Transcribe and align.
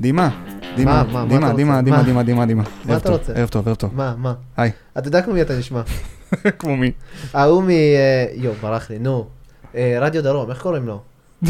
דימה, 0.00 0.28
דימה, 0.76 1.02
מה, 1.12 1.24
מה 1.24 1.28
דימה, 1.28 1.52
דימה? 1.52 1.82
דימה, 1.82 1.96
מה? 1.96 2.02
דימה, 2.02 2.22
דימה, 2.22 2.46
דימה. 2.46 2.62
מה 2.84 2.96
אתה 2.96 3.10
רוצה? 3.10 3.32
ערב 3.32 3.48
טוב, 3.48 3.68
ערב 3.68 3.76
טוב. 3.76 3.90
מה, 3.94 4.14
מה? 4.18 4.34
היי. 4.56 4.70
אתה 4.98 5.08
יודע 5.08 5.22
כמו 5.22 5.34
מי 5.34 5.42
אתה 5.42 5.58
נשמע. 5.58 5.82
כמו 6.58 6.76
מי? 6.76 6.92
ההוא 7.34 7.62
מ... 7.62 7.70
אה, 7.70 8.26
יואו, 8.34 8.54
ברח 8.60 8.90
לי, 8.90 8.98
נו. 8.98 9.26
אה, 9.74 9.98
רדיו 10.00 10.22
דרום, 10.22 10.50
איך 10.50 10.62
קוראים 10.62 10.86
לו? 10.86 11.00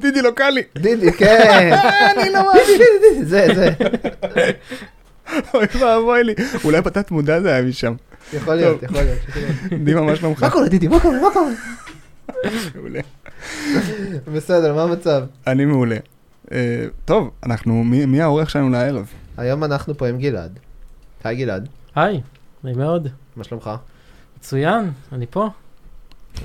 דידי 0.00 0.22
לוקאלי. 0.22 0.62
דידי, 0.78 1.12
כן. 1.12 1.70
אני 2.16 2.32
לא 2.32 2.52
דידי, 2.66 3.24
זה, 3.24 3.46
זה. 3.54 3.70
אוי 5.54 5.66
ואבוי 5.80 6.24
לי. 6.24 6.34
אולי 6.64 6.80
בתת 6.80 7.10
מודע 7.10 7.40
זה 7.40 7.52
היה 7.52 7.62
משם. 7.62 7.94
יכול 8.32 8.54
להיות. 8.54 8.82
יכול 8.82 8.98
להיות. 9.02 9.18
דימה, 9.84 10.02
מה 10.02 10.16
שלומך? 10.16 10.42
מה 10.42 10.50
קורה, 10.50 10.68
דידי? 10.68 10.88
מה 10.88 11.00
קורה? 11.00 11.20
מה 11.20 11.28
קורה? 11.32 11.52
מעולה. 12.74 13.00
בסדר, 14.34 14.74
מה 14.74 14.82
המצב? 14.82 15.22
אני 15.46 15.64
מעולה. 15.64 15.96
אה, 16.52 16.86
טוב, 17.04 17.30
אנחנו, 17.42 17.84
מי 17.84 18.06
מי 18.06 18.20
האורח 18.20 18.48
שלנו 18.48 18.70
לערב? 18.70 19.12
היום 19.36 19.64
אנחנו 19.64 19.94
פה 19.94 20.08
עם 20.08 20.18
גלעד. 20.18 20.58
היי 21.24 21.36
גלעד, 21.36 21.68
היי, 21.94 22.20
נעים 22.64 22.78
מאוד. 22.78 23.08
מה 23.36 23.44
שלומך? 23.44 23.70
מצוין, 24.38 24.90
אני 25.12 25.26
פה. 25.26 25.48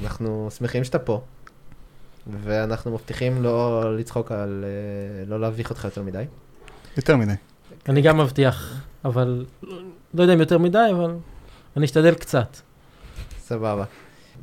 אנחנו 0.04 0.49
שמחים 0.58 0.84
שאתה 0.84 0.99
פה. 0.99 1.22
ואנחנו 2.41 2.91
מבטיחים 2.91 3.44
לא 3.44 3.84
לצחוק 3.98 4.32
על... 4.32 4.66
אה, 4.68 5.26
לא 5.26 5.40
להביך 5.40 5.70
אותך 5.70 5.84
יותר 5.84 6.04
מדי. 6.04 6.24
יותר 6.98 7.18
מדי. 7.18 7.34
אני 7.90 8.02
גם 8.02 8.18
מבטיח, 8.18 8.82
אבל 9.05 9.46
לא 10.13 10.22
יודע 10.22 10.34
אם 10.34 10.40
יותר 10.40 10.58
מדי, 10.58 10.88
אבל 10.91 11.16
אני 11.77 11.85
אשתדל 11.85 12.13
קצת. 12.13 12.58
סבבה. 13.40 13.84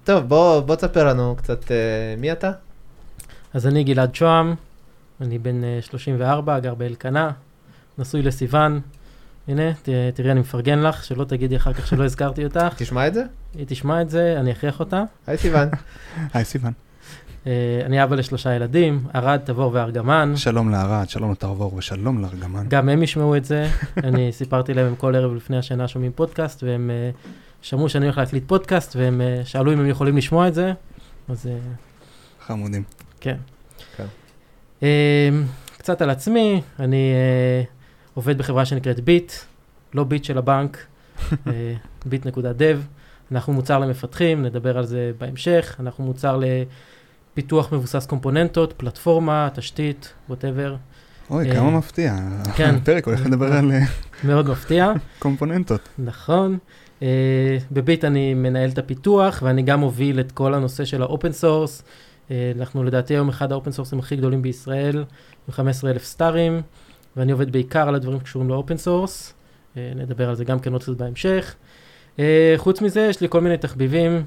טוב, 0.04 0.24
בוא, 0.28 0.60
בוא 0.60 0.76
תספר 0.76 1.04
לנו 1.04 1.36
קצת 1.36 1.70
אה, 1.70 1.76
מי 2.18 2.32
אתה? 2.32 2.50
אז 3.54 3.66
אני 3.66 3.84
גלעד 3.84 4.14
שוהם, 4.14 4.54
אני 5.22 5.38
בן 5.38 5.64
אה, 5.64 5.78
34, 5.82 6.58
גר 6.58 6.74
באלקנה, 6.74 7.30
נשוי 7.98 8.22
לסיוון. 8.22 8.80
הנה, 9.48 9.72
ת, 9.72 9.88
תראי, 10.14 10.30
אני 10.30 10.40
מפרגן 10.40 10.78
לך, 10.78 11.04
שלא 11.04 11.24
תגידי 11.24 11.56
אחר 11.56 11.72
כך 11.72 11.86
שלא 11.86 12.04
הזכרתי 12.04 12.44
אותך. 12.44 12.74
תשמע 12.76 13.06
את 13.06 13.14
זה? 13.14 13.24
היא 13.54 13.66
תשמע 13.68 14.02
את 14.02 14.10
זה, 14.10 14.36
אני 14.40 14.52
אכריח 14.52 14.80
אותה. 14.80 15.04
היי 15.26 15.38
סיוון. 15.38 15.68
היי 16.34 16.44
סיוון. 16.44 16.72
אה, 17.46 17.82
אני 17.84 18.04
אבא 18.04 18.16
לשלושה 18.16 18.54
ילדים, 18.54 19.04
ערד, 19.14 19.40
תבור 19.44 19.70
וארגמן. 19.74 20.32
שלום 20.36 20.70
לערד, 20.70 21.08
שלום 21.08 21.32
לתרבור 21.32 21.74
ושלום 21.74 22.22
לארגמן. 22.22 22.66
גם 22.68 22.88
הם 22.88 23.02
ישמעו 23.02 23.36
את 23.36 23.44
זה. 23.44 23.68
אני 24.04 24.32
סיפרתי 24.32 24.74
להם, 24.74 24.86
הם 24.86 24.96
כל 24.96 25.14
ערב 25.16 25.34
לפני 25.34 25.58
השינה 25.58 25.88
שומעים 25.88 26.12
פודקאסט, 26.12 26.62
והם 26.62 26.90
אה, 26.90 27.10
שמעו 27.62 27.88
שאני 27.88 28.04
הולך 28.04 28.18
להקליט 28.18 28.44
פודקאסט, 28.46 28.96
והם 28.96 29.20
אה, 29.20 29.40
שאלו 29.44 29.72
אם 29.72 29.80
הם 29.80 29.88
יכולים 29.88 30.16
לשמוע 30.16 30.48
את 30.48 30.54
זה. 30.54 30.72
אז 31.28 31.46
אה, 31.46 31.58
חמודים. 32.46 32.82
כן. 33.20 33.36
אה, 34.82 34.88
קצת 35.78 36.02
על 36.02 36.10
עצמי, 36.10 36.62
אני 36.78 37.12
אה, 37.12 37.62
עובד 38.14 38.38
בחברה 38.38 38.64
שנקראת 38.64 39.00
ביט, 39.00 39.32
לא 39.94 40.04
ביט 40.04 40.24
של 40.24 40.38
הבנק, 40.38 40.78
אה, 41.46 41.74
ביט.dev. 42.06 42.76
אנחנו 43.32 43.52
מוצר 43.52 43.78
למפתחים, 43.78 44.42
נדבר 44.42 44.78
על 44.78 44.86
זה 44.86 45.12
בהמשך. 45.18 45.76
אנחנו 45.80 46.04
מוצר 46.04 46.40
לפיתוח 47.32 47.72
מבוסס 47.72 48.06
קומפוננטות, 48.06 48.74
פלטפורמה, 48.76 49.48
תשתית, 49.54 50.12
ווטאבר. 50.28 50.76
אוי, 51.30 51.50
אה, 51.50 51.54
כמה 51.54 51.70
מפתיע. 51.70 52.16
כן. 52.56 52.74
הפרק 52.82 53.06
הולך 53.06 53.26
לדבר 53.26 53.52
על 53.52 53.72
מאוד 54.24 54.48
מפתיע. 54.48 54.92
קומפוננטות. 55.18 55.88
נכון. 55.98 56.58
בביט 57.70 58.04
אני 58.04 58.34
מנהל 58.34 58.70
את 58.70 58.78
הפיתוח 58.78 59.42
ואני 59.42 59.62
גם 59.62 59.80
מוביל 59.80 60.20
את 60.20 60.32
כל 60.32 60.54
הנושא 60.54 60.84
של 60.84 61.02
ה 61.02 61.08
open 61.08 61.32
source. 61.32 61.82
Uh, 62.32 62.34
אנחנו 62.58 62.84
לדעתי 62.84 63.14
היום 63.14 63.28
אחד 63.28 63.52
ה 63.52 63.56
open 63.56 63.72
sourceים 63.72 63.98
הכי 63.98 64.16
גדולים 64.16 64.42
בישראל, 64.42 64.98
עם 65.48 65.52
15 65.54 65.90
אלף 65.90 66.04
starים, 66.04 66.62
ואני 67.16 67.32
עובד 67.32 67.52
בעיקר 67.52 67.88
על 67.88 67.94
הדברים 67.94 68.20
שקשורים 68.20 68.48
ל 68.48 68.54
open 68.54 68.76
source. 68.76 69.34
Uh, 69.74 69.78
נדבר 69.96 70.28
על 70.28 70.34
זה 70.34 70.44
גם 70.44 70.60
כן 70.60 70.72
עוד 70.72 70.82
קצת 70.82 70.92
בהמשך. 70.92 71.54
Uh, 72.16 72.20
חוץ 72.56 72.80
מזה, 72.80 73.00
יש 73.00 73.20
לי 73.20 73.28
כל 73.30 73.40
מיני 73.40 73.58
תחביבים. 73.58 74.24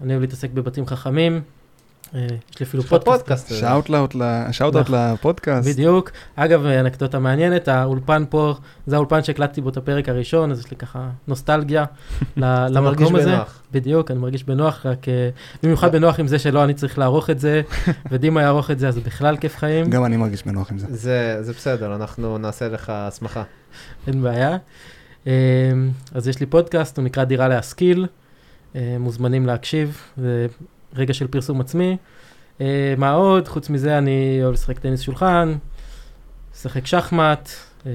אני 0.00 0.12
אוהב 0.12 0.20
להתעסק 0.20 0.50
בבתים 0.50 0.86
חכמים. 0.86 1.42
Uh, 2.12 2.16
יש 2.52 2.60
לי 2.60 2.66
אפילו 2.66 2.82
פודקאסט. 2.82 3.04
פודקאסט. 3.22 3.52
אה, 3.52 4.52
shout-out 4.52 4.88
לפודקאסט. 4.90 5.68
בדיוק. 5.68 6.10
אגב, 6.36 6.66
אנקדוטה 6.66 7.18
מעניינת, 7.18 7.68
האולפן 7.68 8.24
פה, 8.30 8.54
זה 8.86 8.96
האולפן 8.96 9.22
שהקלטתי 9.22 9.60
בו 9.60 9.68
את 9.68 9.76
הפרק 9.76 10.08
הראשון, 10.08 10.50
אז 10.50 10.60
יש 10.60 10.70
לי 10.70 10.76
ככה 10.76 11.08
נוסטלגיה 11.28 11.84
ל- 12.36 12.44
אתה 12.44 12.80
מרגיש 12.80 13.00
למקום 13.06 13.16
הזה. 13.20 13.30
בנוח. 13.30 13.62
בדיוק, 13.72 14.10
אני 14.10 14.18
מרגיש 14.18 14.44
בנוח, 14.44 14.86
רק 14.86 15.08
אה, 15.08 15.28
במיוחד 15.62 15.92
בנוח 15.92 16.20
עם 16.20 16.26
זה 16.26 16.38
שלא 16.38 16.64
אני 16.64 16.74
צריך 16.74 16.98
לערוך 16.98 17.30
את 17.30 17.40
זה, 17.40 17.62
ודימה 18.10 18.42
יערוך 18.42 18.70
את 18.70 18.78
זה, 18.78 18.88
אז 18.88 18.94
זה 18.94 19.00
בכלל 19.00 19.36
כיף 19.36 19.56
חיים, 19.56 19.90
גם 19.90 20.04
אני 20.04 20.16
מרגיש 20.16 20.44
בנוח 20.46 20.70
עם 20.70 20.78
זה. 20.78 20.86
זה, 21.42 21.52
בסדר, 21.52 21.94
אנחנו 21.94 22.38
נעשה 22.38 22.68
לך 22.68 22.92
הסמכה. 22.94 23.42
אין 24.06 24.22
בעיה. 24.22 24.56
אה, 25.26 25.32
אז 26.14 26.28
יש 26.28 26.40
לי 26.40 26.46
פודקאסט, 26.46 26.96
הוא 26.96 27.04
נקרא 27.04 27.24
דירה 27.24 27.48
להשכיל, 27.48 28.06
אה, 28.76 28.96
מוזמנים 29.00 29.46
להקשיב, 29.46 30.00
רגע 30.96 31.14
של 31.14 31.26
פרסום 31.26 31.60
עצמי. 31.60 31.96
אה, 32.60 32.94
מה 32.98 33.10
עוד? 33.12 33.48
חוץ 33.48 33.70
מזה 33.70 33.98
אני 33.98 34.38
אוהב 34.42 34.52
לשחק 34.52 34.78
טניס 34.78 35.00
שולחן, 35.00 35.54
לשחק 36.54 36.86
שחמט, 36.86 37.50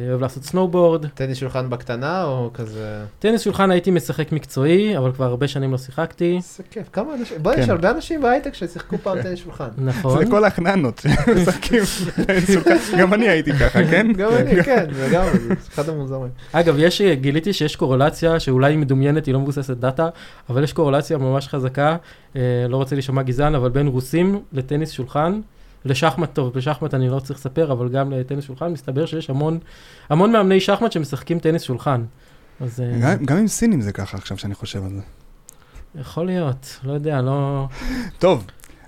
אוהב 0.09 0.21
לעשות 0.21 0.43
סנואובורד. 0.43 1.05
טניס 1.05 1.37
שולחן 1.37 1.69
בקטנה 1.69 2.23
או 2.23 2.49
כזה... 2.53 3.03
טניס 3.19 3.41
שולחן 3.41 3.71
הייתי 3.71 3.91
משחק 3.91 4.31
מקצועי, 4.31 4.97
אבל 4.97 5.11
כבר 5.11 5.25
הרבה 5.25 5.47
שנים 5.47 5.71
לא 5.71 5.77
שיחקתי. 5.77 6.35
איזה 6.35 6.63
כיף, 6.71 6.89
כמה 6.93 7.13
אנשים, 7.13 7.37
בואי, 7.41 7.55
כן. 7.55 7.61
יש 7.61 7.69
הרבה 7.69 7.91
אנשים 7.91 8.21
בהייטק 8.21 8.53
ששיחקו 8.53 8.97
פעם 8.97 9.21
טניס 9.21 9.39
שולחן. 9.39 9.67
נכון. 9.77 10.17
זה 10.17 10.25
לכל 10.25 10.45
החננות 10.45 11.01
שמשחקים. 11.25 11.83
גם 12.99 13.13
אני 13.13 13.29
הייתי 13.29 13.53
ככה, 13.53 13.79
כן? 13.91 14.13
גם 14.13 14.29
אני, 14.33 14.63
כן, 14.63 14.85
לגמרי, 14.89 15.39
זה 15.39 15.53
אחד 15.73 15.89
המוזרים. 15.89 16.31
אגב, 16.51 16.75
יש, 16.79 17.01
גיליתי 17.01 17.53
שיש 17.53 17.75
קורלציה, 17.75 18.39
שאולי 18.39 18.73
היא 18.73 18.79
מדומיינת, 18.79 19.25
היא 19.25 19.33
לא 19.33 19.39
מבוססת 19.39 19.77
data, 19.77 20.09
אבל 20.49 20.63
יש 20.63 20.73
קורלציה 20.73 21.17
ממש 21.17 21.47
חזקה, 21.47 21.95
אה, 22.35 22.41
לא 22.69 22.77
רוצה 22.77 22.95
להישמע 22.95 23.21
גזען, 23.21 23.55
אבל 23.55 23.69
בין 23.69 23.87
רוסים 23.87 24.39
לטניס 24.53 24.91
שולחן, 24.91 25.41
לשחמט 25.85 26.33
טוב, 26.33 26.53
בשחמט 26.53 26.93
אני 26.93 27.09
לא 27.09 27.19
צריך 27.19 27.39
לספר, 27.39 27.71
אבל 27.71 27.89
גם 27.89 28.11
לטניס 28.11 28.45
שולחן, 28.45 28.71
מסתבר 28.71 29.05
שיש 29.05 29.29
המון, 29.29 29.59
המון 30.09 30.31
מאמני 30.31 30.59
שחמט 30.59 30.91
שמשחקים 30.91 31.39
טניס 31.39 31.61
שולחן. 31.61 32.03
אז 32.59 32.79
אה, 32.81 32.99
גם- 33.15 33.25
גם 33.25 33.37
עם 33.37 33.47
סינים 33.47 33.81
זה 33.81 33.91
ככה 33.91 34.17
עכשיו 34.17 34.37
שאני 34.37 34.55
חושב 34.55 34.83
על 34.83 34.89
זה. 34.89 35.01
יכול 36.01 36.25
להיות, 36.25 36.79
לא 36.83 36.93
יודע, 36.93 37.21
לא... 37.21 37.67
טוב, 38.19 38.45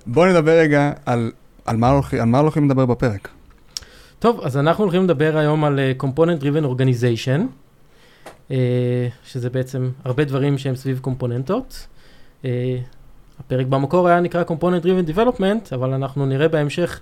בואו 0.07 0.29
נדבר 0.31 0.51
רגע 0.59 0.91
על 1.05 1.31
על 1.65 1.77
מה 1.77 1.89
הולכים 1.89 2.19
על 2.19 2.25
מה 2.25 2.39
הולכים 2.39 2.65
לדבר 2.69 2.85
בפרק. 2.85 3.27
טוב, 4.19 4.41
אז 4.43 4.57
אנחנו 4.57 4.83
הולכים 4.83 5.03
לדבר 5.03 5.37
היום 5.37 5.63
על 5.63 5.79
uh, 5.79 6.03
Component 6.03 6.41
Driven 6.43 6.65
Organization, 6.65 7.41
uh, 8.49 8.51
שזה 9.25 9.49
בעצם 9.49 9.89
הרבה 10.03 10.23
דברים 10.23 10.57
שהם 10.57 10.75
סביב 10.75 10.99
קומפוננטות. 10.99 11.87
Uh, 12.41 12.45
הפרק 13.45 13.67
במקור 13.67 14.07
היה 14.07 14.19
נקרא 14.19 14.43
Component 14.43 14.83
Driven 14.83 15.15
Development, 15.15 15.75
אבל 15.75 15.93
אנחנו 15.93 16.25
נראה 16.25 16.47
בהמשך 16.47 16.99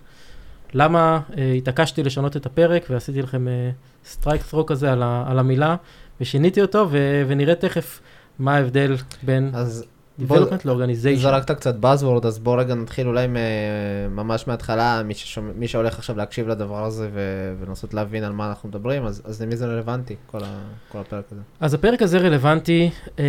למה 0.73 1.19
uh, 1.29 1.35
התעקשתי 1.57 2.03
לשנות 2.03 2.37
את 2.37 2.45
הפרק 2.45 2.85
ועשיתי 2.89 3.21
לכם 3.21 3.47
סטרייק 4.05 4.41
uh, 4.41 4.53
throw 4.53 4.63
כזה 4.67 4.91
על, 4.91 5.03
ה, 5.03 5.23
על 5.27 5.39
המילה, 5.39 5.75
ושיניתי 6.21 6.61
אותו, 6.61 6.87
ו, 6.91 7.23
ונראה 7.27 7.55
תכף 7.55 8.01
מה 8.39 8.55
ההבדל 8.55 8.95
בין 9.23 9.51
אז 9.53 9.85
Development 10.27 10.65
ל-Organization. 10.65 11.15
זרקת 11.15 11.51
קצת 11.51 11.75
Buzzword, 11.81 12.27
אז 12.27 12.39
בוא 12.39 12.59
רגע 12.59 12.75
נתחיל 12.75 13.07
אולי 13.07 13.27
מ- 13.27 14.15
ממש 14.15 14.47
מההתחלה, 14.47 15.03
מי, 15.03 15.13
ששומע, 15.13 15.51
מי 15.55 15.67
שהולך 15.67 15.97
עכשיו 15.99 16.17
להקשיב 16.17 16.47
לדבר 16.47 16.85
הזה 16.85 17.09
ו- 17.13 17.53
ולנסות 17.59 17.93
להבין 17.93 18.23
על 18.23 18.33
מה 18.33 18.49
אנחנו 18.49 18.69
מדברים, 18.69 19.05
אז, 19.05 19.21
אז 19.25 19.41
למי 19.41 19.55
זה 19.55 19.65
רלוונטי, 19.65 20.15
כל, 20.27 20.43
ה- 20.43 20.61
כל 20.89 20.97
הפרק 20.99 21.25
הזה? 21.31 21.41
אז 21.59 21.73
הפרק 21.73 22.01
הזה 22.01 22.17
רלוונטי 22.17 22.89
um, 23.07 23.19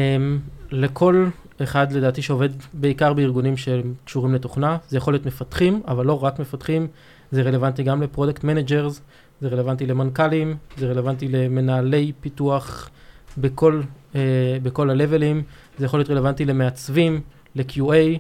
לכל 0.71 1.27
אחד 1.63 1.93
לדעתי 1.93 2.23
שעובד 2.23 2.49
בעיקר 2.73 3.13
בארגונים 3.13 3.55
שקשורים 3.57 4.35
לתוכנה, 4.35 4.77
זה 4.89 4.97
יכול 4.97 5.15
להיות 5.15 5.27
מפתחים, 5.27 5.83
אבל 5.89 6.07
לא 6.07 6.25
רק 6.25 6.39
מפתחים, 6.39 6.87
זה 7.31 7.43
רלוונטי 7.43 7.83
גם 7.83 8.03
ל 8.03 8.08
product 8.08 8.45
managers, 8.45 9.01
זה 9.41 9.49
רלוונטי 9.49 9.87
למנכ"לים, 9.87 10.57
זה 10.77 10.87
רלוונטי 10.87 11.29
למנהלי 11.29 12.13
פיתוח 12.21 12.91
בכל, 13.39 13.81
uh, 14.13 14.17
בכל 14.63 14.91
ה 14.91 14.97
levelים, 14.97 15.43
זה 15.79 15.85
יכול 15.85 16.01
להיות 16.01 16.11
רלוונטי 16.11 16.45
למעצבים, 16.45 17.21
ל-QA, 17.55 18.19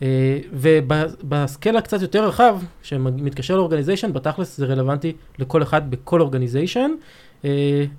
uh, 0.00 0.02
וב 0.52 0.84
scaleה 0.84 1.80
קצת 1.80 2.02
יותר 2.02 2.28
רחב, 2.28 2.60
שמתקשר 2.82 3.56
ל 3.56 3.60
organization, 3.60 4.12
בתכלס 4.12 4.56
זה 4.56 4.66
רלוונטי 4.66 5.12
לכל 5.38 5.62
אחד 5.62 5.90
בכל 5.90 6.20
organization. 6.20 6.90
Uh, 7.42 7.44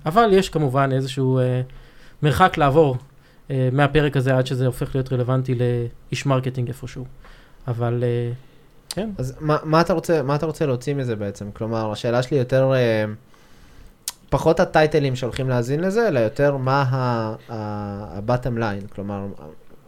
אבל 0.06 0.28
יש 0.32 0.48
כמובן 0.48 0.92
איזשהו 0.92 1.38
uh, 1.38 1.42
מרחק 2.22 2.58
לעבור 2.58 2.96
מהפרק 3.72 4.16
הזה 4.16 4.36
עד 4.36 4.46
שזה 4.46 4.66
הופך 4.66 4.94
להיות 4.94 5.12
רלוונטי 5.12 5.54
לאיש 5.54 6.26
marketing 6.26 6.68
איפשהו. 6.68 7.04
אבל 7.68 8.02
uh, 8.02 8.34
כן, 8.90 9.10
אז 9.18 9.34
מה, 9.40 9.56
מה, 9.64 9.80
אתה 9.80 9.92
רוצה, 9.92 10.22
מה 10.22 10.34
אתה 10.34 10.46
רוצה 10.46 10.66
להוציא 10.66 10.94
מזה 10.94 11.16
בעצם? 11.16 11.50
כלומר, 11.52 11.92
השאלה 11.92 12.22
שלי 12.22 12.38
יותר, 12.38 12.72
אה, 12.74 13.04
פחות 14.28 14.60
ה 14.60 14.67
titleים 14.67 15.16
שהולכים 15.16 15.48
להאזין 15.48 15.80
לזה, 15.80 16.08
אלא 16.08 16.20
יותר 16.20 16.56
מה 16.56 16.82
ה-bottom 17.48 18.58
line, 18.58 18.94
כלומר, 18.94 19.26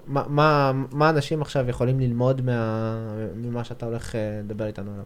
מה, 0.07 0.23
מה, 0.29 0.73
מה 0.93 1.11
אנשים 1.11 1.43
עכשיו 1.43 1.69
יכולים 1.69 2.01
ללמוד 2.01 2.41
מה, 2.41 2.97
ממה 3.37 3.65
שאתה 3.65 3.87
הולך 3.87 4.15
אה, 4.15 4.41
לדבר 4.45 4.67
איתנו 4.67 4.91
עליו? 4.93 5.05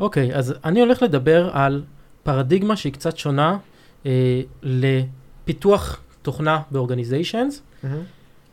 אוקיי, 0.00 0.34
אז 0.34 0.54
אני 0.64 0.80
הולך 0.80 1.02
לדבר 1.02 1.50
על 1.52 1.82
פרדיגמה 2.22 2.76
שהיא 2.76 2.92
קצת 2.92 3.16
שונה 3.16 3.58
אה, 4.06 4.40
לפיתוח 4.62 6.00
תוכנה 6.22 6.60
באורגניזיישנס, 6.70 7.62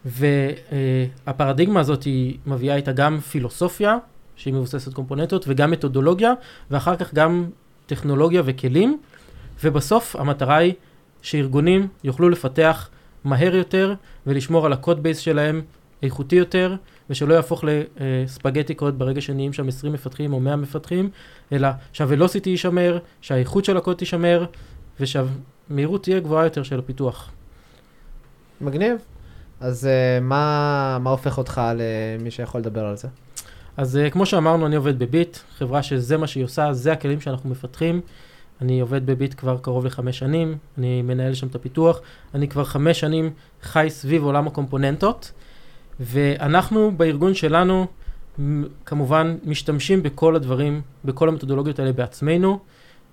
והפרדיגמה 0.05 1.79
הזאת 1.79 2.03
היא 2.03 2.37
מביאה 2.47 2.75
איתה 2.75 2.91
גם 2.91 3.19
פילוסופיה, 3.19 3.97
שהיא 4.35 4.53
מבוססת 4.53 4.93
קומפוננטות, 4.93 5.45
וגם 5.47 5.71
מתודולוגיה, 5.71 6.33
ואחר 6.71 6.95
כך 6.95 7.13
גם 7.13 7.45
טכנולוגיה 7.85 8.41
וכלים, 8.45 8.99
ובסוף 9.63 10.15
המטרה 10.15 10.57
היא 10.57 10.73
שארגונים 11.21 11.87
יוכלו 12.03 12.29
לפתח 12.29 12.89
מהר 13.23 13.55
יותר 13.55 13.93
ולשמור 14.27 14.65
על 14.65 14.73
הקוד 14.73 15.03
בייס 15.03 15.17
שלהם 15.17 15.61
איכותי 16.03 16.35
יותר, 16.35 16.75
ושלא 17.09 17.33
יהפוך 17.33 17.63
לספגטי 17.63 18.73
קוד 18.73 18.99
ברגע 18.99 19.21
שנהיים 19.21 19.53
שם 19.53 19.67
20 19.67 19.93
מפתחים 19.93 20.33
או 20.33 20.39
100 20.39 20.55
מפתחים, 20.55 21.09
אלא 21.51 21.67
שהוולוסיטי 21.93 22.49
יישמר, 22.49 22.99
שהאיכות 23.21 23.65
של 23.65 23.77
הקוד 23.77 23.97
תישמר, 23.97 24.45
ושהמהירות 24.99 26.03
תהיה 26.03 26.19
גבוהה 26.19 26.43
יותר 26.43 26.63
של 26.63 26.79
הפיתוח. 26.79 27.31
מגניב. 28.61 28.97
אז 29.59 29.87
uh, 29.87 30.23
מה, 30.23 30.97
מה 31.01 31.09
הופך 31.09 31.37
אותך 31.37 31.61
למי 31.75 32.31
שיכול 32.31 32.61
לדבר 32.61 32.85
על 32.85 32.97
זה? 32.97 33.07
אז 33.77 33.99
uh, 34.07 34.09
כמו 34.09 34.25
שאמרנו, 34.25 34.65
אני 34.65 34.75
עובד 34.75 34.99
בביט, 34.99 35.37
חברה 35.57 35.83
שזה 35.83 36.17
מה 36.17 36.27
שהיא 36.27 36.43
עושה, 36.43 36.73
זה 36.73 36.91
הכלים 36.91 37.21
שאנחנו 37.21 37.49
מפתחים. 37.49 38.01
אני 38.61 38.79
עובד 38.79 39.05
בביט 39.05 39.33
כבר 39.37 39.57
קרוב 39.57 39.85
לחמש 39.85 40.19
שנים, 40.19 40.57
אני 40.77 41.01
מנהל 41.01 41.33
שם 41.33 41.47
את 41.47 41.55
הפיתוח. 41.55 42.01
אני 42.35 42.47
כבר 42.47 42.63
חמש 42.63 42.99
שנים 42.99 43.31
חי 43.61 43.87
סביב 43.89 44.23
עולם 44.23 44.47
הקומפוננטות, 44.47 45.31
ואנחנו 45.99 46.91
בארגון 46.97 47.33
שלנו 47.33 47.87
כמובן 48.85 49.37
משתמשים 49.45 50.03
בכל 50.03 50.35
הדברים, 50.35 50.81
בכל 51.05 51.29
המתודולוגיות 51.29 51.79
האלה 51.79 51.91
בעצמנו. 51.91 52.59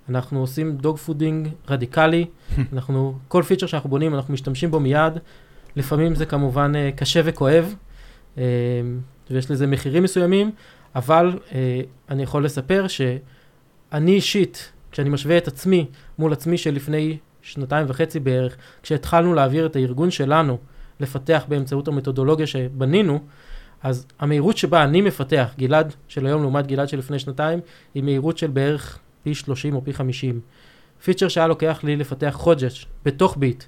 אנחנו 0.09 0.39
עושים 0.39 0.77
dogfooding 0.77 1.49
רדיקלי, 1.69 2.25
אנחנו, 2.73 3.17
כל 3.27 3.43
feature 3.43 3.67
שאנחנו 3.67 3.89
בונים, 3.89 4.15
אנחנו 4.15 4.33
משתמשים 4.33 4.71
בו 4.71 4.79
מיד. 4.79 5.13
לפעמים 5.75 6.15
זה 6.15 6.25
כמובן 6.25 6.73
אה, 6.75 6.89
קשה 6.95 7.21
וכואב, 7.25 7.75
אה, 8.37 8.43
ויש 9.31 9.51
לזה 9.51 9.67
מחירים 9.67 10.03
מסוימים, 10.03 10.51
אבל 10.95 11.39
אה, 11.55 11.81
אני 12.09 12.23
יכול 12.23 12.45
לספר 12.45 12.85
שאני 12.87 14.11
אישית, 14.11 14.71
כשאני 14.91 15.09
משווה 15.09 15.37
את 15.37 15.47
עצמי 15.47 15.85
מול 16.19 16.33
עצמי 16.33 16.57
של 16.57 16.73
לפני 16.73 17.17
שנתיים 17.41 17.85
וחצי 17.89 18.19
בערך, 18.19 18.57
כשהתחלנו 18.83 19.33
להעביר 19.33 19.65
את 19.65 19.75
הארגון 19.75 20.11
שלנו 20.11 20.57
לפתח 20.99 21.45
באמצעות 21.47 21.87
המתודולוגיה 21.87 22.47
שבנינו, 22.47 23.19
אז 23.83 24.05
המהירות 24.19 24.57
שבה 24.57 24.83
אני 24.83 25.01
מפתח, 25.01 25.53
גלעד 25.57 25.93
של 26.07 26.25
היום 26.25 26.41
לעומת 26.41 26.67
גלעד 26.67 26.89
של 26.89 26.97
לפני 26.97 27.19
שנתיים, 27.19 27.59
היא 27.93 28.03
מהירות 28.03 28.37
של 28.37 28.47
בערך 28.47 28.99
פי 29.23 29.35
30 29.35 29.75
או 29.75 29.83
פי 29.83 29.93
50. 29.93 30.39
feature 31.03 31.27
שהיה 31.27 31.47
לוקח 31.47 31.79
לי 31.83 31.95
לפתח 31.95 32.33
חודש 32.37 32.87
בתוך 33.05 33.37
ביט, 33.37 33.63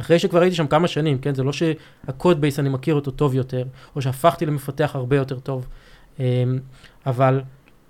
אחרי 0.00 0.18
שכבר 0.18 0.40
הייתי 0.40 0.56
שם 0.56 0.66
כמה 0.66 0.88
שנים, 0.88 1.18
כן? 1.18 1.34
זה 1.34 1.42
לא 1.42 1.52
שה 1.52 1.90
code 1.90 2.40
base 2.40 2.58
אני 2.58 2.68
מכיר 2.68 2.94
אותו 2.94 3.10
טוב 3.10 3.34
יותר, 3.34 3.64
או 3.96 4.02
שהפכתי 4.02 4.46
למפתח 4.46 4.90
הרבה 4.94 5.16
יותר 5.16 5.38
טוב. 5.38 5.66
אמ, 6.20 6.24
אבל 7.06 7.42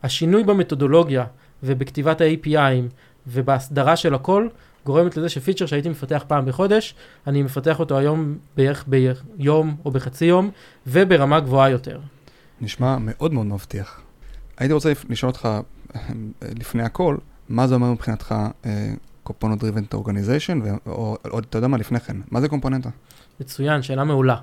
השינוי 0.02 0.44
במתודולוגיה 0.44 1.24
ובכתיבת 1.62 2.20
ה-APIים 2.20 2.92
ובהסדרה 3.26 3.96
של 3.96 4.14
הכל, 4.14 4.48
גורמת 4.86 5.16
לזה 5.16 5.28
שפיצ'ר 5.28 5.66
שהייתי 5.66 5.88
מפתח 5.88 6.24
פעם 6.28 6.46
בחודש, 6.46 6.94
אני 7.26 7.42
מפתח 7.42 7.80
אותו 7.80 7.98
היום 7.98 8.38
בערך 8.56 8.84
ביום 8.86 9.76
או 9.84 9.90
בחצי 9.90 10.24
יום, 10.24 10.50
וברמה 10.86 11.40
גבוהה 11.40 11.70
יותר. 11.70 12.00
נשמע 12.60 12.96
מאוד 13.00 13.32
מאוד 13.32 13.46
מבטיח. 13.46 14.00
הייתי 14.58 14.74
רוצה 14.74 14.92
לשאול 15.08 15.30
אותך 15.30 15.48
לפני 16.58 16.82
הכל, 16.82 17.16
מה 17.48 17.66
זה 17.66 17.74
אומר 17.74 17.92
מבחינתך 17.92 18.34
אה, 18.66 18.94
Component 19.28 19.60
Driven 19.60 19.94
Organization, 19.94 20.88
או 20.88 21.16
אתה 21.38 21.58
יודע 21.58 21.68
מה, 21.68 21.76
לפני 21.76 22.00
כן, 22.00 22.16
מה 22.30 22.40
זה 22.40 22.48
קומפוננטה? 22.48 22.88
מצוין, 23.40 23.82
שאלה 23.82 24.04
מעולה. 24.04 24.36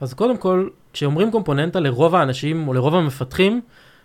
אז 0.00 0.14
קודם 0.14 0.36
כל, 0.36 0.68
כשאומרים 0.92 1.30
קומפוננטה 1.30 1.80
לרוב 1.80 2.14
האנשים 2.14 2.68
או 2.68 2.72
לרוב 2.72 2.94
המפתחים, 2.94 3.60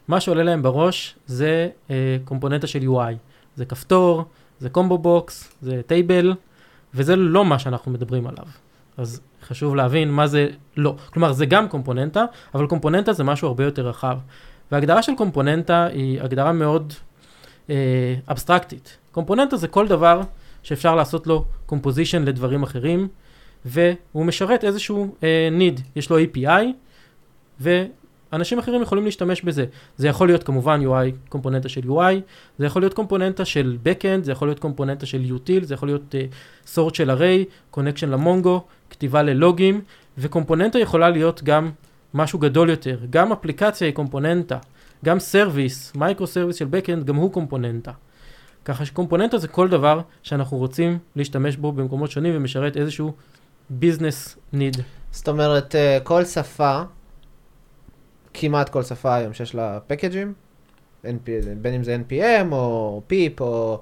מה 0.07 0.19
שעולה 0.19 0.43
להם 0.43 0.61
בראש 0.61 1.15
זה 1.27 1.69
אה, 1.89 2.17
קומפוננטה 2.25 2.67
של 2.67 2.79
UI. 2.79 3.13
זה 3.55 3.65
כפתור, 3.65 4.25
זה 4.59 4.69
combo 4.69 4.97
box, 4.97 5.51
זה 5.61 5.81
table, 5.87 6.33
וזה 6.93 7.15
לא 7.15 7.45
מה 7.45 7.59
שאנחנו 7.59 7.91
מדברים 7.91 8.27
עליו. 8.27 8.45
אז 8.97 9.21
חשוב 9.47 9.75
להבין 9.75 10.11
מה 10.11 10.27
זה 10.27 10.47
לא. 10.77 10.95
כלומר, 11.13 11.31
זה 11.31 11.45
גם 11.45 11.67
קומפוננטה, 11.67 12.25
אבל 12.53 12.67
קומפוננטה 12.67 13.13
זה 13.13 13.23
משהו 13.23 13.47
הרבה 13.47 13.63
יותר 13.63 13.87
רחב. 13.87 14.17
והגדרה 14.71 15.03
של 15.03 15.15
קומפוננטה 15.15 15.85
היא 15.85 16.21
הגדרה 16.21 16.51
מאוד 16.51 16.93
אה, 17.69 18.15
אבסטרקטית. 18.29 18.97
קומפוננטה 19.11 19.57
זה 19.57 19.67
כל 19.67 19.87
דבר 19.87 20.21
שאפשר 20.63 20.95
לעשות 20.95 21.27
לו 21.27 21.45
composition 21.65 22.23
לדברים 22.23 22.63
אחרים, 22.63 23.07
והוא 23.65 24.25
משרת 24.25 24.63
איזשהו 24.63 25.15
אה, 25.23 25.49
need. 25.59 25.81
יש 25.95 26.09
לו 26.09 26.17
API, 26.19 26.65
ואנשים 27.59 28.59
אחרים 28.59 28.81
יכולים 28.81 29.05
להשתמש 29.05 29.41
בזה. 29.41 29.65
זה 29.97 30.07
יכול 30.07 30.27
להיות 30.27 30.43
כמובן 30.43 30.81
UI, 30.85 31.29
קומפוננטה 31.29 31.69
של 31.69 31.81
UI, 31.81 32.21
זה 32.59 32.65
יכול 32.65 32.81
להיות 32.81 32.93
קומפוננטה 32.93 33.45
של 33.45 33.77
Backend, 33.83 34.23
זה 34.23 34.31
יכול 34.31 34.47
להיות 34.47 34.59
קומפוננטה 34.59 35.05
של 35.05 35.23
util, 35.35 35.63
זה 35.63 35.73
יכול 35.73 35.89
להיות 35.89 36.15
אה, 36.15 36.25
sort 36.75 36.93
של 36.93 37.09
array, 37.09 37.75
connection 37.75 38.05
למונגו, 38.07 38.63
כתיבה 38.89 39.23
ללוגים, 39.23 39.81
וקומפוננטה 40.17 40.79
יכולה 40.79 41.09
להיות 41.09 41.43
גם 41.43 41.71
משהו 42.17 42.39
גדול 42.39 42.69
יותר. 42.69 42.99
גם 43.09 43.31
אפליקציה 43.31 43.87
היא 43.87 43.95
קומפוננטה, 43.95 44.57
גם 45.05 45.19
service, 45.19 45.95
micro 45.95 46.27
service 46.27 46.55
של 46.55 46.65
Backend, 46.65 47.03
גם 47.03 47.15
הוא 47.15 47.31
קומפוננטה. 47.33 47.91
ככה 48.65 48.85
שקומפוננטה 48.85 49.37
זה 49.37 49.47
כל 49.47 49.67
דבר 49.69 50.01
שאנחנו 50.23 50.57
רוצים 50.57 50.99
להשתמש 51.15 51.57
בו 51.57 51.71
במקומות 51.71 52.11
שונים 52.11 52.33
ומשרת 52.35 52.77
איזשהו 52.77 53.13
business 53.69 54.37
need. 54.53 54.77
זאת 55.11 55.27
אומרת, 55.27 55.75
אה, 55.75 55.99
כל 56.03 56.25
שפה, 56.25 56.81
כמעט 58.33 58.69
כל 58.69 58.83
שפה 58.83 59.15
היום 59.15 59.33
שיש 59.33 59.55
לה 59.55 59.79
פקאג'ים, 59.87 60.33
בין 61.61 61.73
אם 61.75 61.83
זה 61.83 61.97
NPM 62.07 62.51
או 62.51 63.01
PIP 63.09 63.41
או 63.41 63.81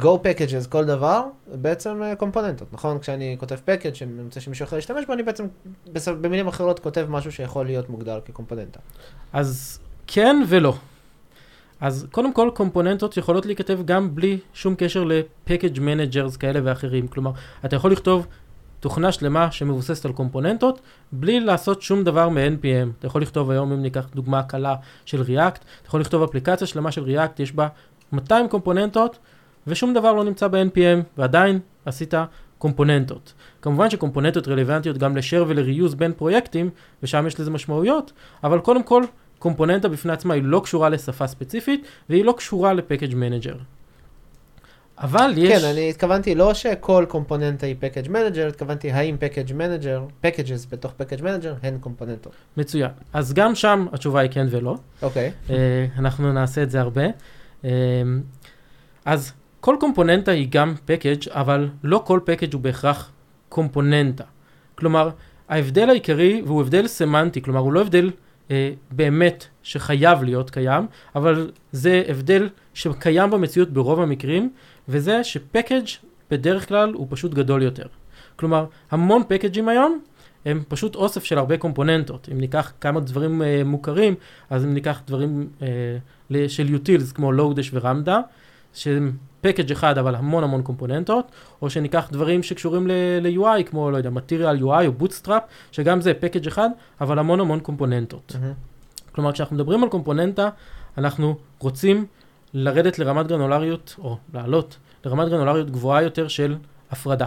Go 0.00 0.06
packages, 0.06 0.68
כל 0.68 0.84
דבר, 0.84 1.24
בעצם 1.54 2.02
אה, 2.02 2.16
קומפוננטות, 2.16 2.72
נכון? 2.72 2.98
כשאני 2.98 3.36
כותב 3.38 3.56
package 3.64 3.94
שאני 3.94 4.22
רוצה 4.22 4.40
שמישהו 4.40 4.64
אחר 4.64 4.76
ישתמש 4.76 5.04
בו, 5.06 5.12
אני 5.12 5.22
בעצם 5.22 5.46
במילים 6.20 6.48
אחרות 6.48 6.78
כותב 6.78 7.06
משהו 7.08 7.32
שיכול 7.32 7.66
להיות 7.66 7.88
מוגדר 7.88 8.20
כקומפוננטה. 8.24 8.80
אז 9.32 9.78
כן 10.06 10.42
ולא. 10.48 10.74
אז 11.80 12.06
קודם 12.10 12.32
כל 12.32 12.50
קומפוננטות 12.54 13.16
יכולות 13.16 13.46
להיכתב 13.46 13.80
גם 13.84 14.14
בלי 14.14 14.38
שום 14.52 14.74
קשר 14.74 15.04
ל 15.04 15.13
package 15.13 15.80
managers 15.80 16.36
כאלה 16.36 16.60
ואחרים. 16.64 17.08
כלומר, 17.08 17.30
אתה 17.64 17.76
יכול 17.76 17.92
לכתוב 17.92 18.26
תוכנה 18.80 19.12
שלמה 19.12 19.50
שמבוססת 19.50 20.04
על 20.04 20.12
קומפוננטות, 20.12 20.80
בלי 21.12 21.40
לעשות 21.40 21.82
שום 21.82 22.04
דבר 22.04 22.28
מ-NPM. 22.28 22.88
אתה 22.98 23.06
יכול 23.06 23.22
לכתוב 23.22 23.50
היום, 23.50 23.72
אם 23.72 23.82
ניקח 23.82 24.06
דוגמה 24.14 24.42
קלה 24.42 24.74
של 25.04 25.22
React, 25.22 25.56
אתה 25.56 25.86
יכול 25.86 26.00
לכתוב 26.00 26.22
אפליקציה 26.22 26.66
שלמה 26.66 26.92
של 26.92 27.04
React, 27.04 27.42
יש 27.42 27.52
בה 27.52 27.68
200 28.12 28.48
קומפוננטות, 28.48 29.18
ושום 29.70 29.94
דבר 29.94 30.12
לא 30.12 30.24
נמצא 30.24 30.48
ב-NPM, 30.48 31.02
ועדיין 31.18 31.58
עשית 31.84 32.14
קומפוננטות. 32.58 33.32
כמובן 33.62 33.90
שקומפוננטות 33.90 34.48
רלוונטיות 34.48 34.98
גם 34.98 35.16
ל-share 35.16 35.44
ול-reuse 35.46 35.96
בין 35.96 36.12
פרויקטים, 36.12 36.70
ושם 37.02 37.26
יש 37.26 37.40
לזה 37.40 37.50
משמעויות, 37.50 38.12
אבל 38.44 38.60
קודם 38.60 38.82
כל, 38.82 39.04
קומפוננטה 39.38 39.88
בפני 39.88 40.12
עצמה 40.12 40.34
היא 40.34 40.42
לא 40.42 40.60
קשורה 40.64 40.88
לשפה 40.88 41.26
ספציפית, 41.26 41.86
והיא 42.08 42.24
לא 42.24 42.34
קשורה 42.36 42.72
ל 42.72 42.77
package 42.77 43.14
manager. 43.14 43.54
אבל 44.98 45.34
יש... 45.36 45.62
כן, 45.62 45.68
אני 45.68 45.90
התכוונתי 45.90 46.34
לא 46.34 46.54
שכל 46.54 47.04
קומפוננטה 47.08 47.66
היא 47.66 47.76
package 47.78 48.08
manager, 48.08 48.46
התכוונתי 48.46 48.92
האם 48.92 49.16
package 49.20 49.52
manager, 49.52 50.04
packages 50.20 50.66
בתוך 50.70 50.92
package 50.96 51.22
manager 51.22 51.54
הן 51.62 51.78
קומפוננטות. 51.80 52.32
מצוין. 52.56 52.90
אז 53.12 53.32
גם 53.32 53.54
שם 53.54 53.86
התשובה 53.92 54.20
היא 54.20 54.30
כן 54.30 54.46
ולא. 54.50 54.76
אוקיי. 55.02 55.32
אה, 55.50 55.86
אנחנו 55.98 56.32
נעשה 56.32 56.62
את 56.62 56.70
זה 56.70 56.80
הרבה. 56.80 57.04
אה, 57.64 57.70
אז 59.04 59.32
כל 59.60 59.76
קומפוננטה 59.80 60.30
היא 60.32 60.48
גם 60.50 60.74
package, 60.84 61.28
אבל 61.28 61.68
לא 61.84 62.02
כל 62.06 62.20
package 62.24 62.52
הוא 62.52 62.60
בהכרח 62.60 63.12
קומפוננטה. 63.48 64.24
כלומר, 64.74 65.10
ההבדל 65.48 65.90
העיקרי, 65.90 66.42
והוא 66.46 66.60
הבדל 66.60 66.86
סמנטי, 66.86 67.42
כלומר, 67.42 67.60
הוא 67.60 67.72
לא 67.72 67.80
הבדל 67.80 68.10
אה, 68.50 68.72
באמת 68.90 69.46
שחייב 69.62 70.22
להיות 70.22 70.50
קיים, 70.50 70.86
אבל 71.16 71.50
זה 71.72 72.02
הבדל 72.08 72.48
שקיים 72.74 73.30
במציאות 73.30 73.70
ברוב 73.70 74.00
המקרים, 74.00 74.50
וזה 74.88 75.24
שפקאג' 75.24 75.86
בדרך 76.30 76.68
כלל 76.68 76.92
הוא 76.94 77.06
פשוט 77.10 77.34
גדול 77.34 77.62
יותר. 77.62 77.86
כלומר, 78.36 78.66
המון 78.90 79.22
פקאג'ים 79.28 79.68
היום 79.68 80.00
הם 80.44 80.62
פשוט 80.68 80.94
אוסף 80.94 81.24
של 81.24 81.38
הרבה 81.38 81.56
קומפוננטות. 81.56 82.28
אם 82.32 82.40
ניקח 82.40 82.72
כמה 82.80 83.00
דברים 83.00 83.42
אה, 83.42 83.62
מוכרים, 83.64 84.14
אז 84.50 84.64
אם 84.64 84.74
ניקח 84.74 85.00
דברים 85.06 85.48
אה, 85.62 86.48
של 86.48 86.66
utils 86.74 87.14
כמו 87.14 87.32
לואודש 87.32 87.70
ורמדה, 87.74 88.20
שהם 88.74 89.12
פקאג' 89.40 89.72
אחד 89.72 89.98
אבל 89.98 90.14
המון 90.14 90.44
המון 90.44 90.62
קומפוננטות, 90.62 91.24
או 91.62 91.70
שניקח 91.70 92.08
דברים 92.12 92.42
שקשורים 92.42 92.86
ל-UI 92.86 93.62
כמו, 93.66 93.90
לא 93.90 93.96
יודע, 93.96 94.10
material 94.10 94.60
UI 94.60 94.86
או 94.86 94.92
bootstrap, 95.00 95.42
שגם 95.72 96.00
זה 96.00 96.14
פקאג' 96.14 96.46
אחד, 96.46 96.68
אבל 97.00 97.18
המון 97.18 97.40
המון 97.40 97.60
קומפוננטות. 97.60 98.36
מהמם. 98.40 98.54
כלומר, 99.12 99.32
כשאנחנו 99.32 99.56
מדברים 99.56 99.82
על 99.82 99.88
קומפוננטה, 99.88 100.48
אנחנו 100.98 101.36
רוצים 101.58 102.06
לרדת 102.54 102.98
לרמת 102.98 103.26
גרנולריות, 103.26 103.94
או 103.98 104.16
לעלות 104.34 104.76
לרמת 105.04 105.28
גרנולריות 105.28 105.70
גבוהה 105.70 106.02
יותר 106.02 106.28
של 106.28 106.56
הפרדה. 106.90 107.26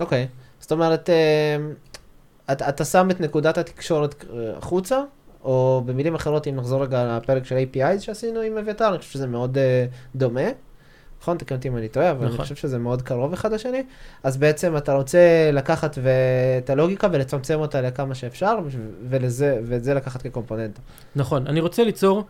אוקיי, 0.00 0.28
זאת 0.60 0.72
אומרת, 0.72 1.10
אה, 1.10 1.56
אתה, 2.52 2.68
אתה 2.68 2.84
שם 2.84 3.10
את 3.10 3.20
נקודת 3.20 3.58
התקשורת 3.58 4.24
אה, 4.30 4.56
החוצה, 4.56 5.00
או 5.44 5.82
במילים 5.86 6.14
אחרות, 6.14 6.46
אם 6.46 6.56
נחזור 6.56 6.82
רגע 6.82 7.18
לפרק 7.22 7.44
של 7.44 7.56
API 7.56 8.00
שעשינו 8.00 8.40
עם 8.40 8.58
אביתר, 8.58 8.88
אני 8.88 8.98
חושב 8.98 9.10
שזה 9.10 9.26
מאוד 9.26 9.56
uh, 9.56 10.16
דומה. 10.16 10.40
נכון? 11.22 11.38
תקן 11.38 11.54
אותי 11.54 11.68
אם 11.68 11.76
אני 11.76 11.88
טועה, 11.88 12.10
אבל 12.10 12.18
נכון. 12.18 12.28
אני 12.28 12.38
חושב 12.42 12.54
שזה 12.54 12.78
מאוד 12.78 13.02
קרוב 13.02 13.32
אחד 13.32 13.52
לשני. 13.52 13.82
אז 14.22 14.36
בעצם 14.36 14.76
אתה 14.76 14.94
רוצה 14.94 15.50
לקחת 15.52 15.98
את 16.58 16.70
הלוגיקה 16.70 17.08
ולצמצם 17.12 17.60
אותה 17.60 17.80
לכמה 17.80 18.14
שאפשר, 18.14 18.58
ולזה, 19.08 19.60
ואת 19.64 19.84
זה 19.84 19.94
לקחת 19.94 20.22
כקומפוננטה. 20.22 20.80
נכון, 21.16 21.46
אני 21.46 21.60
רוצה 21.60 21.84
ליצור 21.84 22.24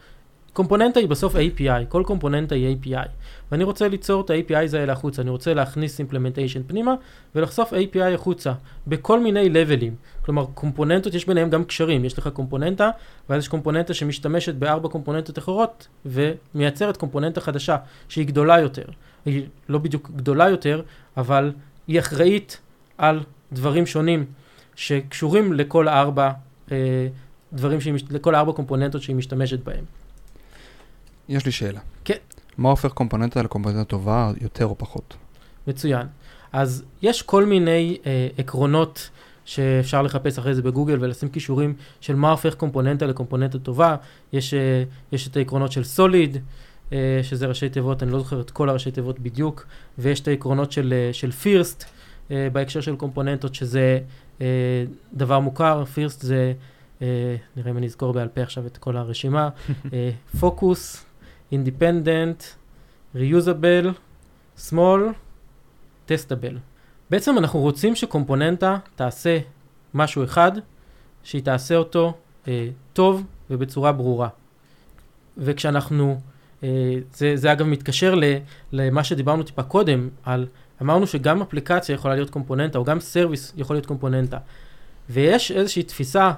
קומפוננטה 0.58 1.00
היא 1.00 1.08
בסוף 1.08 1.34
API, 1.34 1.84
כל 1.88 2.02
קומפוננטה 2.06 2.54
היא 2.54 2.76
API. 2.76 3.08
ואני 3.52 3.64
רוצה 3.64 3.88
ליצור 3.88 4.20
את 4.20 4.30
ה-APIs 4.30 4.76
האלה 4.76 4.92
החוצה, 4.92 5.22
אני 5.22 5.30
רוצה 5.30 5.54
להכניס 5.54 5.98
אימפלמנטיישן 5.98 6.62
פנימה 6.66 6.94
ולחשוף 7.34 7.72
API 7.72 8.14
החוצה, 8.14 8.52
בכל 8.86 9.20
מיני 9.20 9.48
לבלים. 9.48 9.94
כלומר, 10.24 10.46
קומפוננטות, 10.54 11.14
יש 11.14 11.26
ביניהם 11.26 11.50
גם 11.50 11.64
קשרים, 11.64 12.04
יש 12.04 12.18
לך 12.18 12.28
קומפוננטה, 12.28 12.90
ואז 13.28 13.42
יש 13.42 13.48
קומפוננטה 13.48 13.94
שמשתמשת 13.94 14.54
בארבע 14.54 14.88
קומפוננטות 14.88 15.38
אחרות, 15.38 15.88
ומייצרת 16.06 16.96
קומפוננטה 16.96 17.40
חדשה, 17.40 17.76
שהיא 18.08 18.26
גדולה 18.26 18.60
יותר. 18.60 18.84
היא 19.24 19.42
לא 19.68 19.78
בדיוק 19.78 20.10
גדולה 20.16 20.48
יותר, 20.48 20.82
אבל 21.16 21.52
היא 21.86 21.98
אחראית 21.98 22.60
על 22.98 23.20
דברים 23.52 23.86
שונים, 23.86 24.24
שקשורים 24.74 25.52
לכל 25.52 25.88
ארבע 25.88 26.30
אה, 26.72 27.08
דברים, 27.52 27.80
שהיא, 27.80 27.94
לכל 28.10 28.34
ארבע 28.34 28.52
קומפוננטות 28.52 29.02
שהיא 29.02 29.16
משתמשת 29.16 29.64
בהם. 29.64 29.84
יש 31.28 31.46
לי 31.46 31.52
שאלה. 31.52 31.80
כן. 32.04 32.16
מה 32.58 32.68
הופך 32.68 32.92
קומפוננטה 32.92 33.42
לקומפוננטה 33.42 33.84
טובה 33.84 34.30
יותר 34.40 34.66
או 34.66 34.78
פחות? 34.78 35.16
מצוין. 35.66 36.06
אז 36.52 36.84
יש 37.02 37.22
כל 37.22 37.44
מיני 37.44 37.98
אה, 38.06 38.28
עקרונות 38.38 39.10
שאפשר 39.44 40.02
לחפש 40.02 40.38
אחרי 40.38 40.54
זה 40.54 40.62
בגוגל 40.62 40.96
ולשים 41.00 41.28
קישורים 41.28 41.74
של 42.00 42.14
מה 42.14 42.30
הופך 42.30 42.54
קומפוננטה 42.54 43.06
לקומפוננטה 43.06 43.58
טובה. 43.58 43.96
יש, 44.32 44.54
אה, 44.54 44.82
יש 45.12 45.28
את 45.28 45.36
העקרונות 45.36 45.72
של 45.72 45.84
SOLID, 45.84 46.36
אה, 46.92 47.20
שזה 47.22 47.46
ראשי 47.46 47.68
תיבות, 47.68 48.02
אני 48.02 48.12
לא 48.12 48.18
זוכר 48.18 48.40
את 48.40 48.50
כל 48.50 48.68
הראשי 48.68 48.90
תיבות 48.90 49.18
בדיוק, 49.18 49.66
ויש 49.98 50.20
את 50.20 50.28
העקרונות 50.28 50.72
של, 50.72 50.94
אה, 50.96 51.12
של 51.12 51.30
FIRST, 51.30 51.84
אה, 52.30 52.48
בהקשר 52.52 52.80
של 52.80 52.96
קומפוננטות, 52.96 53.54
שזה 53.54 53.98
אה, 54.40 54.84
דבר 55.14 55.40
מוכר, 55.40 55.84
FIRST 55.84 56.22
זה, 56.22 56.52
אה, 57.02 57.36
נראה 57.56 57.70
אם 57.70 57.78
אני 57.78 57.86
אזכור 57.86 58.12
בעל 58.12 58.28
פה 58.28 58.40
עכשיו 58.40 58.66
את 58.66 58.76
כל 58.76 58.96
הרשימה, 58.96 59.48
focus, 60.40 61.04
independent, 61.52 62.44
reusable, 63.14 63.90
small, 64.58 65.00
testable. 66.06 66.58
בעצם 67.10 67.38
אנחנו 67.38 67.60
רוצים 67.60 67.94
שקומפוננטה 67.94 68.78
תעשה 68.96 69.38
משהו 69.94 70.24
אחד, 70.24 70.52
שהיא 71.22 71.42
תעשה 71.42 71.76
אותו 71.76 72.14
אה, 72.48 72.68
טוב 72.92 73.24
ובצורה 73.50 73.92
ברורה. 73.92 74.28
וכשאנחנו, 75.38 76.20
אה, 76.62 76.94
זה, 77.12 77.36
זה 77.36 77.52
אגב 77.52 77.66
מתקשר 77.66 78.14
ל, 78.14 78.24
למה 78.72 79.04
שדיברנו 79.04 79.42
טיפה 79.42 79.62
קודם, 79.62 80.08
על, 80.24 80.46
אמרנו 80.82 81.06
שגם 81.06 81.42
אפליקציה 81.42 81.94
יכולה 81.94 82.14
להיות 82.14 82.30
קומפוננטה, 82.30 82.78
או 82.78 82.84
גם 82.84 83.00
סרוויס 83.00 83.52
יכול 83.56 83.76
להיות 83.76 83.86
קומפוננטה. 83.86 84.38
ויש 85.10 85.52
איזושהי 85.52 85.82
תפיסה 85.82 86.32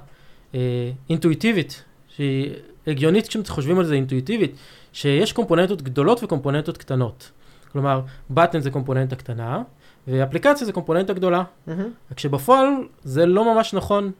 אה, 0.54 0.90
אינטואיטיבית, 1.10 1.84
שהיא 2.20 2.50
הגיונית 2.86 3.28
כשחושבים 3.28 3.78
על 3.78 3.84
זה 3.84 3.94
אינטואיטיבית, 3.94 4.54
שיש 4.92 5.32
קומפוננטות 5.32 5.82
גדולות 5.82 6.22
וקומפוננטות 6.22 6.78
קטנות. 6.78 7.30
כלומר, 7.72 8.00
בטן 8.30 8.60
זה 8.60 8.70
קומפוננטה 8.70 9.16
קטנה, 9.16 9.62
ואפליקציה 10.08 10.66
זה 10.66 10.72
קומפוננטה 10.72 11.12
גדולה. 11.12 11.42
Mm-hmm. 11.42 12.14
כשבפועל 12.16 12.68
זה 13.04 13.26
לא 13.26 13.54
ממש 13.54 13.74
נכון 13.74 14.12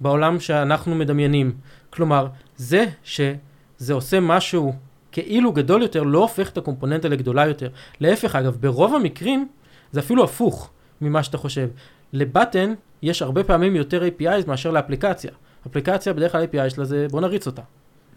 בעולם 0.00 0.40
שאנחנו 0.40 0.94
מדמיינים. 0.94 1.52
כלומר, 1.90 2.26
זה 2.56 2.86
שזה 3.04 3.94
עושה 3.94 4.20
משהו 4.20 4.72
כאילו 5.12 5.52
גדול 5.52 5.82
יותר, 5.82 6.02
לא 6.02 6.18
הופך 6.18 6.48
את 6.50 6.58
הקומפוננטה 6.58 7.08
לגדולה 7.08 7.46
יותר. 7.46 7.68
להפך, 8.00 8.36
אגב, 8.36 8.56
ברוב 8.60 8.94
המקרים 8.94 9.48
זה 9.92 10.00
אפילו 10.00 10.24
הפוך 10.24 10.70
ממה 11.00 11.22
שאתה 11.22 11.38
חושב. 11.38 11.68
לבטן 12.12 12.74
יש 13.02 13.22
הרבה 13.22 13.44
פעמים 13.44 13.76
יותר 13.76 14.02
APIs 14.02 14.46
מאשר 14.46 14.70
לאפליקציה. 14.70 15.30
אפליקציה, 15.66 16.12
בדרך 16.12 16.32
כלל 16.32 16.44
API 16.44 16.70
שלה 16.70 16.84
זה 16.84 17.06
בוא 17.10 17.20
נריץ 17.20 17.46
אותה. 17.46 17.62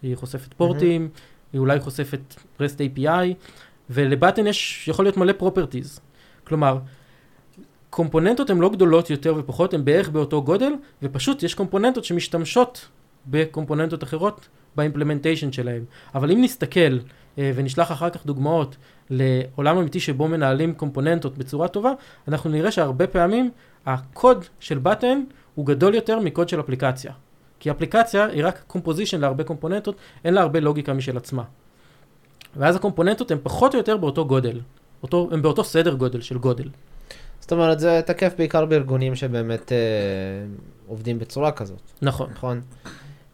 היא 0.02 0.16
חושפת 0.16 0.54
פורטים, 0.54 1.10
mm-hmm. 1.14 1.50
היא 1.54 1.60
אולי 1.60 1.80
חושפת 1.80 2.36
REST 2.60 2.78
API, 2.80 3.34
ול 3.90 4.04
button 4.04 4.48
יש, 4.48 4.88
יכול 4.88 5.06
להיות 5.06 5.18
מלא 5.18 5.34
properties. 5.34 6.00
כלומר, 6.44 6.78
קומפוננטות 7.90 8.50
הן 8.50 8.58
לא 8.58 8.70
גדולות 8.70 9.10
יותר 9.10 9.36
ופחות, 9.38 9.74
הן 9.74 9.86
בערך 9.86 10.10
באותו 10.10 10.44
גודל, 10.44 10.74
ופשוט 11.04 11.44
יש 11.44 11.54
קומפוננטות 11.54 12.06
שמשתמשות 12.06 12.88
בקומפוננטות 13.28 14.04
אחרות 14.04 14.48
ב 14.76 14.81
implementation 14.81 15.52
שלהם. 15.52 15.86
אבל 16.16 16.32
אם 16.32 16.42
נסתכל 16.42 16.98
אה, 17.38 17.52
ונשלח 17.56 17.92
אחר 17.92 18.10
כך 18.10 18.26
דוגמאות 18.26 18.76
לעולם 19.10 19.78
אמיתי 19.78 20.00
שבו 20.00 20.28
מנהלים 20.28 20.74
קומפוננטות 20.74 21.38
בצורה 21.38 21.68
טובה, 21.68 21.92
אנחנו 22.28 22.50
נראה 22.50 22.72
שהרבה 22.72 23.08
פעמים 23.08 23.52
הקוד 23.86 24.46
של 24.60 24.80
button 24.80 25.24
הוא 25.56 25.66
גדול 25.66 25.96
יותר 25.96 26.20
מקוד 26.20 26.50
של 26.50 26.60
אפליקציה. 26.60 27.14
כי 27.60 27.72
אפליקציה 27.72 28.26
היא 28.26 28.46
רק 28.46 28.64
composition 28.68 29.22
להרבה 29.22 29.44
קומפוננטות, 29.44 29.96
אין 30.26 30.34
לה 30.34 30.42
הרבה 30.42 30.60
לוגיקה 30.60 30.94
משל 30.94 31.18
עצמה. 31.18 31.44
ואז 32.56 32.76
הקומפוננטות 32.76 33.32
הן 33.32 33.38
פחות 33.44 33.74
או 33.74 33.80
יותר 33.80 33.98
באותו 33.98 34.26
גודל, 34.26 34.62
אותו, 35.04 35.30
הן 35.32 35.42
באותו 35.42 35.64
סדר 35.64 35.94
גודל 35.94 36.22
של 36.22 36.38
גודל. 36.38 36.70
זאת 37.40 37.52
אומרת, 37.52 37.80
זה 37.80 38.02
תקף 38.06 38.34
בעיקר 38.38 38.66
בארגונים 38.66 39.16
שבאמת 39.16 39.72
אה, 39.72 39.78
עובדים 40.88 41.20
בצורה 41.20 41.52
כזאת. 41.52 41.82
נכון. 42.02 42.30
נכון. 42.32 42.62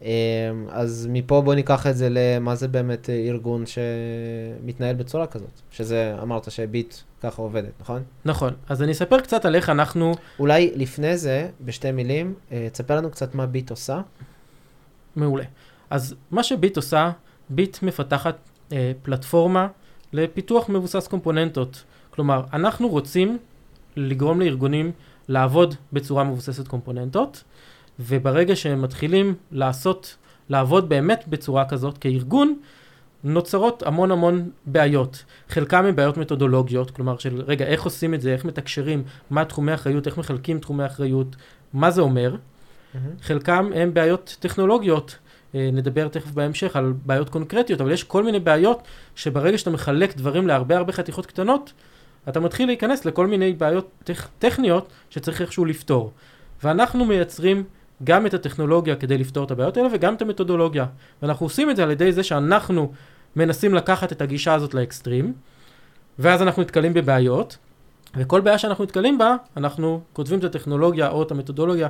אה, 0.03 0.51
אז 0.69 1.07
מפה 1.11 1.41
בוא 1.41 1.55
ניקח 1.55 1.87
את 1.87 1.97
זה 1.97 2.07
למה 2.11 2.55
זה 2.55 2.67
באמת 2.67 3.09
ארגון 3.09 3.63
שמתנהל 3.65 4.95
בצורה 4.95 5.27
כזאת. 5.27 5.61
שזה, 5.71 6.15
אמרת 6.21 6.51
שביט 6.51 6.95
ככה 7.25 7.41
עובדת, 7.41 7.71
נכון? 7.79 8.03
נכון. 8.25 8.53
אז 8.69 8.83
אני 8.83 8.91
אספר 8.91 9.19
קצת 9.19 9.45
על 9.45 9.55
איך 9.55 9.69
אנחנו... 9.69 10.13
אולי 10.39 10.71
לפני 10.75 11.17
זה, 11.17 11.49
בשתי 11.61 11.91
מילים, 11.91 12.33
אה, 12.51 12.67
תספר 12.71 12.97
לנו 12.97 13.11
קצת 13.11 13.35
מה 13.35 13.45
ביט 13.45 13.69
עושה. 13.69 14.01
מעולה. 15.15 15.43
אז 15.89 16.15
מה 16.31 16.43
שביט 16.43 16.77
עושה, 16.77 17.11
ביט 17.49 17.83
מפתחת 17.83 18.35
אה, 18.71 18.91
פלטפורמה 19.01 19.67
לפיתוח 20.13 20.69
מבוסס 20.69 21.07
קומפוננטות. 21.07 21.83
כלומר, 22.09 22.43
אנחנו 22.53 22.87
רוצים 22.87 23.37
לגרום 23.95 24.41
לארגונים 24.41 24.91
לעבוד 25.27 25.75
בצורה 25.93 26.23
מבוססת 26.23 26.67
קומפוננטות, 26.67 27.43
וברגע 27.99 28.55
שהם 28.55 28.81
מתחילים 28.81 29.35
לעשות, 29.51 30.15
לעבוד 30.49 30.89
באמת 30.89 31.23
בצורה 31.27 31.65
כזאת 31.65 31.97
כארגון, 31.97 32.59
נוצרות 33.23 33.83
המון 33.83 34.11
המון 34.11 34.49
בעיות. 34.65 35.23
חלקם 35.49 35.85
הם 35.85 35.95
בעיות 35.95 36.17
מתודולוגיות, 36.17 36.91
כלומר 36.91 37.17
של 37.17 37.41
רגע, 37.47 37.65
איך 37.65 37.83
עושים 37.83 38.13
את 38.13 38.21
זה, 38.21 38.33
איך 38.33 38.45
מתקשרים, 38.45 39.03
מה 39.29 39.45
תחומי 39.45 39.73
אחריות, 39.73 40.07
איך 40.07 40.17
מחלקים 40.17 40.59
תחומי 40.59 40.85
אחריות, 40.85 41.35
מה 41.73 41.91
זה 41.91 42.01
אומר. 42.01 42.35
Mm-hmm. 42.35 42.97
חלקם 43.21 43.69
הם 43.75 43.93
בעיות 43.93 44.37
טכנולוגיות, 44.39 45.17
אה, 45.55 45.69
נדבר 45.73 46.07
תכף 46.07 46.31
בהמשך 46.31 46.75
על 46.75 46.93
בעיות 47.05 47.29
קונקרטיות, 47.29 47.81
אבל 47.81 47.91
יש 47.91 48.03
כל 48.03 48.23
מיני 48.23 48.39
בעיות 48.39 48.81
שברגע 49.15 49.57
שאתה 49.57 49.69
מחלק 49.69 50.17
דברים 50.17 50.47
להרבה 50.47 50.77
הרבה 50.77 50.93
חתיכות 50.93 51.25
קטנות, 51.25 51.73
אתה 52.29 52.39
מתחיל 52.39 52.67
להיכנס 52.67 53.05
לכל 53.05 53.27
מיני 53.27 53.53
בעיות 53.53 53.89
טכ- 54.03 54.27
טכניות 54.39 54.89
שצריך 55.09 55.41
איכשהו 55.41 55.65
לפתור. 55.65 56.11
ואנחנו 56.63 57.05
מייצרים 57.05 57.63
גם 58.03 58.25
את 58.25 58.33
הטכנולוגיה 58.33 58.95
כדי 58.95 59.17
לפתור 59.17 59.43
את 59.43 59.51
הבעיות 59.51 59.77
האלה 59.77 59.89
וגם 59.91 60.15
את 60.15 60.21
המתודולוגיה. 60.21 60.85
ואנחנו 61.21 61.45
עושים 61.45 61.69
את 61.69 61.75
זה 61.75 61.83
על 61.83 61.91
ידי 61.91 62.11
זה 62.11 62.23
שאנחנו 62.23 62.91
מנסים 63.35 63.73
לקחת 63.73 64.11
את 64.11 64.21
הגישה 64.21 64.53
הזאת 64.53 64.73
לאקסטרים, 64.73 65.33
ואז 66.19 66.41
אנחנו 66.41 66.61
נתקלים 66.61 66.93
בבעיות, 66.93 67.57
וכל 68.15 68.41
בעיה 68.41 68.57
שאנחנו 68.57 68.83
נתקלים 68.83 69.17
בה, 69.17 69.35
אנחנו 69.57 70.01
כותבים 70.13 70.39
את 70.39 70.43
הטכנולוגיה 70.43 71.09
או 71.09 71.23
את 71.23 71.31
המתודולוגיה 71.31 71.87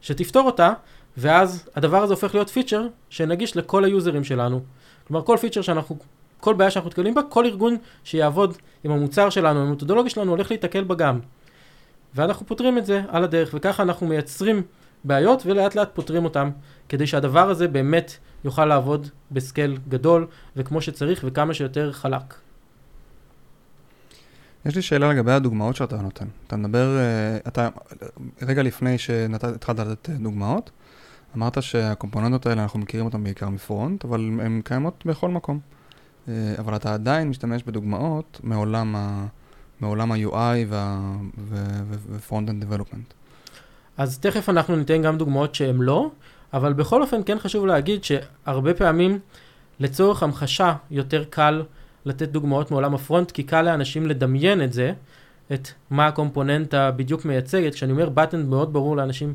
שתפתור 0.00 0.46
אותה, 0.46 0.72
ואז 1.16 1.68
הדבר 1.76 2.02
הזה 2.02 2.12
הופך 2.14 2.34
להיות 2.34 2.50
פיצ'ר 2.50 2.86
שנגיש 3.10 3.56
לכל 3.56 3.84
היוזרים 3.84 4.24
שלנו. 4.24 4.60
כלומר, 5.06 5.24
כל 5.24 5.36
פיצ'ר 5.40 5.62
שאנחנו, 5.62 5.98
כל 6.40 6.54
בעיה 6.54 6.70
שאנחנו 6.70 6.88
נתקלים 6.88 7.14
בה, 7.14 7.22
כל 7.22 7.46
ארגון 7.46 7.76
שיעבוד 8.04 8.56
עם 8.84 8.90
המוצר 8.90 9.30
שלנו, 9.30 9.60
עם 9.60 9.66
המתודולוגיה 9.66 10.10
שלנו, 10.10 10.30
הולך 10.30 10.50
להיתקל 10.50 10.84
בה 10.84 10.94
גם. 10.94 11.20
ואנחנו 12.14 12.46
פותרים 12.46 12.78
את 12.78 12.86
זה 12.86 13.02
על 13.08 13.24
הדרך, 13.24 13.50
וככה 13.54 13.82
אנחנו 13.82 14.06
מייצרים 14.06 14.62
בעיות 15.04 15.46
ולאט 15.46 15.74
לאט 15.74 15.90
פותרים 15.94 16.24
אותם, 16.24 16.50
כדי 16.88 17.06
שהדבר 17.06 17.50
הזה 17.50 17.68
באמת 17.68 18.16
יוכל 18.44 18.64
לעבוד 18.64 19.08
ב 19.30 19.38
scale 19.38 19.78
גדול 19.88 20.26
וכמו 20.56 20.80
שצריך 20.80 21.20
וכמה 21.24 21.54
שיותר 21.54 21.92
חלק. 21.92 22.34
יש 24.66 24.76
לי 24.76 24.82
שאלה 24.82 25.12
לגבי 25.12 25.32
הדוגמאות 25.32 25.76
שאתה 25.76 25.96
נותן. 25.96 26.26
אתה 26.46 26.56
מדבר, 26.56 26.98
אה, 26.98 27.36
אתה 27.48 27.68
רגע 28.42 28.62
לפני 28.62 28.98
שהתחלת 28.98 29.78
לתת 29.78 30.10
דוגמאות, 30.10 30.70
אמרת 31.36 31.62
שהקומפוננטות 31.62 32.46
האלה, 32.46 32.62
אנחנו 32.62 32.78
מכירים 32.78 33.06
אותן 33.06 33.24
בעיקר 33.24 33.48
מפרונט, 33.48 34.04
אבל 34.04 34.20
הן 34.20 34.60
קיימות 34.64 35.02
בכל 35.06 35.28
מקום. 35.28 35.60
אה, 36.28 36.54
אבל 36.58 36.76
אתה 36.76 36.94
עדיין 36.94 37.28
משתמש 37.28 37.62
בדוגמאות 37.62 38.40
מעולם, 38.42 38.96
ה, 38.96 39.26
מעולם 39.80 40.12
ה-UI 40.12 40.66
ו-Front-End 40.68 42.64
Development. 42.64 43.23
אז 43.98 44.18
תכף 44.18 44.48
אנחנו 44.48 44.76
ניתן 44.76 45.02
גם 45.02 45.18
דוגמאות 45.18 45.54
שהן 45.54 45.76
לא, 45.80 46.10
אבל 46.52 46.72
בכל 46.72 47.02
אופן 47.02 47.20
כן 47.26 47.38
חשוב 47.38 47.66
להגיד 47.66 48.04
שהרבה 48.04 48.74
פעמים 48.74 49.18
לצורך 49.80 50.22
המחשה 50.22 50.74
יותר 50.90 51.24
קל 51.30 51.62
לתת 52.04 52.28
דוגמאות 52.28 52.70
מעולם 52.70 52.94
הפרונט, 52.94 53.30
כי 53.30 53.42
קל 53.42 53.62
לאנשים 53.62 54.06
לדמיין 54.06 54.62
את 54.62 54.72
זה, 54.72 54.92
את 55.52 55.68
מה 55.90 56.06
הקומפוננטה 56.06 56.90
בדיוק 56.90 57.24
מייצגת. 57.24 57.74
כשאני 57.74 57.92
אומר 57.92 58.08
בטן 58.08 58.46
מאוד 58.46 58.72
ברור 58.72 58.96
לאנשים 58.96 59.34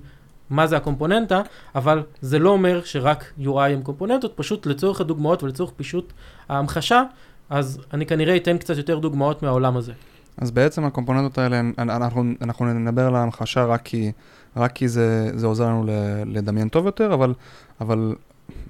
מה 0.50 0.68
זה 0.68 0.78
הקומפוננטה, 0.78 1.42
אבל 1.76 2.04
זה 2.22 2.40
לא 2.40 2.50
אומר 2.50 2.82
שרק 2.84 3.34
UI 3.42 3.60
הם 3.60 3.82
קומפוננטות, 3.82 4.34
פשוט 4.36 4.66
לצורך 4.66 5.02
הדוגמאות 5.02 5.44
ולצורך 5.44 5.72
פישוט 5.76 6.14
ההמחשה, 6.50 7.04
אז 7.50 7.82
אני 7.94 8.06
כנראה 8.06 8.36
אתן 8.36 8.58
קצת 8.58 8.78
יותר 8.78 9.00
דוגמאות 9.00 9.44
מהעולם 9.44 9.78
הזה. 9.78 9.94
אז 10.38 10.52
בעצם 10.52 10.86
הקומפוננטות 10.86 11.38
האלה, 11.38 11.62
אנחנו, 11.78 12.24
אנחנו 12.42 12.74
נדבר 12.74 13.08
על 13.08 13.16
ההמחשה 13.16 13.66
רק 13.66 13.82
כי, 13.84 14.12
רק 14.56 14.72
כי 14.72 14.88
זה, 14.88 15.32
זה 15.36 15.48
עוזר 15.48 15.66
לנו 15.66 15.86
לדמיין 16.26 16.70
טוב 16.70 16.86
יותר, 16.86 17.14
אבל, 17.14 17.34
אבל 17.82 18.16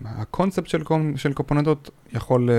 הקונספט 0.05 0.67
של, 0.67 0.83
של 1.15 1.33
קומפוננטות 1.33 1.89
יכול, 2.13 2.49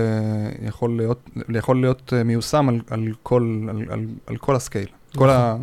יכול, 0.62 0.96
להיות, 0.96 1.30
יכול 1.54 1.80
להיות 1.80 2.12
מיושם 2.24 2.68
על, 2.68 2.80
על, 2.90 3.08
כל, 3.22 3.66
על, 3.68 3.82
על, 3.90 4.06
על 4.26 4.36
כל 4.36 4.56
ה 4.56 4.61
scale, 4.61 4.88
נכון, 5.14 5.18
כל, 5.18 5.30
ה, 5.30 5.56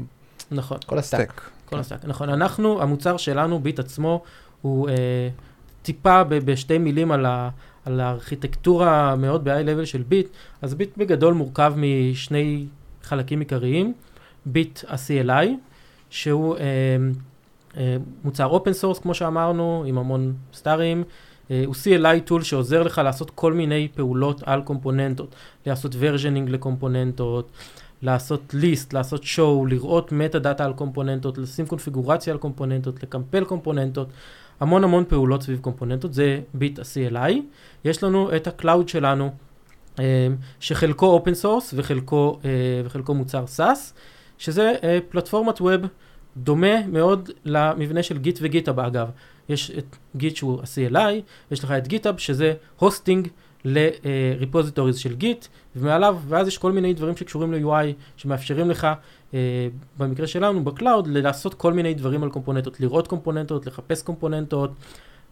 נכון. 0.51 0.77
כל 0.85 0.97
ה 0.98 1.04
stack. 1.04 1.41
כל 1.65 1.79
ה 1.79 1.83
stack, 1.83 2.05
נכון. 2.05 2.29
אנחנו, 2.29 2.81
המוצר 2.81 3.17
שלנו, 3.17 3.59
ביט 3.59 3.79
עצמו, 3.79 4.23
הוא 4.61 4.89
אה, 4.89 5.29
טיפה 5.81 6.23
ב, 6.23 6.35
בשתי 6.35 6.77
מילים 6.77 7.11
על, 7.11 7.25
ה, 7.25 7.49
על 7.85 7.99
הארכיטקטורה 7.99 9.15
מאוד 9.15 9.43
ב-high 9.43 9.65
level 9.65 9.85
של 9.85 10.03
ביט. 10.07 10.27
אז 10.61 10.75
ביט 10.75 10.97
בגדול 10.97 11.33
מורכב 11.33 11.73
משני 11.77 12.65
חלקים 13.03 13.39
עיקריים. 13.39 13.93
ביט 14.45 14.79
ה-CLI, 14.87 15.47
שהוא 16.09 16.55
אה, 16.55 16.61
אה, 16.61 16.97
מוצר 18.24 18.46
open 18.46 18.74
source, 18.74 19.00
כמו 19.00 19.13
שאמרנו, 19.13 19.84
עם 19.88 19.98
המון 19.98 20.34
סטארים. 20.53 21.03
אה, 21.51 21.63
הוא 21.65 21.75
CLI 21.75 22.19
tool 22.25 22.43
שעוזר 22.43 22.84
לך 22.84 23.01
לעשות 23.03 23.29
כל 23.29 23.53
מיני 23.53 23.88
פעולות 23.96 24.43
על 24.46 24.62
קומפוננטות, 24.62 25.36
לעשות 25.65 25.96
versioning 26.00 26.50
לקומפוננטות, 26.50 27.51
לעשות 28.01 28.53
list, 28.53 28.93
לעשות 28.93 29.24
show, 29.24 29.65
לראות 29.65 30.12
metadata 30.12 30.65
על 30.65 30.74
קומפוננטות, 30.74 31.38
לשים 31.38 31.65
קונפיגורציה 31.65 32.34
על 32.34 32.39
קומפוננטות, 32.39 33.03
לקמפל 33.03 33.43
קומפוננטות, 33.43 34.07
המון 34.60 34.84
המון 34.84 35.03
פעולות 35.07 35.41
סביב 35.41 35.60
קומפוננטות, 35.60 36.13
זה 36.13 36.39
ביט 36.53 36.79
ה-CLI. 36.79 37.34
יש 37.86 38.03
לנו 38.03 38.36
את 38.36 38.48
ה 38.48 38.54
cloud 38.54 38.89
שלנו, 38.89 39.31
אה, 40.00 40.27
שחלקו 40.60 41.05
open 41.05 41.34
source 41.34 41.74
וחלקו, 41.77 42.39
אה, 42.46 42.50
וחלקו 42.86 43.13
מוצר 43.13 43.46
SaaS, 43.57 43.93
שזה 44.38 44.74
פלטפורמת 45.10 45.62
web 45.62 45.81
דומה 46.38 46.88
מאוד 46.88 47.29
למבנה 47.46 48.03
של 48.03 48.17
Git 48.17 48.39
ו 48.41 48.47
GitHub 48.47 48.79
אגב. 48.79 49.10
יש 49.50 49.72
את 49.77 49.96
Git 50.15 50.36
שהוא 50.36 50.62
ה-CLI, 50.62 51.22
יש 51.51 51.63
לך 51.63 51.72
את 51.72 51.88
GitHub 51.88 52.17
שזה 52.17 52.53
hosting 52.79 53.27
ל 53.65 53.76
repositories 53.76 54.98
של 54.98 55.15
Git, 55.15 55.48
ומעליו, 55.75 56.17
ואז 56.27 56.48
יש 56.48 56.58
כל 56.58 56.72
מיני 56.72 56.94
דברים 56.94 57.17
שקשורים 57.17 57.53
ל-UI 57.53 57.94
שמאפשרים 58.17 58.70
לך, 58.70 58.88
אה, 59.34 59.67
במקרה 59.98 60.27
שלנו 60.27 60.63
ב 60.63 60.70
cloud, 60.70 61.07
לעשות 61.08 61.53
כל 61.53 61.74
מיני 61.74 61.94
דברים 61.94 62.24
על 62.24 62.29
קומפוננטות, 62.29 62.79
לראות 62.79 63.08
קומפוננטות, 63.08 63.67
לחפש 63.67 64.01
קומפוננטות, 64.01 64.72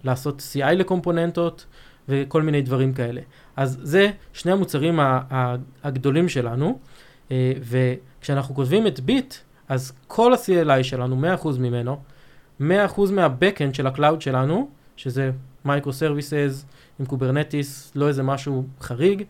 לעשות 0.04 0.42
CI 0.54 0.74
לקומפוננטות 0.74 1.66
וכל 2.10 2.42
מיני 2.42 2.62
דברים 2.62 2.94
כאלה. 2.94 3.22
אז 3.56 3.80
זה 3.84 4.12
שני 4.34 4.52
המוצרים 4.52 5.00
הגדולים 5.84 6.30
שלנו, 6.30 6.80
אה, 7.32 7.52
וכשאנחנו 7.62 8.56
כותבים 8.56 8.88
את 8.88 9.00
ביט, 9.00 9.36
אז 9.70 9.94
כל 10.08 10.34
ה-CLI 10.34 10.84
שלנו, 10.84 11.22
100% 11.44 11.48
ממנו, 11.60 12.02
100% 12.62 12.64
מה-Backend 13.12 13.74
של 13.74 13.88
ה 13.88 13.93
cloud 13.93 14.22
שלנו, 14.22 14.70
שזה 14.96 15.32
micro 15.66 15.94
services 15.94 16.66
עם 17.00 17.06
Kubernetes, 17.06 17.92
לא 17.96 18.08
איזה 18.08 18.24
משהו 18.24 18.66
חריג, 18.82 19.24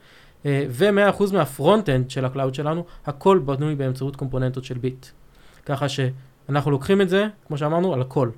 אה, 0.46 0.66
ו-100% 0.70 1.34
מה 1.34 1.47
front-end 1.47 2.10
של 2.10 2.26
ה 2.26 2.31
cloud 2.31 2.56
שלנו, 2.56 2.86
הכל 3.06 3.40
בנוי 3.40 3.76
באמצעות 3.76 4.16
קומפוננטות 4.16 4.64
של 4.64 4.78
ביט. 4.78 5.06
ככה 5.66 5.90
שאנחנו 5.90 6.72
לוקחים 6.72 7.02
את 7.02 7.10
זה, 7.10 7.28
כמו 7.48 7.58
שאמרנו, 7.58 7.94
על 7.94 8.02
הכל, 8.02 8.30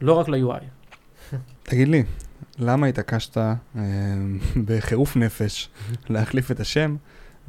לא 0.00 0.12
רק 0.12 0.28
ל-UI. 0.28 0.64
תגיד 1.62 1.88
לי, 1.88 2.04
למה 2.58 2.86
התעקשת 2.86 3.38
אה, 3.38 3.54
בחירוף 4.64 5.16
נפש 5.16 5.68
להחליף 6.08 6.50
את 6.50 6.60
השם 6.60 6.96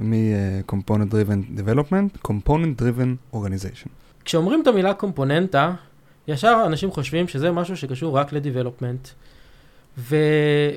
מ-Component 0.02 1.12
Driven 1.12 1.60
Development, 1.60 2.28
Component 2.28 2.82
Driven 2.82 3.36
Organization? 3.36 3.90
כשאומרים 4.26 4.62
את 4.62 4.68
המילה 4.68 4.94
קומפוננטה, 4.94 5.74
ישר 6.28 6.64
אנשים 6.66 6.92
חושבים 6.92 7.28
שזה 7.28 7.52
משהו 7.52 7.78
שקשור 7.78 8.18
רק 8.18 8.34
לדיבלופמנט. 8.34 9.08
ו... 9.98 10.16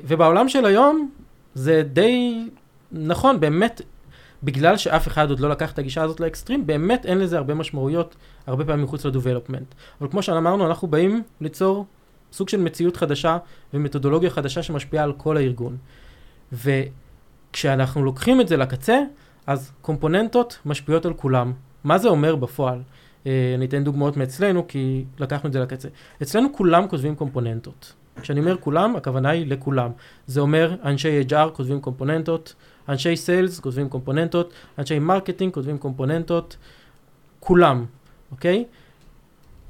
ובעולם 0.07 0.49
של 0.49 0.65
היום 0.65 1.09
זה 1.53 1.83
די 1.93 2.47
נכון, 2.91 3.39
באמת, 3.39 3.81
בגלל 4.43 4.77
שאף 4.77 5.07
אחד 5.07 5.29
עוד 5.29 5.39
לא 5.39 5.49
לקח 5.49 5.71
את 5.71 5.79
הגישה 5.79 6.03
הזאת 6.03 6.19
לאקסטרים, 6.19 6.67
באמת 6.67 7.05
אין 7.05 7.17
לזה 7.17 7.37
הרבה 7.37 7.53
משמעויות, 7.53 8.15
הרבה 8.47 8.65
פעמים 8.65 8.83
מחוץ 8.83 9.05
לדובלופמנט. 9.05 9.75
אבל 10.01 10.09
כמו 10.09 10.23
שאמרנו, 10.23 10.67
אנחנו 10.67 10.87
באים 10.87 11.23
ליצור 11.41 11.85
סוג 12.33 12.49
של 12.49 12.61
מציאות 12.61 12.97
חדשה 12.97 13.37
ומתודולוגיה 13.73 14.29
חדשה 14.29 14.63
שמשפיעה 14.63 15.03
על 15.03 15.13
כל 15.13 15.37
הארגון. 15.37 15.77
וכשאנחנו 17.55 18.03
לוקחים 18.03 18.41
את 18.41 18.47
זה 18.47 18.57
לקצה, 18.57 18.99
אז 19.47 19.71
קומפוננטות 19.81 20.59
משפיעות 20.65 21.05
על 21.05 21.13
כולם. 21.13 21.53
מה 21.83 21.97
זה 21.97 22.07
אומר 22.07 22.35
בפועל? 22.35 22.81
אה, 23.27 23.53
אני 23.55 23.65
אתן 23.65 23.83
דוגמאות 23.83 24.17
מאצלנו, 24.17 24.67
כי 24.67 25.05
לקחנו 25.19 25.47
את 25.47 25.53
זה 25.53 25.59
לקצה. 25.59 25.87
אצלנו 26.21 26.53
כולם 26.53 26.87
כותבים 26.87 27.15
קומפוננטות. 27.15 27.93
כשאני 28.21 28.39
אומר 28.39 28.57
כולם, 28.57 28.95
הכוונה 28.95 29.29
היא 29.29 29.47
לכולם. 29.47 29.91
זה 30.27 30.39
אומר 30.41 30.75
אנשי 30.83 31.21
HR 31.29 31.49
כותבים 31.53 31.81
קומפוננטות, 31.81 32.55
אנשי 32.89 33.15
סיילס 33.15 33.59
כותבים 33.59 33.89
קומפוננטות, 33.89 34.53
אנשי 34.79 34.99
marketing 34.99 35.53
כותבים 35.53 35.77
קומפוננטות, 35.77 36.57
כולם, 37.39 37.85
אוקיי? 38.31 38.65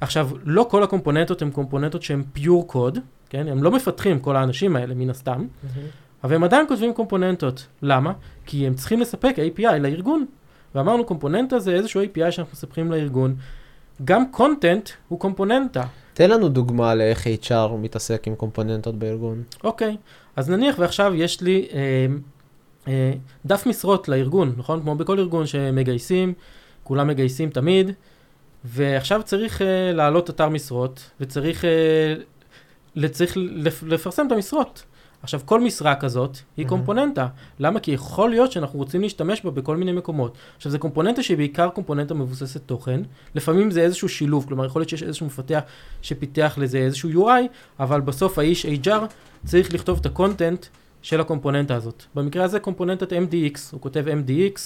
עכשיו, 0.00 0.30
לא 0.44 0.66
כל 0.70 0.82
הקומפוננטות 0.82 1.42
הן 1.42 1.50
קומפוננטות 1.50 2.02
שהן 2.02 2.22
pure 2.32 2.68
code, 2.68 2.98
כן? 3.28 3.48
הם 3.48 3.62
לא 3.62 3.70
מפתחים, 3.70 4.20
כל 4.20 4.36
האנשים 4.36 4.76
האלה, 4.76 4.94
מן 4.94 5.10
הסתם, 5.10 5.44
mm-hmm. 5.44 6.05
אבל 6.24 6.34
הם 6.34 6.44
עדיין 6.44 6.68
כותבים 6.68 6.94
קומפוננטות. 6.94 7.66
למה? 7.82 8.12
כי 8.46 8.66
הם 8.66 8.74
צריכים 8.74 9.00
לספק 9.00 9.34
API 9.38 9.78
לארגון. 9.78 10.26
ואמרנו 10.74 11.04
קומפוננטה 11.04 11.58
זה 11.58 11.74
איזשהו 11.74 12.02
API 12.02 12.30
שאנחנו 12.30 12.52
מספקים 12.52 12.92
לארגון. 12.92 13.36
גם 14.04 14.30
content 14.30 14.90
הוא 15.08 15.20
קומפוננטה. 15.20 15.84
תן 16.14 16.30
לנו 16.30 16.48
דוגמה 16.48 16.94
לאיך 16.94 17.26
HR 17.26 17.72
מתעסק 17.78 18.26
עם 18.26 18.34
קומפוננטות 18.34 18.98
בארגון. 18.98 19.42
אוקיי, 19.64 19.96
אז 20.36 20.50
נניח 20.50 20.78
ועכשיו 20.78 21.14
יש 21.14 21.40
לי 21.40 21.66
אה, 21.72 22.06
אה, 22.88 23.12
דף 23.46 23.66
משרות 23.66 24.08
לארגון, 24.08 24.54
נכון? 24.56 24.80
כמו 24.80 24.94
בכל 24.94 25.18
ארגון 25.18 25.46
שמגייסים, 25.46 26.32
כולם 26.84 27.06
מגייסים 27.06 27.50
תמיד, 27.50 27.90
ועכשיו 28.64 29.22
צריך 29.24 29.62
אה, 29.62 29.92
להעלות 29.92 30.30
אתר 30.30 30.48
משרות, 30.48 31.10
וצריך 31.20 31.64
אה, 31.64 32.14
צריך 33.08 33.36
לפרסם 33.82 34.26
את 34.26 34.32
המשרות. 34.32 34.82
עכשיו, 35.26 35.40
כל 35.44 35.60
משרה 35.60 35.94
כזאת 35.94 36.38
היא 36.56 36.66
mm-hmm. 36.66 36.68
קומפוננטה. 36.68 37.28
למה? 37.58 37.80
כי 37.80 37.90
יכול 37.90 38.30
להיות 38.30 38.52
שאנחנו 38.52 38.78
רוצים 38.78 39.02
להשתמש 39.02 39.44
בה 39.44 39.50
בכל 39.50 39.76
מיני 39.76 39.92
מקומות. 39.92 40.36
עכשיו, 40.56 40.72
זו 40.72 40.78
קומפוננטה 40.78 41.22
שהיא 41.22 41.36
בעיקר 41.36 41.68
קומפוננטה 41.68 42.14
מבוססת 42.14 42.60
תוכן. 42.66 43.00
לפעמים 43.34 43.70
זה 43.70 43.80
איזשהו 43.80 44.08
שילוב, 44.08 44.44
כלומר, 44.48 44.66
יכול 44.66 44.80
להיות 44.80 44.88
שיש 44.88 45.02
איזשהו 45.02 45.26
מפתח 45.26 45.60
שפיתח 46.02 46.54
לזה 46.60 46.78
איזשהו 46.78 47.10
UI, 47.10 47.42
אבל 47.80 48.00
בסוף 48.00 48.38
האיש 48.38 48.66
HR 48.66 49.00
צריך 49.44 49.74
לכתוב 49.74 49.98
את 50.00 50.06
ה 50.06 50.13
content 50.13 50.66
של 51.02 51.20
הקומפוננטה 51.20 51.74
הזאת. 51.74 52.02
במקרה 52.14 52.44
הזה 52.44 52.60
קומפוננטת 52.60 53.12
MDX, 53.12 53.58
הוא 53.72 53.80
כותב 53.80 54.04
MDX. 54.08 54.60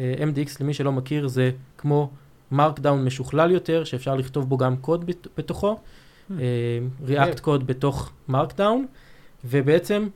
אה, 0.00 0.14
MDX, 0.18 0.56
למי 0.60 0.74
שלא 0.74 0.92
מכיר, 0.92 1.28
זה 1.28 1.50
כמו 1.78 2.10
markdown 2.50 3.04
משוכלל 3.04 3.50
יותר, 3.50 3.84
שאפשר 3.84 4.14
לכתוב 4.14 4.48
בו 4.48 4.56
גם 4.56 4.76
קוד 4.76 5.10
בתוכו. 5.36 5.76
Mm-hmm. 5.76 6.32
Uh, 6.32 7.10
React 7.10 7.40
code 7.40 7.66
בתוך 7.66 8.10
markdown. 8.28 8.86
ובעצם 9.44 10.08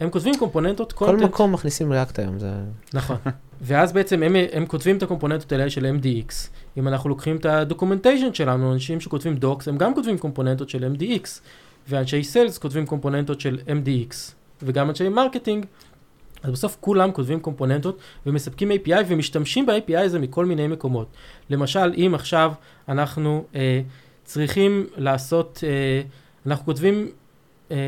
הם 0.00 0.10
כותבים 0.10 0.34
קומפוננטות 0.38 0.92
content. 0.92 1.20
כל 1.20 1.26
מקום 1.26 1.52
מכניסים 1.52 1.92
React 1.92 2.18
היום, 2.18 2.38
זה... 2.38 2.52
נכון. 2.94 3.16
ואז 3.60 3.92
בעצם 3.92 4.22
הם, 4.22 4.36
הם 4.52 4.66
כותבים 4.66 4.96
את 4.96 5.02
הקומפוננטות 5.02 5.52
האלה 5.52 5.70
של 5.70 5.96
MDX. 6.00 6.32
אם 6.76 6.88
אנחנו 6.88 7.10
לוקחים 7.10 7.36
את 7.36 7.46
ה 7.46 7.52
documentation 7.52 8.34
שלנו, 8.34 8.72
אנשים 8.72 9.00
שכותבים 9.00 9.36
docs, 9.36 9.68
הם 9.68 9.78
גם 9.78 9.94
כותבים 9.94 10.18
קומפוננטות 10.18 10.70
של 10.70 10.92
MDX. 10.94 11.28
ואנשי 11.88 12.24
sales 12.24 12.58
כותבים 12.58 12.86
קומפוננטות 12.86 13.40
של 13.40 13.58
MDX. 13.66 14.14
וגם 14.62 14.90
אנשי 14.90 15.08
marketing. 15.08 15.66
אז 16.42 16.50
בסוף 16.50 16.76
כולם 16.80 17.12
כותבים 17.12 17.40
קומפוננטות 17.40 17.98
ומספקים 18.26 18.70
API 18.70 19.02
ומשתמשים 19.06 19.66
ב-API 19.66 19.98
הזה 19.98 20.18
מכל 20.18 20.46
מיני 20.46 20.66
מקומות. 20.66 21.08
למשל, 21.50 21.92
אם 21.96 22.12
עכשיו 22.14 22.52
אנחנו 22.88 23.44
אה, 23.54 23.80
צריכים 24.24 24.86
לעשות, 24.96 25.64
אה, 25.66 26.02
אנחנו 26.46 26.64
כותבים 26.64 27.10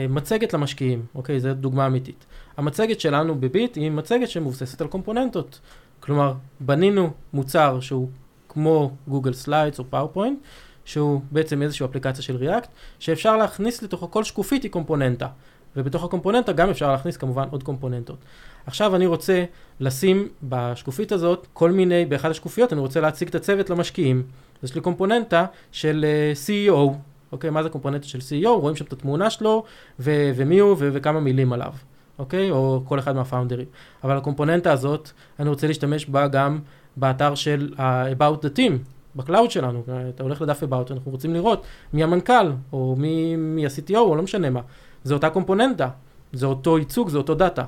מצגת 0.08 0.52
למשקיעים, 0.52 1.06
אוקיי? 1.14 1.40
זו 1.40 1.54
דוגמה 1.54 1.86
אמיתית. 1.86 2.26
המצגת 2.56 3.00
שלנו 3.00 3.34
בביט 3.34 3.76
היא 3.76 3.90
מצגת 3.90 4.28
שמבוססת 4.28 4.80
על 4.80 4.86
קומפוננטות. 4.86 5.60
כלומר, 6.00 6.34
בנינו 6.60 7.10
מוצר 7.32 7.80
שהוא 7.80 8.08
כמו 8.48 8.90
גוגל 9.08 9.32
סליידס 9.32 9.78
או 9.78 9.84
פאורפוינט, 9.90 10.38
שהוא 10.84 11.20
בעצם 11.30 11.62
איזושהי 11.62 11.86
אפליקציה 11.86 12.22
של 12.22 12.36
ריאקט, 12.36 12.68
שאפשר 12.98 13.36
להכניס 13.36 13.82
לתוכו 13.82 14.10
כל 14.10 14.24
שקופית 14.24 14.62
היא 14.62 14.70
קומפוננטה. 14.70 15.28
ובתוך 15.76 16.04
הקומפוננטה 16.04 16.52
גם 16.52 16.70
אפשר 16.70 16.92
להכניס 16.92 17.16
כמובן 17.16 17.48
עוד 17.50 17.62
קומפוננטות. 17.62 18.18
עכשיו 18.66 18.96
אני 18.96 19.06
רוצה 19.06 19.44
לשים 19.80 20.28
בשקופית 20.42 21.12
הזאת 21.12 21.46
כל 21.52 21.70
מיני, 21.70 22.06
באחת 22.06 22.30
השקופיות 22.30 22.72
אני 22.72 22.80
רוצה 22.80 23.00
להציג 23.00 23.28
את 23.28 23.34
הצוות 23.34 23.70
למשקיעים. 23.70 24.22
יש 24.62 24.74
לי 24.74 24.80
קומפוננטה 24.80 25.46
של 25.72 26.04
uh, 26.04 26.36
CEO, 26.46 26.92
אוקיי? 27.32 27.50
מה 27.50 27.62
זה 27.62 27.68
קומפוננטה 27.68 28.06
של 28.06 28.18
CEO? 28.18 28.48
רואים 28.48 28.76
שם 28.76 28.84
את 28.84 28.92
התמונה 28.92 29.30
שלו, 29.30 29.64
ו- 30.00 30.30
ומי 30.36 30.58
הוא 30.58 30.76
ו- 30.78 30.90
וכמה 30.92 31.20
מילים 31.20 31.52
עליו, 31.52 31.72
אוקיי? 32.18 32.50
או 32.50 32.82
כל 32.84 32.98
אחד 32.98 33.16
מה 33.16 33.25
founderים. 33.25 33.66
אבל 34.04 34.16
הקומפוננטה 34.16 34.72
הזאת, 34.72 35.10
אני 35.40 35.48
רוצה 35.48 35.66
להשתמש 35.66 36.06
בה 36.06 36.28
גם 36.28 36.58
באתר 36.96 37.34
של 37.34 37.74
ה-About 37.78 38.44
the 38.44 38.58
Team, 38.58 38.72
ב 39.16 39.22
cloud 39.22 39.50
שלנו. 39.50 39.82
אתה 40.14 40.22
הולך 40.22 40.42
לדף 40.42 40.62
About, 40.62 40.92
אנחנו 40.92 41.12
רוצים 41.12 41.34
לראות 41.34 41.66
מי 41.92 42.02
המנכ"ל, 42.02 42.52
או 42.72 42.96
מי, 42.98 43.36
מי 43.36 43.66
ה-CTO, 43.66 43.96
או 43.96 44.16
לא 44.16 44.22
משנה 44.22 44.50
מה. 44.50 44.60
זה 45.04 45.14
אותה 45.14 45.30
קומפוננטה, 45.30 45.88
זה 46.32 46.46
אותו 46.46 46.78
ייצוג, 46.78 47.08
זה 47.08 47.18
אותו 47.18 47.34
data. 47.35 47.64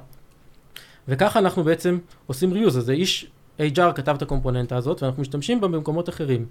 וככה 1.08 1.38
אנחנו 1.38 1.64
בעצם 1.64 1.98
עושים 2.26 2.52
reuse, 2.52 2.78
אז 2.78 2.90
איש 2.90 3.30
HR 3.58 3.92
כתב 3.94 4.14
את 4.16 4.22
הקומפוננטה 4.22 4.76
הזאת, 4.76 5.02
ואנחנו 5.02 5.22
משתמשים 5.22 5.60
בה 5.60 5.68
במקומות 5.68 6.08
אחרים. 6.08 6.46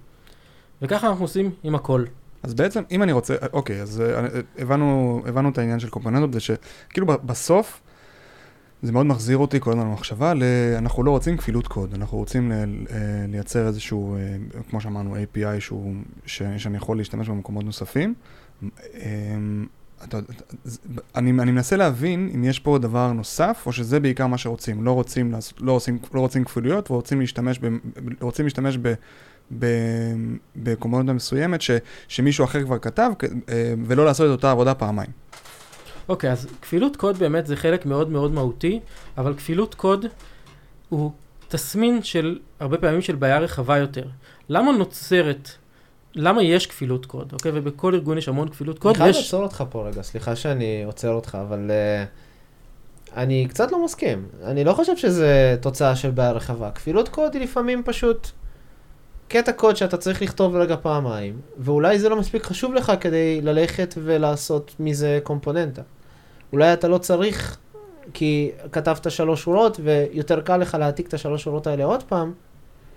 וככה 0.81 1.07
אנחנו 1.07 1.23
עושים 1.23 1.51
עם 1.63 1.75
הכל. 1.75 2.03
אז 2.43 2.53
בעצם, 2.53 2.83
אם 2.91 3.03
אני 3.03 3.11
רוצה, 3.11 3.35
אוקיי, 3.53 3.81
אז 3.81 4.01
אה, 4.01 4.27
הבנו, 4.57 5.21
הבנו 5.25 5.49
את 5.49 5.57
העניין 5.57 5.79
של 5.79 5.89
קומפוננטות, 5.89 6.33
זה 6.33 6.39
שכאילו 6.39 7.07
בסוף, 7.07 7.81
זה 8.81 8.91
מאוד 8.91 9.05
מחזיר 9.05 9.37
אותי 9.37 9.59
כל 9.59 9.71
הזמן 9.71 9.85
למחשבה, 9.85 10.33
אנחנו 10.77 11.03
לא 11.03 11.11
רוצים 11.11 11.37
כפילות 11.37 11.67
קוד, 11.67 11.93
אנחנו 11.93 12.17
רוצים 12.17 12.51
ל, 12.51 12.53
אה, 12.91 13.25
לייצר 13.27 13.67
איזשהו, 13.67 14.15
אה, 14.15 14.19
כמו 14.69 14.81
שאמרנו, 14.81 15.15
API 15.15 15.59
שהוא, 15.59 15.93
ש, 16.25 16.43
שאני 16.57 16.77
יכול 16.77 16.97
להשתמש 16.97 17.29
במקומות 17.29 17.65
נוספים. 17.65 18.13
אתה, 20.03 20.19
אני, 21.15 21.31
אני 21.31 21.51
מנסה 21.51 21.75
להבין 21.75 22.31
אם 22.35 22.43
יש 22.43 22.59
פה 22.59 22.77
דבר 22.77 23.11
נוסף, 23.11 23.63
או 23.65 23.71
שזה 23.71 23.99
בעיקר 23.99 24.27
מה 24.27 24.37
שרוצים. 24.37 24.83
לא 24.83 24.91
רוצים, 24.91 25.33
לא 25.59 25.71
רוצים, 25.71 25.99
לא 26.13 26.19
רוצים 26.19 26.43
כפילויות, 26.43 26.91
ורוצים 26.91 27.19
להשתמש, 27.19 27.59
ב, 27.59 27.67
רוצים 28.21 28.45
להשתמש 28.45 28.77
ב, 28.81 28.93
ב, 29.59 29.65
בקומונטה 30.55 31.13
מסוימת 31.13 31.61
ש, 31.61 31.71
שמישהו 32.07 32.45
אחר 32.45 32.63
כבר 32.63 32.79
כתב, 32.79 33.11
אה, 33.49 33.73
ולא 33.85 34.05
לעשות 34.05 34.25
את 34.25 34.31
אותה 34.31 34.51
עבודה 34.51 34.73
פעמיים. 34.73 35.09
אוקיי, 36.09 36.29
okay, 36.29 36.33
אז 36.33 36.47
כפילות 36.61 36.95
קוד 36.95 37.17
באמת 37.17 37.47
זה 37.47 37.55
חלק 37.55 37.85
מאוד 37.85 38.09
מאוד 38.09 38.31
מהותי, 38.31 38.79
אבל 39.17 39.33
כפילות 39.33 39.75
קוד 39.75 40.05
הוא 40.89 41.11
תסמין 41.47 42.03
של, 42.03 42.39
הרבה 42.59 42.77
פעמים 42.77 43.01
של 43.01 43.15
בעיה 43.15 43.39
רחבה 43.39 43.77
יותר. 43.77 44.03
למה 44.49 44.71
נוצרת 44.71 45.49
למה 46.15 46.43
יש 46.43 46.67
כפילות 46.67 47.05
קוד, 47.05 47.33
אוקיי? 47.33 47.51
ובכל 47.55 47.93
ארגון 47.93 48.17
יש 48.17 48.27
המון 48.27 48.49
כפילות 48.49 48.79
קוד. 48.79 48.95
אני 48.95 49.03
חייב 49.03 49.15
לעצור 49.15 49.43
אותך 49.43 49.63
פה 49.69 49.87
רגע, 49.87 50.01
סליחה 50.01 50.35
שאני 50.35 50.83
עוצר 50.83 51.11
אותך, 51.11 51.37
אבל 51.41 51.71
uh, 51.71 53.17
אני 53.17 53.47
קצת 53.49 53.71
לא 53.71 53.85
מסכים. 53.85 54.27
אני 54.43 54.63
לא 54.63 54.73
חושב 54.73 54.97
שזה 54.97 55.57
תוצאה 55.61 55.95
של 55.95 56.11
בעיה 56.11 56.31
רחבה. 56.31 56.71
כפילות 56.71 57.09
קוד 57.09 57.33
היא 57.33 57.43
לפעמים 57.43 57.83
פשוט 57.85 58.27
קטע 59.29 59.51
קוד 59.51 59.75
שאתה 59.75 59.97
צריך 59.97 60.21
לכתוב 60.21 60.55
רגע 60.55 60.75
פעמיים, 60.81 61.39
ואולי 61.57 61.99
זה 61.99 62.09
לא 62.09 62.15
מספיק 62.15 62.43
חשוב 62.43 62.73
לך 62.73 62.91
כדי 62.99 63.41
ללכת 63.41 63.95
ולעשות 64.03 64.75
מזה 64.79 65.19
קומפוננטה. 65.23 65.81
אולי 66.53 66.73
אתה 66.73 66.87
לא 66.87 66.97
צריך, 66.97 67.57
כי 68.13 68.51
כתבת 68.71 69.11
שלוש 69.11 69.43
שורות, 69.43 69.79
ויותר 69.83 70.41
קל 70.41 70.57
לך 70.57 70.77
להעתיק 70.79 71.07
את 71.07 71.13
השלוש 71.13 71.43
שורות 71.43 71.67
האלה 71.67 71.83
עוד 71.83 72.03
פעם, 72.03 72.33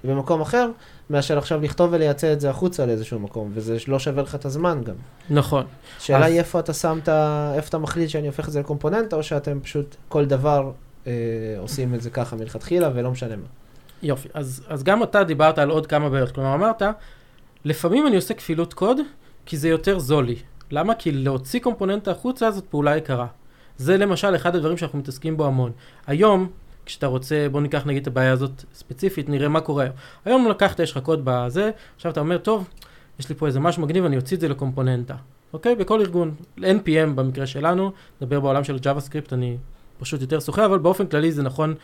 במקום 0.04 0.40
אחר, 0.40 0.70
מאשר 1.10 1.38
עכשיו 1.38 1.60
לכתוב 1.60 1.88
ולייצא 1.92 2.32
את 2.32 2.40
זה 2.40 2.50
החוצה 2.50 2.86
לאיזשהו 2.86 3.18
מקום, 3.18 3.50
וזה 3.54 3.76
לא 3.88 3.98
שווה 3.98 4.22
לך 4.22 4.34
את 4.34 4.44
הזמן 4.44 4.80
גם. 4.84 4.96
נכון. 5.30 5.64
שאלה 5.98 6.24
היא 6.24 6.34
אז... 6.34 6.38
איפה 6.38 6.58
אתה 6.60 6.72
שם 6.72 6.98
את 7.02 7.08
ה... 7.08 7.52
איפה 7.56 7.68
אתה 7.68 7.78
מחליט 7.78 8.10
שאני 8.10 8.26
הופך 8.26 8.48
את 8.48 8.52
זה 8.52 8.60
לקומפוננטה, 8.60 9.16
או 9.16 9.22
שאתם 9.22 9.60
פשוט 9.60 9.96
כל 10.08 10.24
דבר 10.24 10.70
אה, 11.06 11.12
עושים 11.58 11.94
את 11.94 12.02
זה 12.02 12.10
ככה 12.10 12.36
מלכתחילה, 12.36 12.90
ולא 12.94 13.10
משנה 13.10 13.36
מה. 13.36 13.61
יופי, 14.02 14.28
אז, 14.34 14.64
אז 14.68 14.82
גם 14.82 15.02
אתה 15.02 15.24
דיברת 15.24 15.58
על 15.58 15.70
עוד 15.70 15.86
כמה 15.86 16.08
בעיות, 16.08 16.32
כלומר 16.32 16.54
אמרת, 16.54 16.82
לפעמים 17.64 18.06
אני 18.06 18.16
עושה 18.16 18.34
כפילות 18.34 18.74
קוד, 18.74 18.98
כי 19.46 19.56
זה 19.56 19.68
יותר 19.68 19.98
זול 19.98 20.24
לי. 20.24 20.36
למה? 20.70 20.94
כי 20.94 21.12
להוציא 21.12 21.60
קומפוננטה 21.60 22.10
החוצה 22.10 22.50
זאת 22.50 22.64
פעולה 22.64 22.96
יקרה. 22.96 23.26
זה 23.76 23.96
למשל 23.96 24.36
אחד 24.36 24.56
הדברים 24.56 24.76
שאנחנו 24.76 24.98
מתעסקים 24.98 25.36
בו 25.36 25.46
המון. 25.46 25.72
היום, 26.06 26.48
כשאתה 26.86 27.06
רוצה, 27.06 27.46
בוא 27.52 27.60
ניקח 27.60 27.86
נגיד 27.86 28.02
את 28.02 28.06
הבעיה 28.06 28.32
הזאת 28.32 28.64
ספציפית, 28.74 29.28
נראה 29.28 29.48
מה 29.48 29.60
קורה 29.60 29.86
היום. 30.24 30.48
לקחת, 30.48 30.80
יש 30.80 30.92
לך 30.92 30.98
קוד 30.98 31.20
בזה, 31.24 31.70
עכשיו 31.96 32.12
אתה 32.12 32.20
אומר, 32.20 32.38
טוב, 32.38 32.68
יש 33.18 33.28
לי 33.28 33.34
פה 33.34 33.46
איזה 33.46 33.60
משהו 33.60 33.82
מגניב, 33.82 34.04
אני 34.04 34.16
אוציא 34.16 34.36
את 34.36 34.40
זה 34.40 34.48
לקומפוננטה. 34.48 35.14
אוקיי? 35.52 35.74
בכל 35.74 36.00
ארגון, 36.00 36.34
NPM 36.58 37.10
במקרה 37.14 37.46
שלנו, 37.46 37.92
נדבר 38.20 38.40
בעולם 38.40 38.64
של 38.64 38.76
JavaScript, 38.76 39.32
אני 39.32 39.56
פשוט 39.98 40.20
יותר 40.20 40.40
שוחה, 40.40 40.64
אבל 40.64 40.78
באופן 40.78 41.06
כללי 41.06 41.32
זה 41.32 41.42
נכון 41.42 41.74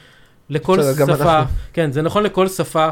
לכל 0.50 0.82
שפה, 0.82 1.42
כן, 1.72 1.92
זה 1.92 2.02
נכון 2.02 2.22
לכל 2.22 2.48
שפה 2.48 2.88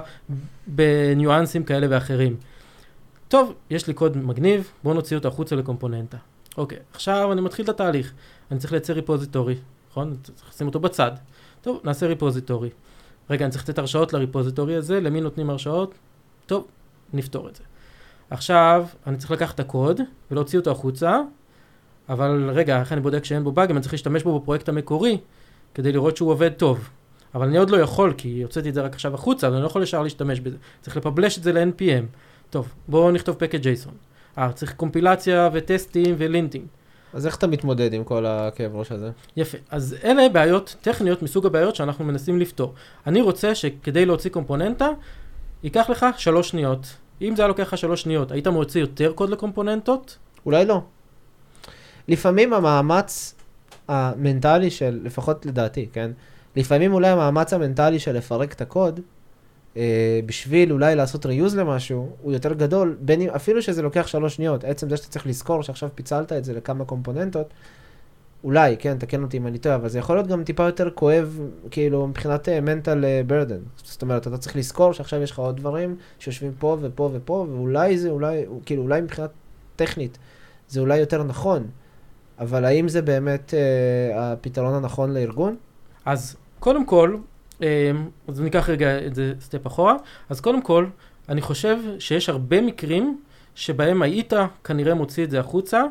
בניואנסים 0.67 1.65
כאלה 1.65 1.87
ואחרים. 1.91 2.37
טוב, 3.29 3.55
יש 3.71 3.87
לי 3.87 3.95
קוד 3.95 4.17
מגניב, 4.17 4.71
בואו 4.83 4.95
נוציא 4.95 5.17
אותו 5.17 5.29
החוצה 5.29 5.57
לקומפוננטה. 5.57 6.17
אוקיי, 6.59 6.79
עכשיו 6.93 7.33
אני 7.33 7.41
מתחיל 7.41 7.65
את 7.65 7.69
התהליך. 7.69 8.13
אני 8.51 8.59
צריך 8.59 8.73
לייצר 8.73 8.93
ריפוזיטורי, 8.93 9.55
נכון? 9.91 10.17
צריך 10.23 10.49
לשים 10.49 10.67
אותו 10.67 10.81
בצד. 10.81 11.11
טוב, 11.61 11.81
נעשה 11.85 12.07
ריפוזיטורי. 12.07 12.71
רגע, 13.31 13.45
אני 13.45 13.53
צריך 13.53 13.65
לתת 13.65 13.79
הרשאות 13.79 14.13
לריפוזיטורי 14.13 14.77
הזה, 14.77 15.01
למי 15.01 15.21
נותנים 15.21 15.51
הרשאות? 15.51 15.95
טוב, 16.47 16.67
נפתור 17.13 17.49
את 17.49 17.57
זה. 17.57 17.63
עכשיו, 18.31 18.87
אני 19.07 19.17
צריך 19.17 19.31
לקחת 19.31 19.55
את 19.55 19.61
הקוד 19.61 20.01
ולהוציא 20.31 20.59
אותו 20.59 20.71
החוצה, 20.71 21.21
אבל 22.09 22.51
רגע, 22.51 22.81
איך 22.81 22.93
אני 22.93 23.01
בודק 23.01 23.25
שאין 23.25 23.45
בו 23.45 23.53
באגים? 23.53 23.77
אני 23.77 23.83
צריך 23.83 23.95
להשתמש 23.95 24.23
בו 24.23 24.41
בפרויקט 24.41 24.69
המקורי, 24.69 25.19
כדי 25.75 25.93
לראות 25.93 26.17
שהוא 26.17 26.31
עובד 26.31 26.53
טוב. 26.53 26.89
אבל 27.35 27.47
אני 27.47 27.59
עוד 27.59 27.71
לא 27.71 27.77
יכול, 27.77 28.15
כי 28.17 28.43
הוצאתי 28.43 28.69
את 28.69 28.75
זה 28.75 28.83
רק 28.83 28.95
עכשיו 28.95 29.15
החוצה, 29.15 29.47
אבל 29.47 29.55
אני 29.55 29.63
לא 29.63 29.67
יכול 29.67 29.83
ישר 29.83 30.03
להשתמש 30.03 30.41
בזה. 30.41 30.57
צריך 30.81 30.97
לפבלש 30.97 31.39
את 31.39 31.43
זה 31.43 31.53
ל-NPM. 31.53 32.05
טוב, 32.51 32.73
בואו 32.89 33.11
נכתוב 33.11 33.37
פקד 33.39 33.63
JSON. 33.63 33.93
אה, 34.39 34.53
צריך 34.53 34.75
קומפילציה 34.75 35.51
וטסטים 35.53 36.15
ולינטינג. 36.19 36.67
אז 37.13 37.27
איך 37.27 37.37
אתה 37.37 37.47
מתמודד 37.47 37.93
עם 37.93 38.05
כל 38.05 38.27
הכאב 38.27 38.77
ראש 38.77 38.93
הזה? 38.93 39.11
יפה. 39.37 39.59
אז 39.71 39.97
אלה 40.05 40.29
בעיות 40.29 40.77
טכניות 40.81 41.23
מסוג 41.23 41.47
הבעיות 41.47 41.77
שאנחנו 41.77 42.05
מנסים 42.05 42.41
לפתור. 42.41 42.75
אני 43.07 43.21
רוצה 43.21 43.55
שכדי 43.55 44.07
להוציא 44.07 44.31
קומפוננטה, 44.31 44.89
ייקח 45.63 45.91
לך 45.91 46.07
שלוש 46.17 46.49
שניות. 46.49 46.87
אם 47.23 47.37
זה 47.37 47.43
היה 47.43 47.49
לוקח 47.49 47.63
לך 47.63 47.79
שלוש 47.79 48.03
שניות, 48.03 48.31
היית 48.31 48.47
מוציא 48.47 48.81
יותר 48.81 49.13
קוד 49.13 49.31
לקומפוננטות? 49.31 50.17
אולי 50.47 50.65
לא. 50.65 50.81
לפעמים 52.09 52.53
המאמץ 52.53 53.35
המנטלי 53.89 54.71
של, 54.71 55.01
לפחות 55.03 55.47
לדעתי, 55.47 55.89
כן? 55.93 56.11
לפעמים 56.57 56.93
אולי 56.93 57.09
המאמץ 57.09 57.53
המנטלי 57.53 57.99
של 57.99 58.17
לפרק 58.17 58.53
את 58.53 58.61
הקוד, 58.61 59.01
אה, 59.77 60.21
בשביל 60.27 60.73
אולי 60.73 60.95
לעשות 60.95 61.27
ריוז 61.27 61.57
למשהו, 61.57 62.11
הוא 62.23 62.33
יותר 62.33 62.53
גדול, 62.53 62.97
בין 63.01 63.31
אפילו 63.31 63.63
שזה 63.63 63.83
לוקח 63.83 64.07
שלוש 64.07 64.35
שניות, 64.37 64.65
עצם 64.65 64.91
זה 64.91 64.97
שאתה 64.97 65.09
צריך 65.09 65.27
לזכור 65.27 65.63
שעכשיו 65.63 65.89
פיצלת 65.95 66.33
את 66.33 66.45
זה 66.45 66.53
לכמה 66.53 66.85
קומפוננטות, 66.85 67.47
אולי, 68.45 68.77
כן, 68.79 68.99
תקן 68.99 69.23
אותי 69.23 69.37
אם 69.37 69.47
אני 69.47 69.59
טועה, 69.59 69.75
אבל 69.75 69.89
זה 69.89 69.99
יכול 69.99 70.17
להיות 70.17 70.27
גם 70.27 70.45
טיפה 70.45 70.63
יותר 70.63 70.91
כואב, 70.91 71.41
כאילו, 71.71 72.07
מבחינת 72.07 72.49
מנטל 72.49 73.05
uh, 73.05 73.27
ברדן. 73.27 73.61
זאת 73.77 74.03
אומרת, 74.03 74.27
אתה 74.27 74.39
צריך 74.39 74.57
לזכור 74.57 74.93
שעכשיו 74.93 75.23
יש 75.23 75.31
לך 75.31 75.39
עוד 75.39 75.57
דברים 75.57 75.97
שיושבים 76.19 76.53
פה 76.59 76.77
ופה 76.81 77.11
ופה, 77.13 77.47
ואולי 77.51 77.99
זה, 77.99 78.11
אולי, 78.11 78.45
כאילו, 78.67 78.83
אולי 78.83 79.01
מבחינת 79.01 79.31
טכנית, 79.77 80.19
זה 80.69 80.81
אולי 80.81 80.99
יותר 80.99 81.23
נכון, 81.23 81.67
אבל 82.39 82.65
האם 82.65 82.89
זה 82.89 83.03
באמת 83.03 83.55
uh, 83.55 84.17
הפתרון 84.17 84.75
הנכון 84.75 85.15
לארגון? 85.15 85.57
אז 86.05 86.37
קודם 86.61 86.87
כל, 86.87 87.17
אמ, 87.61 87.67
אז 88.29 88.41
ניקח 88.41 88.69
רגע 88.69 89.07
את 89.07 89.15
זה 89.15 89.33
סטפ 89.41 89.67
אחורה. 89.67 89.97
אז 90.29 90.41
קודם 90.41 90.63
כל, 90.63 90.87
אני 91.29 91.41
חושב 91.41 91.79
שיש 91.99 92.29
הרבה 92.29 92.61
מקרים 92.61 93.21
שבהם 93.55 94.03
היית 94.03 94.33
כנראה 94.65 94.95
מוציא 94.95 95.25
את 95.25 95.31
זה 95.31 95.41
החוצה, 95.41 95.83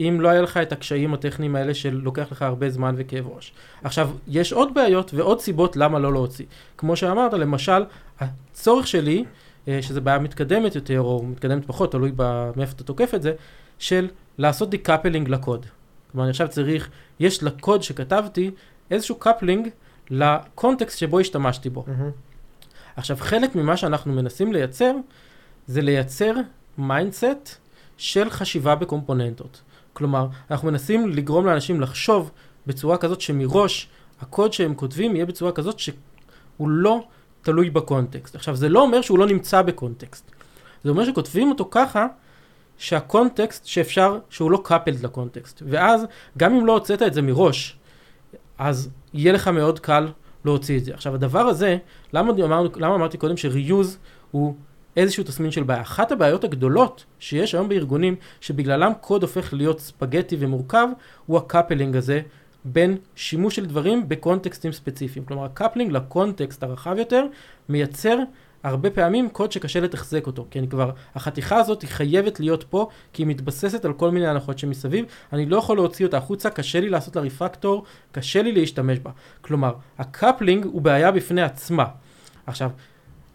אם 0.00 0.18
לא 0.20 0.28
היה 0.28 0.42
לך 0.42 0.56
את 0.56 0.72
הקשיים 0.72 1.14
הטכניים 1.14 1.56
האלה 1.56 1.74
של 1.74 2.00
לוקח 2.02 2.32
לך 2.32 2.42
הרבה 2.42 2.70
זמן 2.70 2.94
וכאב 2.98 3.28
ראש. 3.28 3.52
עכשיו, 3.84 4.10
יש 4.28 4.52
עוד 4.52 4.74
בעיות 4.74 5.14
ועוד 5.14 5.40
סיבות 5.40 5.76
למה 5.76 5.98
לא 5.98 6.12
להוציא. 6.12 6.44
כמו 6.78 6.96
שאמרת, 6.96 7.32
למשל, 7.32 7.84
הצורך 8.20 8.86
שלי, 8.86 9.24
אה, 9.68 9.82
שזו 9.82 10.00
בעיה 10.00 10.18
מתקדמת 10.18 10.74
יותר, 10.74 11.00
או 11.00 11.24
מתקדמת 11.24 11.66
פחות, 11.66 11.92
תלוי 11.92 12.12
מאיפה 12.56 12.72
אתה 12.72 12.84
תוקף 12.84 13.14
את 13.14 13.22
זה, 13.22 13.32
של 13.78 14.08
לעשות 14.38 14.70
decoupling 14.70 15.28
לקוד. 15.28 15.66
כלומר, 16.12 16.24
אני 16.24 16.30
עכשיו 16.30 16.48
צריך, 16.48 16.90
יש 17.20 17.42
לקוד 17.42 17.82
שכתבתי 17.82 18.50
איזשהו 18.90 19.14
coupling 19.16 19.68
ל 20.12 20.23
context 20.23 20.98
שבו 20.98 21.20
השתמשתי 21.20 21.70
בו. 21.70 21.84
Mm-hmm. 21.86 22.70
עכשיו, 22.96 23.16
חלק 23.20 23.54
ממה 23.54 23.76
שאנחנו 23.76 24.12
מנסים 24.12 24.52
לייצר, 24.52 24.92
זה 25.66 25.82
לייצר 25.82 26.34
mindset 26.78 27.56
של 27.96 28.30
חשיבה 28.30 28.74
בקומפוננטות. 28.74 29.62
כלומר, 29.92 30.26
אנחנו 30.50 30.68
מנסים 30.68 31.08
לגרום 31.08 31.46
לאנשים 31.46 31.80
לחשוב 31.80 32.30
בצורה 32.66 32.98
כזאת 32.98 33.20
שמראש 33.20 33.88
הקוד 34.20 34.52
שהם 34.52 34.74
כותבים 34.74 35.16
יהיה 35.16 35.26
בצורה 35.26 35.52
כזאת 35.52 35.78
שהוא 35.78 36.68
לא 36.68 37.04
תלוי 37.42 37.70
ב 37.70 37.77
context. 37.77 38.34
עכשיו, 38.34 38.56
זה 38.56 38.68
לא 38.68 38.82
אומר 38.82 39.00
שהוא 39.00 39.18
לא 39.18 39.26
נמצא 39.26 39.62
ב 39.62 39.70
context. 39.70 40.30
זה 40.84 40.90
אומר 40.90 41.04
שכותבים 41.04 41.48
אותו 41.48 41.68
ככה 41.70 42.06
שה 42.78 43.04
context 43.04 43.66
שאפשר, 43.66 44.18
שהוא 44.30 44.50
לא 44.50 44.60
coupled 44.64 45.04
ל 45.04 45.10
context. 45.10 45.62
ואז, 45.66 46.04
גם 46.38 46.54
אם 46.54 46.66
לא 46.66 46.72
הוצאת 46.72 47.02
את 47.02 47.14
זה 47.14 47.22
מראש, 47.22 47.76
אז 48.58 48.90
יהיה 49.14 49.32
לך 49.32 49.48
מאוד 49.48 49.78
קל 49.80 50.08
להוציא 50.44 50.78
את 50.78 50.84
זה. 50.84 50.94
עכשיו, 50.94 51.14
הדבר 51.14 51.40
הזה, 51.40 51.76
למה, 52.12 52.32
אמר, 52.44 52.66
למה 52.76 52.94
אמרתי 52.94 53.18
קודם 53.18 53.36
ש 53.36 53.54
reuse 53.54 53.98
הוא 54.30 54.54
איזשהו 54.96 55.24
תסמין 55.24 55.50
של 55.50 55.62
בעיה? 55.62 55.80
אחת 55.80 56.12
הבעיות 56.12 56.44
הגדולות 56.44 57.04
שיש 57.18 57.54
היום 57.54 57.68
בארגונים, 57.68 58.16
שבגללם 58.40 58.92
קוד 59.00 59.22
הופך 59.22 59.54
להיות 59.54 59.80
ספגטי 59.80 60.36
ומורכב, 60.38 60.88
הוא 61.26 61.38
ה 61.38 61.44
coupling 61.44 61.96
הזה 61.96 62.20
בין 62.64 62.96
שימוש 63.16 63.56
של 63.56 63.66
דברים 63.66 64.08
ב 64.08 64.14
contextים 64.14 64.72
ספציפיים. 64.72 65.24
כלומר, 65.24 65.44
ה 65.44 65.49
coupling 65.49 65.92
ל 65.92 66.01
context 66.01 66.62
הרחב 66.62 66.94
יותר 66.98 67.24
מייצר 67.68 68.18
הרבה 68.62 68.90
פעמים 68.90 69.28
קוד 69.28 69.52
שקשה 69.52 69.80
לתחזק 69.80 70.26
אותו, 70.26 70.46
אני 70.56 70.68
כבר, 70.68 70.90
החתיכה 71.14 71.56
הזאת 71.56 71.82
היא 71.82 71.90
חייבת 71.90 72.40
להיות 72.40 72.64
פה, 72.70 72.88
כי 73.12 73.22
היא 73.22 73.28
מתבססת 73.28 73.84
על 73.84 73.92
כל 73.92 74.10
מיני 74.10 74.26
הנחות 74.26 74.58
שמסביב, 74.58 75.04
אני 75.32 75.46
לא 75.46 75.56
יכול 75.56 75.76
להוציא 75.76 76.06
אותה 76.06 76.16
החוצה, 76.16 76.50
קשה 76.50 76.80
לי 76.80 76.88
לעשות 76.88 77.16
לה 77.16 77.22
refactor, 77.22 77.84
קשה 78.12 78.42
לי 78.42 78.52
להשתמש 78.52 78.98
בה. 78.98 79.10
כלומר, 79.40 79.74
ה 79.98 80.05
coupling 80.05 80.64
הוא 80.64 80.82
בעיה 80.82 81.10
בפני 81.10 81.42
עצמה. 81.42 81.84
עכשיו, 82.46 82.70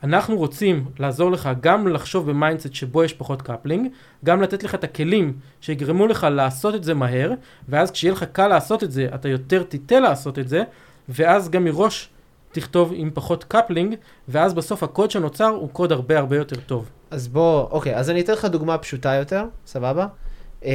אנחנו 0.03 0.37
רוצים 0.37 0.85
לעזור 0.99 1.31
לך 1.31 1.49
גם 1.61 1.87
לחשוב 1.87 2.29
ב 2.29 2.35
mindset 2.35 2.73
שבו 2.73 3.03
יש 3.03 3.13
פחות 3.13 3.41
coupling, 3.41 3.91
גם 4.25 4.41
לתת 4.41 4.63
לך 4.63 4.75
את 4.75 4.83
הכלים 4.83 5.33
שיגרמו 5.61 6.07
לך 6.07 6.27
לעשות 6.31 6.75
את 6.75 6.83
זה 6.83 6.93
מהר, 6.93 7.31
ואז 7.69 7.91
כשיהיה 7.91 8.13
לך 8.13 8.23
קל 8.23 8.47
לעשות 8.47 8.83
את 8.83 8.91
זה, 8.91 9.07
אתה 9.15 9.29
יותר 9.29 9.63
תיטה 9.63 9.99
לעשות 9.99 10.39
את 10.39 10.47
זה, 10.47 10.63
ואז 11.09 11.49
גם 11.49 11.63
מראש 11.63 12.09
תכתוב 12.51 12.91
עם 12.95 13.11
פחות 13.13 13.43
coupling, 13.43 13.95
ואז 14.27 14.53
בסוף 14.53 14.83
הקוד 14.83 15.11
שנוצר 15.11 15.47
הוא 15.47 15.69
קוד 15.69 15.91
הרבה 15.91 16.17
הרבה 16.17 16.37
יותר 16.37 16.55
טוב. 16.55 16.89
אז 17.11 17.27
בוא, 17.27 17.67
אוקיי, 17.71 17.95
אז 17.95 18.09
אני 18.09 18.21
אתן 18.21 18.33
לך 18.33 18.45
דוגמה 18.45 18.77
פשוטה 18.77 19.13
יותר, 19.13 19.45
סבבה? 19.65 20.07
אמ, 20.63 20.69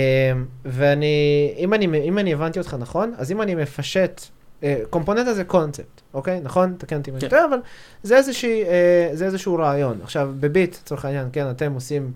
ואני, 0.64 1.54
אם 1.56 1.74
אני, 1.74 1.86
אם 1.86 2.18
אני 2.18 2.32
הבנתי 2.32 2.58
אותך 2.58 2.76
נכון, 2.78 3.14
אז 3.16 3.32
אם 3.32 3.42
אני 3.42 3.54
מפשט, 3.54 4.20
קומפוננטה 4.90 5.34
זה 5.34 5.44
קונספט, 5.44 6.00
אוקיי? 6.14 6.40
נכון? 6.42 6.74
תקן 6.78 6.96
אותי 6.96 7.10
אם 7.10 7.14
אני 7.14 7.20
כן. 7.20 7.28
טועה, 7.28 7.44
אבל 7.44 7.58
זה, 8.02 8.16
איזושהי, 8.16 8.64
אה, 8.64 9.10
זה 9.12 9.24
איזשהו 9.24 9.54
רעיון. 9.54 9.98
עכשיו, 10.02 10.30
בביט, 10.40 10.76
לצורך 10.82 11.04
העניין, 11.04 11.28
כן, 11.32 11.50
אתם 11.50 11.72
עושים 11.72 12.12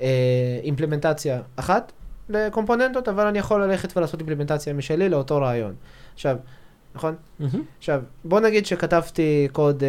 אה, 0.00 0.08
אימפלמנטציה 0.62 1.40
אחת 1.56 1.92
לקומפוננטות, 2.28 3.08
אבל 3.08 3.26
אני 3.26 3.38
יכול 3.38 3.64
ללכת 3.64 3.96
ולעשות 3.96 4.20
אימפלמנטציה 4.20 4.72
משלי 4.72 5.08
לאותו 5.08 5.36
רעיון. 5.36 5.74
עכשיו, 6.14 6.36
נכון? 6.94 7.14
מהמם. 7.38 7.62
עכשיו, 7.78 8.02
בוא 8.24 8.40
נגיד 8.40 8.66
שכתבתי 8.66 9.48
קוד 9.52 9.82
אה, 9.82 9.88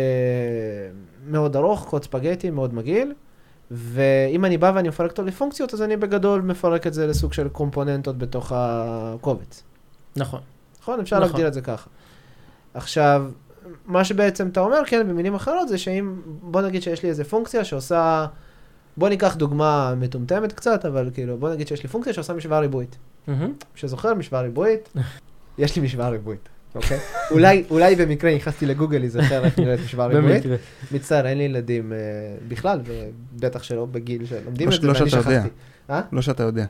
מאוד 1.28 1.56
ארוך, 1.56 1.86
קוד 1.90 2.04
ספגטי, 2.04 2.50
מאוד 2.50 2.74
מגעיל, 2.74 3.14
ואם 3.72 4.46
אני 4.46 4.58
בא 4.58 4.72
ואני 4.76 4.90
מפרק 4.90 5.12
אותו 5.12 5.24
לפונקציות, 5.24 5.74
אז 5.74 5.82
אני 5.82 5.98
בגדול 5.98 6.42
מפרק 6.42 6.88
את 6.88 6.94
זה 6.94 7.08
לסוג 7.08 7.34
של 7.34 7.50
קומפוננטות 7.50 8.18
בתוך 8.18 8.52
הקובץ. 8.56 9.64
נכון. 10.16 10.40
נכון? 10.82 11.00
אפשר 11.00 11.16
נכון. 11.16 11.28
להגדיר 11.28 11.48
את 11.48 11.54
זה 11.54 11.62
ככה. 11.62 11.90
עכשיו, 12.74 13.26
מה 13.86 14.04
שבעצם 14.04 14.48
אתה 14.48 14.60
אומר, 14.60 14.86
כן, 14.86 15.08
במילים 15.08 15.36
אחרות, 15.36 15.70
זה 15.70 15.78
שאם, 15.78 16.16
בוא 16.26 16.62
נגיד 16.62 16.82
שיש 16.82 17.04
לי 17.04 17.10
איזה 17.10 17.24
פונקציה 17.24 17.66
שעושה, 17.66 18.26
בוא 18.98 19.10
ניקח 19.10 19.36
דוגמה 19.36 19.94
מטומטמת 19.98 20.54
קצת, 20.54 20.86
אבל 20.86 21.10
כאילו, 21.14 21.38
בוא 21.38 21.50
נגיד 21.50 21.68
שיש 21.68 21.84
לי 21.84 21.90
פונקציה 21.90 22.14
שעושה 22.14 22.34
משוואה 22.34 22.60
ריבועית. 22.60 22.98
מי 23.28 23.36
שזוכר, 23.76 24.14
משוואה 24.14 24.42
ריבועית, 24.42 24.90
יש 25.58 25.76
לי 25.76 25.82
משוואה 25.82 26.10
ריבועית, 26.10 26.50
אוקיי? 26.75 26.97
אולי, 27.31 27.63
אולי 27.69 27.95
במקרה 27.95 28.36
נכנסתי 28.36 28.65
לגוגל 28.65 28.97
להיזכר 28.97 29.45
איך 29.45 29.60
נראית 29.60 29.79
משוואה 29.86 30.07
ריבועית. 30.07 30.43
מצטער, 30.91 31.27
אין 31.27 31.38
לי 31.38 31.43
ילדים 31.43 31.93
אה, 31.93 31.97
בכלל, 32.47 32.79
ובטח 32.86 33.63
שלא 33.63 33.86
בגיל 33.86 34.25
שלומדים 34.25 34.69
לא 34.69 34.75
את 34.75 34.81
זה, 34.81 34.88
לא 34.88 34.93
ואני 34.93 35.05
יודע. 35.05 35.21
שכחתי. 35.21 35.49
אה? 35.89 36.01
לא 36.12 36.21
שאתה 36.21 36.43
יודע. 36.43 36.65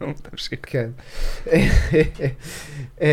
נו, 0.00 0.12
תמשיך. 0.30 0.58
כן. 0.62 0.90
אמ, 3.02 3.08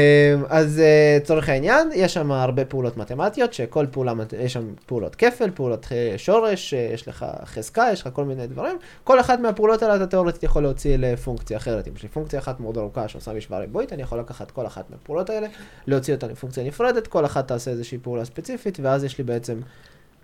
אז 0.50 0.80
אה, 0.80 1.18
לצורך 1.22 1.50
העניין, 1.50 1.90
יש 1.96 2.14
שם 2.14 2.32
הרבה 2.32 2.66
פעולות 2.66 2.98
מתמטיות, 2.98 3.54
שכל 3.54 3.86
פעולה, 3.92 4.14
יש 4.40 4.54
שם 4.54 4.74
פעולות 4.86 5.16
כפל, 5.16 5.50
פעולות 5.56 5.88
אה, 5.92 6.14
שורש, 6.18 6.74
אה, 6.74 6.90
יש 6.94 7.08
לך 7.08 7.26
חזקה, 7.46 7.88
יש 7.94 8.02
לך 8.02 8.10
כל 8.14 8.26
מיני 8.26 8.48
דברים. 8.48 8.78
כל 9.04 9.20
אחת 9.20 9.40
מהפעולות 9.40 9.84
האלה 9.84 9.96
אתה 9.96 10.08
תיאורטית 10.08 10.44
יכול 10.44 10.64
להוציא 10.64 10.98
לפונקציה 10.98 11.58
אחרת. 11.58 11.88
אם 11.88 11.94
יש 11.96 12.04
לי 12.04 12.10
פונקציה 12.10 12.40
אחת 12.40 12.60
מאוד 12.60 12.78
ארוכה 12.78 13.08
שעושה 13.08 13.34
משוואה 13.34 13.60
ריבועית, 13.60 13.94
אני 13.94 14.02
יכול 14.02 14.20
לקחת 14.20 14.52
כל 14.52 14.66
אחת 14.66 14.90
מהפעולות 14.90 15.30
האלה, 15.30 15.48
להוציא 15.88 16.14
אותה 16.14 16.28
לפונקציה 16.28 16.64
נפרדת, 16.64 17.08
כל 17.08 17.26
אחת 17.26 17.48
תעשה 17.48 17.72
איזושהי 17.72 17.98
פעולה 17.98 18.26
ספציפית, 18.26 18.80
ואז 18.82 19.04
יש 19.04 19.18
לי 19.18 19.24
בעצם 19.24 19.60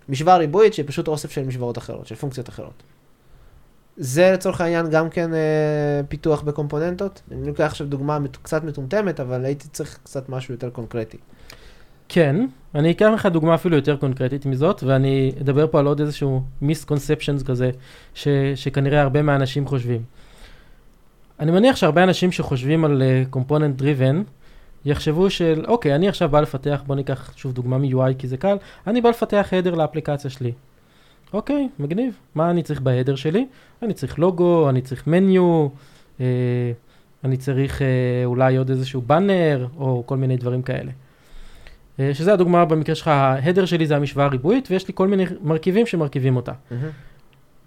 משוואה 0.08 0.36
ריבועית 0.36 0.74
שהיא 0.74 0.86
פשוט 0.88 1.08
אוסף 1.08 1.30
של 1.30 1.44
משוואות 1.44 1.78
אחרות, 1.78 2.06
של 2.06 2.14
פונקציות 2.14 2.48
אחרות. 2.48 2.82
זה 3.96 4.30
לצורך 4.32 4.60
העניין 4.60 4.90
גם 4.90 5.10
כן 5.10 5.34
אה, 5.34 6.00
פיתוח 6.08 6.42
בקומפוננטות. 6.42 7.22
אני 7.32 7.46
לוקח 7.46 7.64
עכשיו 7.64 7.86
דוגמה 7.86 8.18
קצת 8.42 8.64
מטומטמת, 8.64 9.20
אבל 9.20 9.44
הייתי 9.44 9.68
צריך 9.68 9.98
קצת 10.02 10.28
משהו 10.28 10.54
יותר 10.54 10.70
קונקרטי. 10.70 11.18
כן, 12.08 12.46
אני 12.74 12.90
אקח 12.90 13.10
לך 13.14 13.26
דוגמה 13.26 13.54
אפילו 13.54 13.76
יותר 13.76 13.96
קונקרטית 13.96 14.46
מזאת, 14.46 14.82
ואני 14.82 15.32
אדבר 15.40 15.66
פה 15.66 15.78
על 15.78 15.86
עוד 15.86 16.00
איזשהו 16.00 16.42
מיסקונספצ'נס 16.60 17.42
כזה, 17.42 17.70
ש, 18.14 18.28
שכנראה 18.54 19.02
הרבה 19.02 19.22
מהאנשים 19.22 19.66
חושבים. 19.66 20.02
אני 21.40 21.52
מניח 21.52 21.76
שהרבה 21.76 22.02
אנשים 22.02 22.32
שחושבים 22.32 22.84
על 22.84 23.02
קומפוננט 23.30 23.74
uh, 23.74 23.78
דריבן, 23.78 24.22
יחשבו 24.84 25.30
של, 25.30 25.64
אוקיי, 25.68 25.94
אני 25.94 26.08
עכשיו 26.08 26.28
בא 26.28 26.40
לפתח, 26.40 26.82
בוא 26.86 26.96
ניקח 26.96 27.32
שוב 27.36 27.52
דוגמה 27.52 27.78
מ-UI 27.78 28.14
כי 28.18 28.28
זה 28.28 28.36
קל, 28.36 28.56
אני 28.86 29.00
בא 29.00 29.08
לפתח 29.08 29.48
header 29.52 29.74
לאפליקציה 29.74 30.30
שלי. 30.30 30.52
אוקיי, 31.36 31.68
מגניב. 31.78 32.18
מה 32.34 32.50
אני 32.50 32.62
צריך 32.62 32.80
ב 32.80 32.85
header 32.85 33.14
שלי? 33.14 33.46
אני 33.82 33.94
צריך 33.94 34.18
לוגו, 34.18 34.68
אני 34.70 34.82
צריך 34.82 35.06
menu, 35.06 35.68
אה, 36.20 36.26
אני 37.24 37.36
צריך 37.36 37.82
אה, 37.82 37.86
אולי 38.24 38.56
עוד 38.56 38.70
איזשהו 38.70 39.00
באנר, 39.00 39.66
או 39.76 40.02
כל 40.06 40.16
מיני 40.16 40.36
דברים 40.36 40.62
כאלה. 40.62 40.92
אה, 42.00 42.14
שזה 42.14 42.32
הדוגמה 42.32 42.64
במקרה 42.64 42.94
שלך, 42.94 43.08
ה 43.08 43.16
header 43.16 43.64
שלי 43.64 43.86
זה 43.86 43.96
המשוואה 43.96 44.26
הריבועית, 44.26 44.68
ויש 44.70 44.88
לי 44.88 44.94
כל 44.96 45.08
מיני 45.08 45.24
מרכיבים 45.42 45.86
שמרכיבים 45.86 46.36
אותה. 46.36 46.52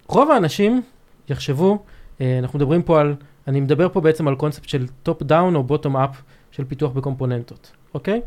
רוב 0.08 0.32
האנשים 0.32 0.82
יחשבו, 1.30 1.84
אה, 2.22 2.40
אנחנו 2.40 2.60
מדברים 2.60 2.84
פה 2.84 3.02
על, 3.02 3.16
אני 3.48 3.60
מדבר 3.60 3.90
פה 3.90 4.02
בעצם 4.02 4.28
על 4.28 4.36
קונספט 4.36 4.70
של 4.70 4.88
top 5.04 5.24
down 5.24 5.56
או 5.56 5.64
bottom 5.64 5.98
up 5.98 6.22
של 6.52 6.64
פיתוח 6.64 6.92
בקומפוננטות, 6.92 7.72
אוקיי? 7.94 8.22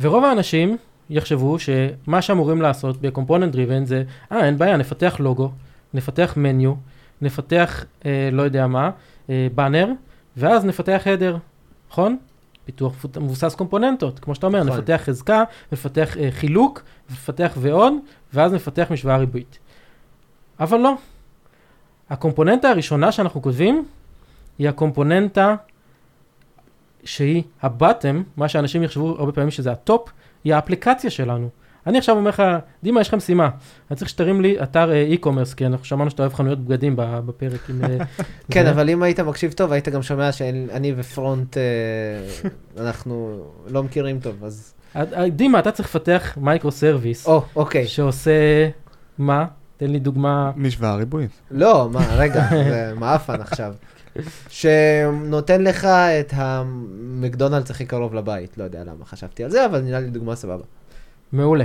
ורוב 0.00 0.24
האנשים 0.24 0.76
יחשבו 1.10 1.56
שמה 1.58 2.22
שאמורים 2.22 2.62
לעשות 2.62 3.00
בקומפוננט 3.00 3.52
דריבן 3.52 3.84
זה, 3.84 4.02
אה, 4.32 4.46
אין 4.46 4.58
בעיה, 4.58 4.76
נפתח 4.76 5.16
לוגו, 5.20 5.50
נפתח 5.94 6.34
מניו, 6.36 6.74
נפתח, 7.20 7.84
אה, 8.06 8.28
לא 8.32 8.42
יודע 8.42 8.66
מה, 8.66 8.90
אה, 9.30 9.46
באנר, 9.54 9.88
ואז 10.36 10.64
נפתח 10.64 11.02
הדר, 11.06 11.36
נכון? 11.90 12.16
פיתוח 12.64 13.06
מבוסס 13.20 13.54
קומפוננטות, 13.54 14.18
כמו 14.18 14.34
שאתה 14.34 14.46
אומר, 14.46 14.64
נכון. 14.64 14.78
נפתח 14.78 15.00
חזקה, 15.04 15.44
נפתח 15.72 16.16
אה, 16.16 16.28
חילוק, 16.30 16.82
נפתח 17.10 17.52
ועוד, 17.56 17.92
ואז 18.34 18.52
נפתח 18.52 18.86
משוואה 18.90 19.16
ריבועית. 19.16 19.58
אבל 20.60 20.78
לא. 20.78 20.94
הקומפוננטה 22.10 22.70
הראשונה 22.70 23.12
שאנחנו 23.12 23.42
כותבים, 23.42 23.84
היא 24.58 24.68
הקומפוננטה 24.68 25.54
שהיא 27.04 27.42
ה 27.62 27.69
bottom, 27.69 28.22
מה 28.36 28.48
שאנשים 28.48 28.82
יחשבו 28.82 29.16
הרבה 29.18 29.32
פעמים 29.32 29.50
שזה 29.50 29.72
ה 29.72 29.79
top, 29.79 30.08
היא 30.46 30.54
האפליקציה 30.54 31.10
שלנו. 31.10 31.48
אני 31.86 31.98
עכשיו 31.98 32.16
אומר 32.16 32.28
לך, 32.30 32.42
דימה, 32.82 33.00
יש 33.00 33.08
לך 33.08 33.14
משימה, 33.14 33.48
אני 33.90 33.96
צריך 33.96 34.10
שתרים 34.10 34.40
לי 34.40 34.62
אתר 34.62 34.92
אה, 34.92 35.14
e-commerce, 35.14 35.54
כי 35.56 35.66
אנחנו 35.66 35.84
שמענו 35.84 36.10
שאתה 36.10 36.22
אוהב 36.22 36.34
חנויות 36.34 36.58
בגדים 36.64 36.94
בפרק 36.96 37.70
עם... 37.70 37.84
אה, 37.84 37.96
כן, 38.52 38.64
זה. 38.64 38.70
אבל 38.70 38.90
אם 38.90 39.02
היית 39.02 39.20
מקשיב 39.20 39.52
טוב, 39.52 39.72
היית 39.72 39.88
גם 39.88 40.02
שומע 40.02 40.32
שאני 40.32 40.94
ו 40.96 41.05
front, 41.05 41.56
אה, 41.56 41.62
אנחנו 42.84 43.44
לא 43.68 43.82
מכירים 43.82 44.20
טוב, 44.20 44.44
אז... 44.44 44.74
דימה, 45.30 45.58
אתה 45.58 45.70
צריך 45.70 45.88
לפתח 45.88 46.38
micro 46.40 46.70
service, 46.70 47.26
או, 47.26 47.42
אוקיי. 47.56 47.86
שעושה, 47.86 48.68
מה? 49.18 49.46
תן 49.76 49.90
לי 49.90 49.98
דוגמה. 49.98 50.50
משוואה 50.56 50.94
ריבועית. 50.94 51.30
לא, 51.50 51.88
מה, 51.92 52.14
רגע, 52.16 52.44
זה 52.50 52.92
מעפן 52.96 53.40
עכשיו. 53.40 53.74
שנותן 54.48 55.62
לך 55.62 55.84
את 55.84 56.32
המקדונלדס 56.36 57.70
הכי 57.70 57.86
קרוב 57.86 58.14
לבית, 58.14 58.58
לא 58.58 58.64
יודע 58.64 58.84
למה 58.84 59.04
חשבתי 59.04 59.44
על 59.44 59.50
זה, 59.50 59.66
אבל 59.66 59.80
נראה 59.80 60.00
לי 60.00 60.06
דוגמה 60.06 60.36
סבבה. 60.36 60.64
מעולה. 61.32 61.64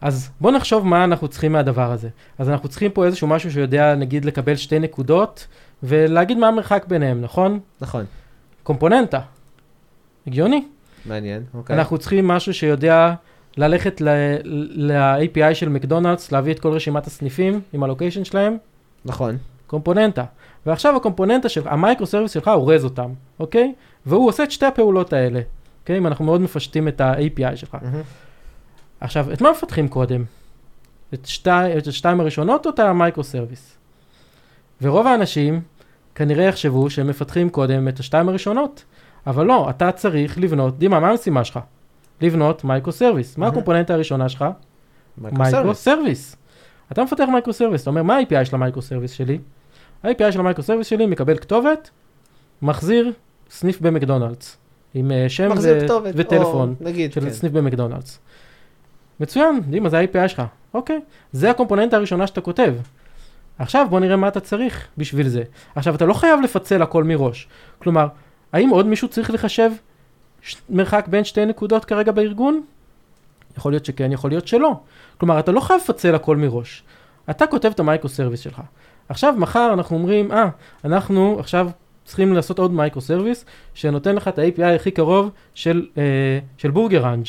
אז 0.00 0.30
בוא 0.40 0.52
נחשוב 0.52 0.86
מה 0.86 1.04
אנחנו 1.04 1.28
צריכים 1.28 1.52
מהדבר 1.52 1.92
הזה. 1.92 2.08
אז 2.38 2.48
אנחנו 2.48 2.68
צריכים 2.68 2.90
פה 2.90 3.06
איזשהו 3.06 3.28
משהו 3.28 3.50
שיודע, 3.50 3.94
נגיד, 3.94 4.24
לקבל 4.24 4.56
שתי 4.56 4.78
נקודות, 4.78 5.46
ולהגיד 5.82 6.38
מה 6.38 6.48
המרחק 6.48 6.84
ביניהם, 6.88 7.20
נכון? 7.20 7.60
נכון, 7.80 8.04
קומפוננטה. 8.62 9.20
הגיוני? 10.26 10.64
מעניין, 11.06 11.42
אוקיי. 11.54 11.76
אנחנו 11.76 11.98
צריכים 11.98 12.28
משהו 12.28 12.54
שיודע 12.54 13.14
ללכת 13.56 14.00
ל-API 14.00 15.54
של 15.54 15.68
מקדונלדס, 15.68 16.32
להביא 16.32 16.52
את 16.52 16.60
כל 16.60 16.72
רשימת 16.72 17.06
הסניפים 17.06 17.60
עם 17.72 17.82
ה 17.82 17.87
location 17.87 18.24
שלהם. 18.24 18.56
נכון. 19.04 19.36
קומפוננטה. 19.66 20.24
ועכשיו 20.68 20.96
הקומפוננטה 20.96 21.48
שלך, 21.48 21.66
ה 21.66 21.73
micro 21.73 22.06
service 22.06 22.32
שלך 22.32 22.48
אורז 22.48 22.84
אותם, 22.84 23.10
אוקיי? 23.40 23.74
והוא 24.06 24.28
עושה 24.28 24.42
את 24.42 24.50
שתי 24.50 24.66
הפעולות 24.66 25.12
האלה, 25.12 25.40
אוקיי? 25.82 25.98
אם 25.98 26.06
אנחנו 26.06 26.24
מאוד 26.24 26.40
מפשטים 26.40 26.88
את 26.88 27.00
ה-API 27.00 27.56
שלך. 27.56 27.76
מהמם. 27.82 28.00
עכשיו, 29.00 29.32
את 29.32 29.40
מה 29.40 29.50
מפתחים 29.50 29.88
קודם? 29.88 30.24
את, 31.14 31.26
שתי, 31.26 31.78
את 31.78 31.86
השתיים 31.86 32.20
הראשונות 32.20 32.66
או 32.66 32.70
את 32.70 32.78
ה 32.78 32.86
micro 32.86 33.24
service? 33.24 33.76
ורוב 34.82 35.06
האנשים 35.06 35.60
כנראה 36.14 36.44
יחשבו 36.44 36.90
שהם 36.90 37.06
מפתחים 37.06 37.50
קודם 37.50 37.88
את 37.88 37.98
השתיים 37.98 38.28
הראשונות, 38.28 38.84
אבל 39.26 39.46
לא, 39.46 39.70
אתה 39.70 39.92
צריך 39.92 40.38
לבנות, 40.38 40.78
דימה, 40.78 41.00
מה 41.00 41.10
המשימה 41.10 41.44
שלך? 41.44 41.58
לבנות 42.20 42.64
micro 42.64 42.92
service. 42.92 43.38
מה 43.38 43.40
מהמם. 43.40 43.52
הקומפוננטה 43.52 43.94
הראשונה 43.94 44.28
שלך? 44.28 44.44
micro. 45.18 45.74
service. 45.74 46.36
אתה 46.92 47.04
מפתח 47.04 47.24
micro 47.32 47.52
service, 47.52 47.82
אתה 47.82 47.90
אומר, 47.90 48.02
מה 48.02 48.16
ה-API 48.16 48.44
של 48.44 48.56
ה 48.56 48.60
micro 48.60 48.82
service 48.82 49.12
שלי? 49.12 49.38
ה-API 50.04 50.32
של 50.32 50.40
ה 50.40 50.44
micro 50.44 50.62
service 50.62 50.86
שלי 50.86 51.06
מקבל 51.06 51.38
כתובת, 51.38 51.90
מחזיר 52.62 53.12
סניף 53.50 53.80
במקדונלדס, 53.80 54.56
עם 54.94 55.12
אה, 55.12 55.28
שם 55.28 55.50
ו- 55.62 55.80
כתובת. 55.84 56.12
וטלפון 56.16 56.74
או, 56.80 56.84
נגיד, 56.86 57.12
של 57.12 57.20
כן. 57.20 57.30
סניף 57.30 57.52
במקדונלדס. 57.52 58.18
מצוין, 59.20 59.60
דימה, 59.70 59.88
זה 59.88 59.98
ה-API 59.98 60.28
שלך. 60.28 60.42
אוקיי, 60.74 61.00
זה 61.32 61.50
הקומפוננטה 61.50 61.96
הראשונה 61.96 62.26
שאתה 62.26 62.40
כותב. 62.40 62.74
עכשיו 63.58 63.86
בוא 63.90 64.00
נראה 64.00 64.16
מה 64.16 64.28
אתה 64.28 64.40
צריך 64.40 64.86
בשביל 64.98 65.28
זה. 65.28 65.42
עכשיו, 65.74 65.94
אתה 65.94 66.04
לא 66.06 66.14
חייב 66.14 66.40
לפצל 66.40 66.82
הכל 66.82 67.04
מראש. 67.04 67.48
כלומר, 67.78 68.06
האם 68.52 68.68
עוד 68.68 68.86
מישהו 68.86 69.08
צריך 69.08 69.30
לחשב 69.30 69.70
ש- 70.42 70.56
מרחק 70.70 71.08
בין 71.08 71.24
שתי 71.24 71.46
נקודות 71.46 71.84
כרגע 71.84 72.12
בארגון? 72.12 72.62
יכול 73.58 73.72
להיות 73.72 73.84
שכן, 73.84 74.12
יכול 74.12 74.30
להיות 74.30 74.48
שלא. 74.48 74.80
כלומר, 75.18 75.38
אתה 75.38 75.52
לא 75.52 75.60
חייב 75.60 75.80
לפצל 75.80 76.14
הכל 76.14 76.36
מראש. 76.36 76.82
אתה 77.30 77.46
כותב 77.46 77.68
את 77.74 77.80
ה 77.80 77.85
micro 77.85 78.08
service 78.08 78.40
שלך. 78.40 78.60
עכשיו, 79.08 79.34
מחר 79.38 79.70
אנחנו 79.72 79.96
אומרים, 79.96 80.32
אה, 80.32 80.48
אנחנו 80.84 81.36
עכשיו 81.40 81.70
צריכים 82.04 82.34
לעשות 82.34 82.58
עוד 82.58 82.72
micro 82.72 83.00
service, 83.00 83.44
שנותן 83.74 84.14
לך 84.14 84.28
את 84.28 84.38
ה-API 84.38 84.64
הכי 84.64 84.90
קרוב 84.90 85.30
של, 85.54 85.86
אה, 85.98 86.38
של 86.58 86.70
בורגראנץ'. 86.70 87.26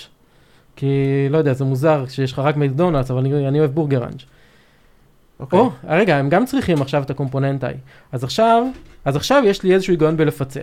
כי, 0.76 0.96
לא 1.30 1.38
יודע, 1.38 1.54
זה 1.54 1.66
מוזר 1.66 2.06
שיש 2.08 2.32
לך 2.32 2.40
רק 2.40 2.58
מקדונלדס, 2.58 3.12
אבל 3.12 3.20
אני, 3.20 3.48
אני 3.48 3.60
אוהב 3.60 3.72
בורגראנץ'. 3.72 4.22
אוקיי. 5.40 5.60
או, 5.60 5.72
רגע, 5.88 6.18
הם 6.18 6.30
גם 6.30 6.46
צריכים 6.46 6.82
עכשיו 6.82 7.04
את 7.04 7.10
הקומפוננטה 7.10 7.68
ההיא. 7.68 7.78
אז 8.12 8.24
עכשיו, 8.24 8.64
אז 9.06 9.16
עכשיו 9.16 9.44
יש 9.46 9.64
לי 9.64 9.74
איזשהו 9.74 9.94
היגיון 9.94 10.18
בלפצל. 10.18 10.60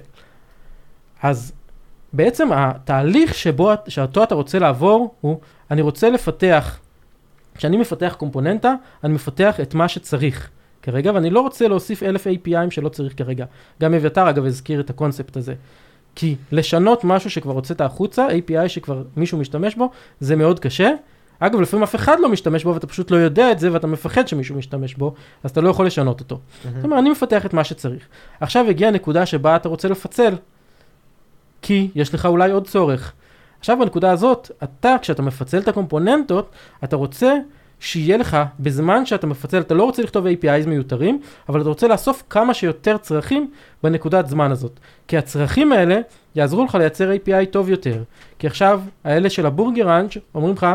אז 1.23 1.53
בעצם 2.13 2.53
התהליך 2.53 3.35
שבו, 3.35 3.73
שאותו 3.89 4.23
אתה 4.23 4.35
רוצה 4.35 4.59
לעבור 4.59 5.15
הוא, 5.21 5.41
אני 5.71 5.83
רוצה 5.83 6.11
לפתח, 6.11 6.79
כשאני 7.55 7.77
מפתח 7.77 8.15
קומפוננטה, 8.19 8.75
אני 9.05 9.15
מפתח 9.15 9.61
את 9.61 9.75
מה 9.75 9.89
שצריך 9.89 10.51
כרגע, 10.87 11.13
ואני 11.15 11.31
לא 11.31 11.41
רוצה 11.41 11.69
להוסיף 11.69 12.03
אלף 12.03 12.27
API'ים 12.27 12.71
שלא 12.71 12.89
צריך 12.89 13.15
כרגע. 13.17 13.45
גם 13.81 13.95
אביתר 13.95 14.31
אגב 14.31 14.45
הזכיר 14.45 14.81
את 14.81 14.91
הקונספט 14.91 15.37
הזה. 15.37 15.55
כי 16.15 16.37
לשנות 16.53 17.05
משהו 17.05 17.31
שכבר 17.31 17.53
הוצאת 17.53 17.81
החוצה, 17.81 18.29
API 18.29 18.69
שכבר 18.69 19.03
מישהו 19.17 19.39
משתמש 19.39 19.75
בו, 19.75 19.91
זה 20.21 20.37
מאוד 20.37 20.61
קשה. 20.61 20.91
אגב, 21.39 21.61
לפעמים 21.61 21.83
אף 21.83 21.95
אחד 21.95 22.17
לא 22.21 22.29
משתמש 22.29 22.65
בו 22.65 22.75
ואתה 22.75 22.87
פשוט 22.87 23.11
לא 23.11 23.17
יודע 23.17 23.53
את 23.53 23.59
זה 23.59 23.73
ואתה 23.73 23.87
מפחד 23.87 24.29
שמישהו 24.29 24.57
משתמש 24.57 24.95
בו, 24.95 25.15
אז 25.45 25.51
אתה 25.51 25.61
לא 25.61 25.69
יכול 25.69 25.87
לשנות 25.87 26.21
אותו. 26.21 26.41
זאת 26.77 26.85
אומרת, 26.85 26.99
אני 26.99 27.11
מפתח 27.11 27.47
את 27.47 27.55
מה 27.55 27.65
שצריך. 27.65 28.09
עכשיו 28.41 28.67
הגיעה 28.69 28.91
הנקודה 28.91 29.27
שבה 29.27 29.57
אתה 29.57 29.69
רוצה 29.69 29.89
לפצל, 29.89 30.35
כי 31.63 31.91
יש 31.95 32.15
לך 32.15 32.27
אולי 32.27 32.51
עוד 32.51 32.67
צורך. 32.67 33.13
עכשיו 33.59 33.77
בנקודה 33.81 34.11
הזאת, 34.11 34.51
אתה, 34.65 34.97
כשאתה 35.03 35.23
מפצל 35.23 35.59
את 35.59 35.69
הקומפוננטות, 35.69 36.51
אתה 36.85 36.97
רוצה 36.97 37.35
שיהיה 37.81 38.17
לך, 38.17 38.37
בזמן 38.61 39.07
שאתה 39.07 39.27
מפצל, 39.27 39.61
אתה 39.61 39.75
לא 39.75 39.85
רוצה 39.85 40.03
לכתוב 40.03 40.27
APIs 40.27 40.67
מיותרים, 40.67 41.21
אבל 41.49 41.61
אתה 41.61 41.69
רוצה 41.69 41.89
לאסוף 41.89 42.23
כמה 42.31 42.55
שיותר 42.55 42.97
צרכים 42.97 43.51
בנקודת 43.83 44.29
זמן 44.29 44.53
הזאת. 44.53 44.81
כי 45.09 45.17
הצרכים 45.17 45.73
האלה 45.73 46.01
יעזרו 46.35 46.65
לך 46.65 46.75
לייצר 46.75 47.13
API 47.13 47.47
טוב 47.51 47.71
יותר. 47.71 48.03
כי 48.39 48.47
עכשיו, 48.47 48.81
האלה 49.05 49.31
של 49.31 49.47
הבורגראנג' 49.47 50.11
אומרים 50.35 50.55
לך, 50.55 50.67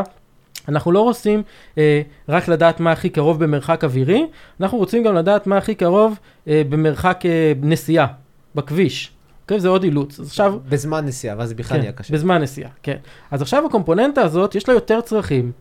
אנחנו 0.68 0.92
לא 0.92 1.00
רוצים 1.00 1.42
אה, 1.78 2.02
רק 2.28 2.48
לדעת 2.48 2.80
מה 2.80 2.92
הכי 2.92 3.10
קרוב 3.10 3.44
במרחק 3.44 3.84
אווירי, 3.84 4.26
אנחנו 4.60 4.78
רוצים 4.78 5.02
גם 5.02 5.14
לדעת 5.14 5.46
מה 5.46 5.56
הכי 5.56 5.74
קרוב 5.74 6.18
אה, 6.48 6.62
במרחק 6.68 7.26
אה, 7.26 7.52
נסיעה, 7.62 8.06
בכביש. 8.54 9.12
אוקיי? 9.42 9.60
זה 9.60 9.68
עוד 9.68 9.84
אילוץ. 9.84 10.20
אז 10.20 10.28
עכשיו, 10.28 10.58
בזמן 10.68 11.06
נסיעה, 11.06 11.38
ואז 11.38 11.48
זה 11.48 11.54
בכלל 11.54 11.76
כן, 11.76 11.80
נהיה 11.80 11.92
קשה. 11.92 12.14
בזמן 12.14 12.42
נסיעה, 12.42 12.70
כן. 12.82 12.96
אז 13.30 13.42
עכשיו 13.42 13.66
הקומפוננטה 13.66 14.22
הזאת, 14.22 14.54
יש 14.54 14.68
לה 14.68 14.74
יותר 14.74 15.00
צרכים, 15.00 15.52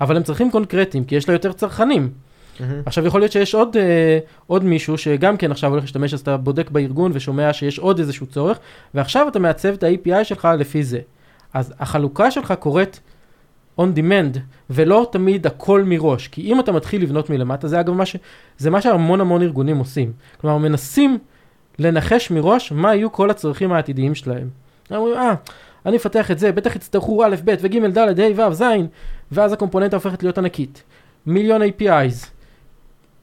אבל 0.00 0.16
הם 0.16 0.22
צרכים 0.22 0.50
קונקרטיים, 0.50 1.04
כי 1.04 1.14
יש 1.14 1.28
לה 1.28 1.34
יותר 1.34 1.52
צרכנים. 1.52 2.10
מהמם. 2.60 2.82
עכשיו 2.86 3.06
יכול 3.06 3.20
להיות 3.20 3.32
שיש 3.32 3.54
עוד, 3.54 3.76
אה, 3.76 4.18
עוד 4.46 4.64
מישהו 4.64 4.98
שגם 4.98 5.36
כן 5.36 5.50
עכשיו 5.50 5.70
הולך 5.70 5.84
להשתמש, 5.84 6.14
אז 6.14 6.20
אתה 6.20 6.36
בודק 6.36 6.70
בארגון 6.70 7.10
ושומע 7.14 7.52
שיש 7.52 7.78
עוד 7.78 7.98
איזשהו 7.98 8.26
צורך, 8.26 8.58
ועכשיו 8.94 9.28
אתה 9.28 9.38
מעצב 9.38 9.68
את 9.68 9.82
ה-API 9.82 10.24
שלך 10.24 10.48
לפי 10.58 10.84
זה. 10.84 11.00
אז 11.54 11.74
החלוקה 11.80 12.30
שלך 12.30 12.54
קורית 12.58 13.00
on 13.80 13.84
demand, 13.96 14.38
ולא 14.70 15.06
תמיד 15.12 15.46
הכל 15.46 15.82
מראש, 15.86 16.28
כי 16.28 16.42
אם 16.42 16.60
אתה 16.60 16.72
מתחיל 16.72 17.02
לבנות 17.02 17.30
מלמטה, 17.30 17.68
זה 17.68 17.80
אגב 17.80 17.94
מה, 17.94 18.06
ש... 18.06 18.16
זה 18.58 18.70
מה 18.70 18.80
שהמון 18.80 19.20
המון 19.20 19.42
ארגונים 19.42 19.78
עושים. 19.78 20.12
כלומר, 20.40 20.58
מנסים 20.58 21.18
לנחש 21.78 22.30
מראש 22.30 22.72
מה 22.72 22.94
יהיו 22.94 23.12
כל 23.12 23.30
הצרכים 23.30 23.72
העתידיים 23.72 24.14
שלהם. 24.14 24.48
הם 24.90 24.96
אומרים, 24.96 25.16
אה, 25.16 25.34
אני 25.86 25.96
אפתח 25.96 26.30
את 26.30 26.38
זה, 26.38 26.52
בטח 26.52 26.76
יצטרכו 26.76 27.24
א', 27.24 27.36
ב' 27.44 27.54
וג', 27.60 27.86
ד', 27.98 28.20
ה', 28.20 28.48
ו', 28.50 28.54
ז', 28.54 28.62
ואז 29.32 29.52
הקומפוננטה 29.52 29.96
הופכת 29.96 30.22
להיות 30.22 30.38
ענקית. 30.38 30.82
מיליון 31.26 31.62
APIs. 31.62 32.26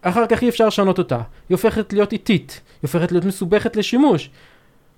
אחר 0.01 0.27
כך 0.27 0.41
אי 0.41 0.49
אפשר 0.49 0.67
לשנות 0.67 0.97
אותה. 0.97 1.15
היא 1.15 1.55
הופכת 1.55 1.93
להיות 1.93 2.13
איטית, 2.13 2.61
היא 2.65 2.79
הופכת 2.81 3.11
להיות 3.11 3.25
מסובכת 3.25 3.75
לשימוש. 3.75 4.29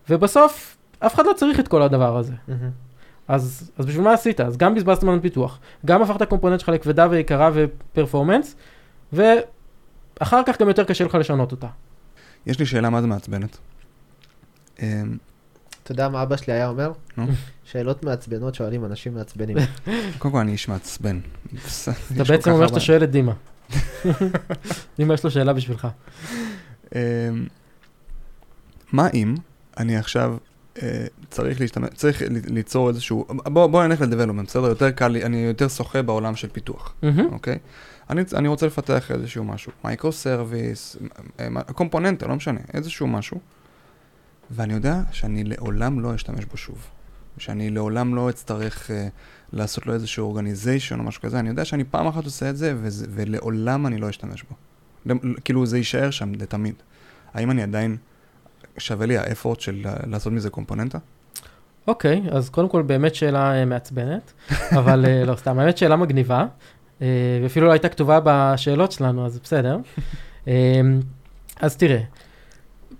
ובסוף, 0.09 0.77
אף 0.99 1.15
אחד 1.15 1.25
לא 1.25 1.33
צריך 1.33 1.59
את 1.59 1.67
כל 1.67 1.81
הדבר 1.81 2.17
הזה. 2.17 2.33
מהמם. 2.47 2.69
אז, 3.27 3.71
אז 3.77 3.85
בשביל 3.85 4.03
מה 4.03 4.13
עשית? 4.13 4.41
אז 4.41 4.57
גם 4.57 4.75
בזבזת 4.75 5.01
זמן 5.01 5.19
פיתוח, 5.19 5.59
גם 5.85 6.01
הפכת 6.01 6.21
הקומפוננט 6.21 6.59
שלך 6.59 6.69
לכבדה 6.69 7.07
ויקרה 7.09 7.49
ופרפורמנס, 7.53 8.55
ואחר 9.13 10.41
כך 10.45 10.61
גם 10.61 10.67
יותר 10.67 10.83
קשה 10.83 11.05
לך 11.05 11.15
לשנות 11.15 11.51
אותה. 11.51 11.67
יש 12.45 12.59
לי 12.59 12.65
שאלה 12.65 12.89
מה 12.89 13.01
זה 13.01 13.07
מעצבנת. 13.07 13.57
אתה 15.83 15.91
יודע 15.91 16.09
מה 16.09 16.23
אבא 16.23 16.37
שלי 16.37 16.53
היה 16.53 16.67
אומר? 16.67 16.91
נו. 17.17 17.27
שאלות 17.63 18.03
מעצבנות 18.03 18.55
שואלים 18.55 18.85
אנשים 18.85 19.13
מעצבנים. 19.13 19.57
קודם 20.19 20.33
כל 20.33 20.39
אני 20.39 20.51
איש 20.51 20.67
מעצבן. 20.67 21.19
אתה 22.15 22.23
בעצם 22.23 22.51
אומר 22.51 22.67
שאתה 22.67 22.79
שואל 22.79 23.03
את 23.03 23.11
דימה. 23.11 23.33
דימה 24.97 25.13
יש 25.13 25.23
לו 25.23 25.31
שאלה 25.31 25.53
בשבילך. 25.53 25.87
אמ, 26.95 26.99
מה 28.91 29.07
אם 29.13 29.35
אני 29.77 29.97
עכשיו 29.97 30.37
אה, 30.81 31.05
צריך 31.29 31.61
להשתמש, 31.61 31.89
צריך 31.95 32.21
ליצור 32.47 32.89
איזשהו, 32.89 33.25
בוא, 33.29 33.67
בוא 33.67 33.83
נלך 33.87 34.01
ל 34.01 34.05
development, 34.05 34.47
בסדר? 34.47 34.65
יותר 34.65 34.91
קל 34.91 35.07
לי, 35.07 35.23
אני 35.23 35.37
יותר 35.37 35.67
שוחה 35.67 36.01
בעולם 36.01 36.35
של 36.35 36.47
פיתוח. 36.49 36.93
אוקיי? 37.31 37.57
אני, 38.09 38.21
אני 38.35 38.47
רוצה 38.47 38.65
לפתח 38.65 39.11
איזשהו 39.11 39.43
משהו, 39.43 39.71
micro 39.83 40.11
service, 40.11 40.97
קומפוננטה, 41.73 42.27
לא 42.27 42.35
משנה, 42.35 42.59
איזשהו 42.73 43.07
משהו, 43.07 43.39
ואני 44.51 44.73
יודע 44.73 45.01
שאני 45.11 45.43
לעולם 45.43 45.99
לא 45.99 46.15
אשתמש 46.15 46.45
בו 46.45 46.57
שוב. 46.57 46.87
שאני 47.37 47.69
לעולם 47.69 48.15
לא 48.15 48.29
אצטרך 48.29 48.89
אה, 48.89 48.93
לעשות 49.53 49.87
לו 49.87 49.93
איזשהו 49.93 50.25
organization 50.25 50.99
או 50.99 51.03
משהו 51.03 51.21
כזה, 51.21 51.39
אני 51.39 51.49
יודע 51.49 51.65
שאני 51.65 51.83
פעם 51.83 52.07
אחת 52.07 52.25
עושה 52.25 52.49
את 52.49 52.57
זה, 52.57 52.73
וזה, 52.77 53.05
ולעולם 53.09 53.87
אני 53.87 53.97
לא 53.97 54.09
אשתמש 54.09 54.43
בו. 54.43 54.55
למ- 55.05 55.33
כאילו 55.45 55.65
זה 55.65 55.77
יישאר 55.77 56.09
שם 56.11 56.31
לתמיד. 56.35 56.75
האם 57.33 57.51
אני 57.51 57.63
עדיין, 57.63 57.97
שווה 58.77 59.05
לי 59.05 59.17
האפורט 59.17 59.59
של 59.59 59.85
לעשות 60.07 60.33
מזה 60.33 60.49
קומפוננטה? 60.49 60.97
אוקיי, 61.87 62.21
אז 62.31 62.49
קודם 62.49 62.69
כל 62.69 62.81
באמת 62.81 63.15
שאלה 63.15 63.53
אה, 63.55 63.65
מעצבנת, 63.65 64.33
אבל 64.79 65.05
אה, 65.05 65.25
לא 65.25 65.35
סתם, 65.35 65.59
האמת 65.59 65.77
שאלה 65.77 65.95
מגניבה, 65.95 66.45
ואפילו 67.43 67.67
לא 67.67 67.71
הייתה 67.71 67.89
כתובה 67.89 68.19
בשאלות 68.23 68.91
שלנו, 68.91 69.25
אז 69.25 69.39
בסדר. 69.39 69.77
אז 71.61 71.77
תראה, 71.77 72.01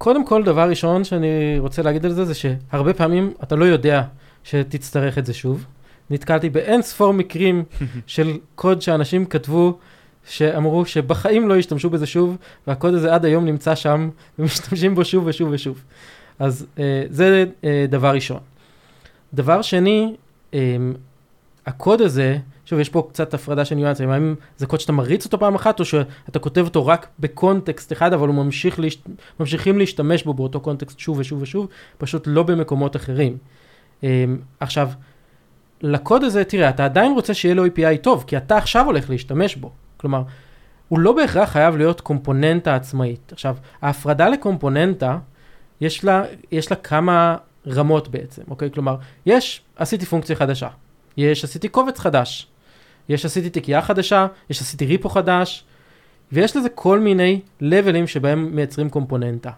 קודם 0.03 0.25
כל 0.25 0.43
דבר 0.43 0.69
ראשון 0.69 1.03
שאני 1.03 1.59
רוצה 1.59 1.81
להגיד 1.81 2.05
על 2.05 2.13
זה, 2.13 2.25
זה 2.25 2.33
שהרבה 2.33 2.93
פעמים 2.93 3.33
אתה 3.43 3.55
לא 3.55 3.65
יודע 3.65 4.03
שתצטרך 4.43 5.17
את 5.17 5.25
זה 5.25 5.33
שוב. 5.33 5.65
נתקלתי 6.09 6.49
באין 6.49 6.81
ספור 6.81 7.13
מקרים 7.13 7.63
של 8.07 8.37
קוד 8.55 8.81
שאנשים 8.81 9.25
כתבו, 9.25 9.77
שאמרו 10.27 10.85
שבחיים 10.85 11.49
לא 11.49 11.57
ישתמשו 11.57 11.89
בזה 11.89 12.05
שוב, 12.05 12.37
והקוד 12.67 12.93
הזה 12.93 13.13
עד 13.13 13.25
היום 13.25 13.45
נמצא 13.45 13.75
שם, 13.75 14.09
ומשתמשים 14.39 14.95
בו 14.95 15.05
שוב 15.05 15.27
ושוב 15.27 15.49
ושוב. 15.51 15.83
אז 16.39 16.65
אה, 16.79 17.03
זה 17.09 17.45
אה, 17.63 17.85
דבר 17.89 18.13
ראשון. 18.13 18.39
דבר 19.33 19.61
שני, 19.61 20.15
אה, 20.53 20.59
הקוד 21.65 22.01
הזה, 22.01 22.37
שוב, 22.65 22.79
יש 22.79 22.89
פה 22.89 23.07
קצת 23.09 23.33
הפרדה 23.33 23.65
של 23.65 23.75
ניואנסים, 23.75 24.09
האם 24.09 24.35
זה 24.57 24.65
קוד 24.65 24.79
שאתה 24.79 24.91
מריץ 24.91 25.25
אותו 25.25 25.39
פעם 25.39 25.55
אחת, 25.55 25.79
או 25.79 25.85
שאתה 25.85 26.39
כותב 26.39 26.61
אותו 26.61 26.85
רק 26.87 27.07
בקונטקסט 27.19 27.91
אחד, 27.91 28.13
אבל 28.13 28.27
הוא 28.27 28.35
ממשיך 28.35 28.79
להשת... 28.79 28.99
ממשיכים 29.39 29.77
להשתמש 29.77 30.23
בו 30.23 30.33
באותו 30.33 30.59
קונטקסט 30.59 30.99
שוב 30.99 31.19
ושוב 31.19 31.41
ושוב, 31.41 31.67
פשוט 31.97 32.23
לא 32.27 32.43
במקומות 32.43 32.95
אחרים. 32.95 33.37
אה, 34.03 34.25
עכשיו, 34.59 34.89
לקוד 35.81 36.23
הזה, 36.23 36.43
תראה, 36.43 36.69
אתה 36.69 36.85
עדיין 36.85 37.13
רוצה 37.13 37.33
שיהיה 37.33 37.55
לו 37.55 37.65
API 37.65 37.97
טוב, 38.01 38.23
כי 38.27 38.37
אתה 38.37 38.57
עכשיו 38.57 38.85
הולך 38.85 39.09
להשתמש 39.09 39.55
בו. 39.55 39.71
כלומר, 39.97 40.23
הוא 40.87 40.99
לא 40.99 41.11
בהכרח 41.11 41.49
חייב 41.49 41.77
להיות 41.77 42.01
קומפוננטה 42.01 42.75
עצמאית. 42.75 43.31
עכשיו, 43.31 43.55
ההפרדה 43.81 44.29
לקומפוננטה, 44.29 45.17
יש 45.81 46.03
לה, 46.03 46.23
יש 46.51 46.71
לה 46.71 46.77
כמה 46.77 47.37
רמות 47.67 48.07
בעצם, 48.07 48.41
אוקיי? 48.49 48.71
כלומר, 48.71 48.95
יש, 49.25 49.61
עשיתי 49.75 50.05
פונקציה 50.05 50.35
חדשה, 50.35 50.67
יש, 51.17 51.43
עשיתי 51.43 51.69
קובץ 51.69 51.99
חדש, 51.99 52.47
יש, 53.09 53.25
עשיתי 53.25 53.49
תיקייה 53.49 53.81
חדשה, 53.81 54.27
יש, 54.49 54.61
עשיתי 54.61 54.85
ריפו 54.85 55.09
חדש, 55.09 55.63
ויש 56.31 56.57
לזה 56.57 56.69
כל 56.69 56.99
מיני 56.99 57.39
לבלים 57.61 58.07
שבהם 58.07 58.55
מייצרים 58.55 58.89
קומפוננטה. 58.89 59.51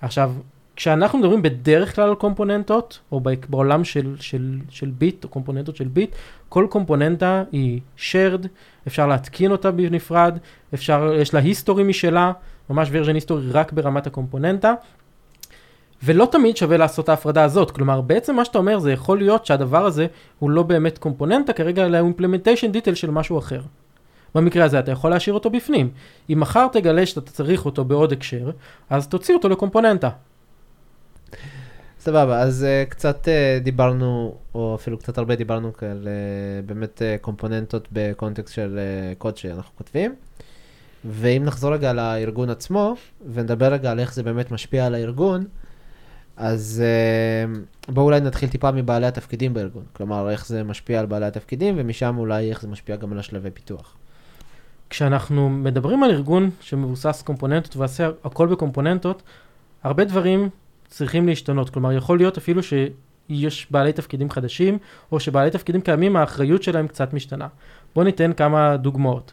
עכשיו, 0.00 0.32
כשאנחנו 0.76 1.18
מדברים 1.18 1.42
בדרך 1.42 1.94
כלל 1.94 2.08
על 2.08 2.14
קומפוננטות, 2.14 2.98
או 3.12 3.20
בעולם 3.48 3.84
של, 3.84 4.16
של, 4.20 4.58
של 4.70 4.90
ביט, 4.98 5.24
או 5.24 5.28
קומפוננטות 5.28 5.76
של 5.76 5.88
ביט, 5.88 6.14
כל 6.48 6.66
קומפוננטה 6.70 7.44
היא 7.52 7.80
shared, 7.98 8.46
אפשר 8.86 9.06
להתקין 9.06 9.50
אותה 9.50 9.70
בנפרד, 9.70 10.38
אפשר, 10.74 11.12
יש 11.14 11.34
לה 11.34 11.40
היסטורי 11.40 11.84
משלה, 11.84 12.32
ממש 12.70 12.88
version 12.88 13.14
היסטורי 13.14 13.50
רק 13.50 13.72
ברמת 13.72 14.06
הקומפוננטה, 14.06 14.74
ולא 16.02 16.28
תמיד 16.32 16.56
שווה 16.56 16.76
לעשות 16.76 17.08
ההפרדה 17.08 17.44
הזאת, 17.44 17.70
כלומר 17.70 18.00
בעצם 18.00 18.36
מה 18.36 18.44
שאתה 18.44 18.58
אומר 18.58 18.78
זה 18.78 18.92
יכול 18.92 19.18
להיות 19.18 19.46
שהדבר 19.46 19.86
הזה 19.86 20.06
הוא 20.38 20.50
לא 20.50 20.62
באמת 20.62 20.98
קומפוננטה 20.98 21.52
כרגע, 21.52 21.86
אלא 21.86 21.98
הוא 21.98 22.12
implementation 22.18 22.74
detail 22.74 22.94
של 22.94 23.10
משהו 23.10 23.38
אחר. 23.38 23.60
במקרה 24.34 24.64
הזה 24.64 24.78
אתה 24.78 24.92
יכול 24.92 25.10
להשאיר 25.10 25.34
אותו 25.34 25.50
בפנים. 25.50 25.90
אם 26.30 26.40
מחר 26.40 26.66
תגלה 26.72 27.06
שאתה 27.06 27.30
צריך 27.30 27.64
אותו 27.64 27.84
בעוד 27.84 28.12
הקשר, 28.12 28.50
אז 28.90 29.08
תוציא 29.08 29.34
אותו 29.34 29.48
לקומפוננטה. 29.48 30.08
סבבה, 32.00 32.40
אז 32.40 32.66
uh, 32.66 32.90
קצת 32.90 33.24
uh, 33.24 33.64
דיברנו, 33.64 34.34
או 34.54 34.74
אפילו 34.74 34.98
קצת 34.98 35.18
הרבה 35.18 35.36
דיברנו 35.36 35.72
על 35.82 36.08
uh, 36.08 36.66
באמת 36.66 37.02
uh, 37.02 37.22
קומפוננטות 37.22 37.88
בקונטקסט 37.92 38.54
של 38.54 38.78
uh, 38.78 39.18
קוד 39.18 39.36
שאנחנו 39.36 39.76
כותבים. 39.76 40.14
ואם 41.04 41.42
נחזור 41.44 41.74
רגע 41.74 41.92
לארגון 41.92 42.50
עצמו, 42.50 42.94
ונדבר 43.32 43.72
רגע 43.72 43.90
על 43.90 44.00
איך 44.00 44.14
זה 44.14 44.22
באמת 44.22 44.50
משפיע 44.50 44.86
על 44.86 44.94
הארגון, 44.94 45.44
אז 46.38 46.82
uh, 47.88 47.92
בואו 47.92 48.06
אולי 48.06 48.20
נתחיל 48.20 48.48
טיפה 48.48 48.70
מבעלי 48.70 49.06
התפקידים 49.06 49.54
בארגון. 49.54 49.84
כלומר, 49.92 50.30
איך 50.30 50.46
זה 50.46 50.64
משפיע 50.64 51.00
על 51.00 51.06
בעלי 51.06 51.26
התפקידים, 51.26 51.74
ומשם 51.78 52.14
אולי 52.18 52.50
איך 52.50 52.62
זה 52.62 52.68
משפיע 52.68 52.96
גם 52.96 53.12
על 53.12 53.18
השלבי 53.18 53.50
פיתוח. 53.50 53.96
כשאנחנו 54.90 55.48
מדברים 55.48 56.02
על 56.02 56.10
ארגון 56.10 56.50
שמבוסס 56.60 57.22
קומפוננטות 57.22 57.76
ועושה 57.76 58.10
הכל 58.24 58.46
בקומפוננטות, 58.46 59.22
הרבה 59.82 60.04
דברים 60.04 60.48
צריכים 60.86 61.28
להשתנות. 61.28 61.70
כלומר, 61.70 61.92
יכול 61.92 62.18
להיות 62.18 62.38
אפילו 62.38 62.62
שיש 62.62 63.66
בעלי 63.70 63.92
תפקידים 63.92 64.30
חדשים, 64.30 64.78
או 65.12 65.20
שבעלי 65.20 65.50
תפקידים 65.50 65.80
קיימים, 65.80 66.16
האחריות 66.16 66.62
שלהם 66.62 66.88
קצת 66.88 67.12
משתנה. 67.12 67.46
בואו 67.94 68.04
ניתן 68.04 68.32
כמה 68.32 68.76
דוגמאות. 68.76 69.32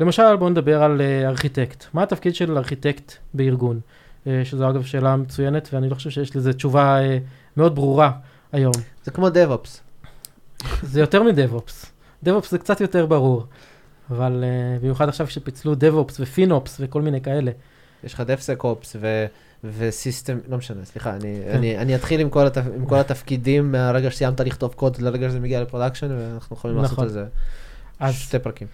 למשל, 0.00 0.36
בואו 0.36 0.50
נדבר 0.50 0.82
על 0.82 1.00
uh, 1.00 1.26
ארכיטקט. 1.26 1.84
מה 1.92 2.02
התפקיד 2.02 2.34
של 2.34 2.58
ארכיטקט 2.58 3.12
בארגון? 3.34 3.80
Uh, 4.24 4.28
שזו 4.44 4.70
אגב 4.70 4.84
שאלה 4.84 5.16
מצוינת, 5.16 5.68
ואני 5.72 5.88
לא 5.88 5.94
חושב 5.94 6.10
שיש 6.10 6.36
לזה 6.36 6.52
תשובה 6.52 6.98
uh, 7.00 7.02
מאוד 7.56 7.74
ברורה 7.74 8.12
היום. 8.52 8.72
זה 9.04 9.10
כמו 9.10 9.28
DevOps. 9.28 9.80
זה 10.82 11.00
יותר 11.00 11.22
מ-DevOps. 11.22 11.86
DevOps 12.24 12.48
זה 12.50 12.58
קצת 12.58 12.80
יותר 12.80 13.06
ברור. 13.06 13.46
אבל 14.10 14.44
אה, 14.44 14.82
במיוחד 14.82 15.08
עכשיו 15.08 15.26
שפיצלו 15.26 15.72
DevOps 15.72 16.14
ו 16.20 16.28
FinOps 16.28 16.76
וכל 16.80 17.02
מיני 17.02 17.20
כאלה. 17.20 17.50
יש 18.04 18.14
לך 18.14 18.20
DevSecOps 18.20 18.86
ו... 19.00 19.26
ו 19.64 19.73
system, 19.73 20.38
לא 20.48 20.58
משנה, 20.58 20.84
סליחה, 20.84 21.14
אני, 21.14 21.40
כן. 21.44 21.56
אני, 21.56 21.78
אני 21.78 21.94
אתחיל 21.94 22.20
עם 22.20 22.30
כל, 22.30 22.46
התפ, 22.46 22.62
עם 22.76 22.86
כל 22.86 22.98
התפקידים 22.98 23.72
מהרגע 23.72 24.10
שסיימת 24.10 24.40
לכתוב 24.40 24.72
קוד 24.72 24.98
לרגע 24.98 25.28
שזה 25.28 25.40
מגיע 25.40 25.62
ל 25.62 25.66
production, 25.66 26.08
ואנחנו 26.10 26.56
יכולים 26.56 26.76
נכון. 26.76 26.84
לעשות 26.84 26.98
על 26.98 27.08
זה 27.08 27.24
אז 28.00 28.14
שתי 28.14 28.38
פרקים. 28.38 28.68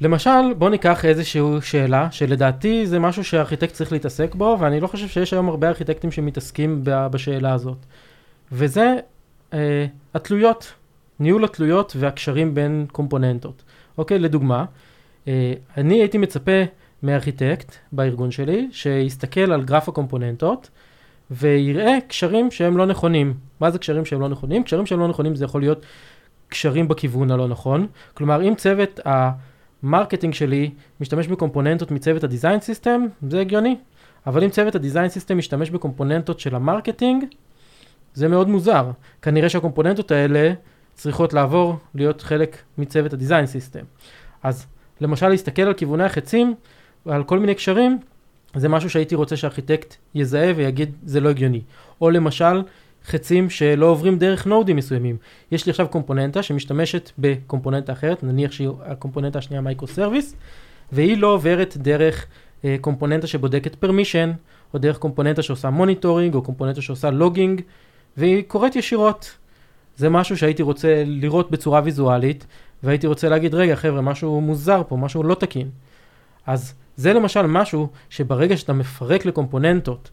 למשל, 0.00 0.54
בוא 0.58 0.70
ניקח 0.70 1.04
איזושהי 1.04 1.42
שאלה, 1.62 2.08
שלדעתי 2.10 2.86
זה 2.86 2.98
משהו 2.98 3.24
שהארכיטקט 3.24 3.72
צריך 3.72 3.92
להתעסק 3.92 4.34
בו, 4.34 4.56
ואני 4.60 4.80
לא 4.80 4.86
חושב 4.86 5.08
שיש 5.08 5.32
היום 5.32 5.48
הרבה 5.48 5.68
ארכיטקטים 5.68 6.10
שמתעסקים 6.10 6.80
בשאלה 6.84 7.52
הזאת. 7.52 7.78
וזה 8.52 8.94
אה, 9.52 9.86
התלויות, 10.14 10.72
ניהול 11.20 11.44
התלויות 11.44 11.96
והקשרים 11.98 12.54
בין 12.54 12.86
קומפוננטות. 12.92 13.62
אוקיי, 13.98 14.18
לדוגמה, 14.18 14.64
אה, 15.28 15.52
אני 15.76 15.94
הייתי 15.94 16.18
מצפה 16.18 16.62
מארכיטקט 17.02 17.74
בארגון 17.92 18.30
שלי, 18.30 18.68
שיסתכל 18.72 19.52
על 19.52 19.62
גרף 19.62 19.88
הקומפוננטות 19.88 20.70
ויראה 21.30 21.98
קשרים 22.08 22.50
שהם 22.50 22.76
לא 22.76 22.86
נכונים. 22.86 23.34
מה 23.60 23.70
זה 23.70 23.78
קשרים 23.78 24.04
שהם 24.04 24.20
לא 24.20 24.28
נכונים? 24.28 24.62
קשרים 24.64 24.86
שהם 24.86 25.00
לא 25.00 25.08
נכונים 25.08 25.34
זה 25.34 25.44
יכול 25.44 25.60
להיות 25.60 25.86
קשרים 26.48 26.88
בכיוון 26.88 27.30
הלא 27.30 27.48
נכון. 27.48 27.86
כלומר, 28.14 28.42
אם 28.42 28.54
צוות 28.54 29.00
ה 29.84 29.89
marketing 29.89 30.34
שלי 30.34 30.70
משתמש 31.00 31.26
בקומפוננטות 31.28 31.90
מצוות 31.90 32.24
ה 32.24 32.29
design 32.29 32.60
system, 32.60 33.06
זה 33.28 33.40
הגיוני. 33.40 33.76
אבל 34.26 34.44
אם 34.44 34.50
צוות 34.50 34.74
ה 34.74 34.79
design 34.79 35.08
system 35.08 35.38
משתמש 35.38 35.70
בקומפוננטות 35.70 36.40
של 36.40 36.54
ה 36.54 36.60
marketing, 36.60 37.24
זה 38.14 38.28
מאוד 38.28 38.48
מוזר. 38.48 38.90
כנראה 39.22 39.48
שהקומפוננטות 39.48 40.10
האלה 40.10 40.52
צריכות 40.94 41.32
לעבור 41.32 41.76
להיות 41.94 42.22
חלק 42.22 42.56
מצוות 42.78 43.12
ה 43.12 43.17
design 43.17 43.46
system. 43.46 43.84
אז 44.42 44.66
למשל 45.00 45.28
להסתכל 45.28 45.62
על 45.62 45.74
כיווני 45.74 46.04
החצים 46.04 46.54
ועל 47.06 47.24
כל 47.24 47.38
מיני 47.38 47.54
קשרים, 47.54 47.98
זה 48.54 48.68
משהו 48.68 48.90
שהייתי 48.90 49.14
רוצה 49.14 49.36
שארכיטקט 49.36 49.94
יזהה 50.14 50.52
ויגיד 50.56 50.94
זה 51.04 51.20
לא 51.20 51.28
הגיוני. 51.28 51.60
או 52.00 52.10
למשל 52.10 52.62
חצים 53.06 53.50
שלא 53.50 53.86
עוברים 53.86 54.18
דרך 54.18 54.46
נודים 54.46 54.76
מסוימים. 54.76 55.16
יש 55.52 55.66
לי 55.66 55.70
עכשיו 55.70 55.88
קומפוננטה 55.88 56.42
שמשתמשת 56.42 57.10
בקומפוננטה 57.18 57.92
אחרת, 57.92 58.22
נניח 58.22 58.52
שהקומפוננטה 58.52 59.38
השנייה 59.38 59.60
micro 59.60 59.86
service, 59.86 60.36
והיא 60.92 61.18
לא 61.18 61.26
עוברת 61.26 61.76
דרך 61.76 62.26
אה, 62.64 62.76
קומפוננטה 62.80 63.26
שבודקת 63.26 63.74
permission, 63.74 64.32
או 64.74 64.78
דרך 64.78 64.98
קומפוננטה 64.98 65.42
שעושה 65.42 65.70
monitoring, 65.70 66.34
או 66.34 66.42
קומפוננטה 66.42 66.82
שעושה 66.82 67.10
logging, 67.10 67.60
והיא 68.16 68.42
קוראת 68.46 68.76
ישירות. 68.76 69.36
זה 69.96 70.08
משהו 70.08 70.36
שהייתי 70.36 70.62
רוצה 70.62 71.02
לראות 71.06 71.50
בצורה 71.50 71.80
ויזואלית, 71.84 72.46
והייתי 72.82 73.06
רוצה 73.06 73.28
להגיד, 73.28 73.54
רגע 73.54 73.76
חבר'ה, 73.76 74.00
משהו 74.00 74.40
מוזר 74.40 74.82
פה, 74.88 74.96
משהו 74.96 75.22
לא 75.22 75.34
תקין. 75.34 75.68
אז 76.46 76.74
זה 76.96 77.12
למשל 77.12 77.46
משהו 77.46 77.88
שברגע 78.10 78.56
שאתה 78.56 78.72
מפרק 78.72 79.26
לקומפוננטות, 79.26 80.10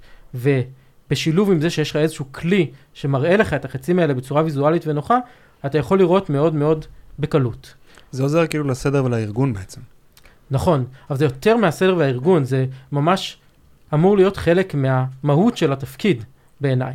ובשילוב 1.11 1.51
עם 1.51 1.61
זה 1.61 1.69
שיש 1.69 1.91
לך 1.91 1.95
איזשהו 1.95 2.25
כלי 2.31 2.71
שמראה 2.93 3.37
לך 3.37 3.53
את 3.53 3.65
החצים 3.65 3.99
האלה 3.99 4.13
בצורה 4.13 4.43
ויזואלית 4.43 4.87
ונוחה, 4.87 5.17
אתה 5.65 5.77
יכול 5.77 5.99
לראות 5.99 6.29
מאוד 6.29 6.55
מאוד 6.55 6.85
בקלות. 7.19 7.73
זה 8.11 8.23
עוזר 8.23 8.47
כאילו 8.47 8.63
לסדר 8.63 9.05
ולארגון 9.05 9.53
בעצם. 9.53 9.81
נכון, 10.51 10.85
אבל 11.09 11.17
זה 11.17 11.25
יותר 11.25 11.57
מהסדר 11.57 11.95
והארגון, 11.97 12.43
זה 12.43 12.65
ממש 12.91 13.37
אמור 13.93 14.17
להיות 14.17 14.37
חלק 14.37 14.75
מהמהות 14.75 15.57
של 15.57 15.73
התפקיד 15.73 16.23
בעיניי. 16.61 16.93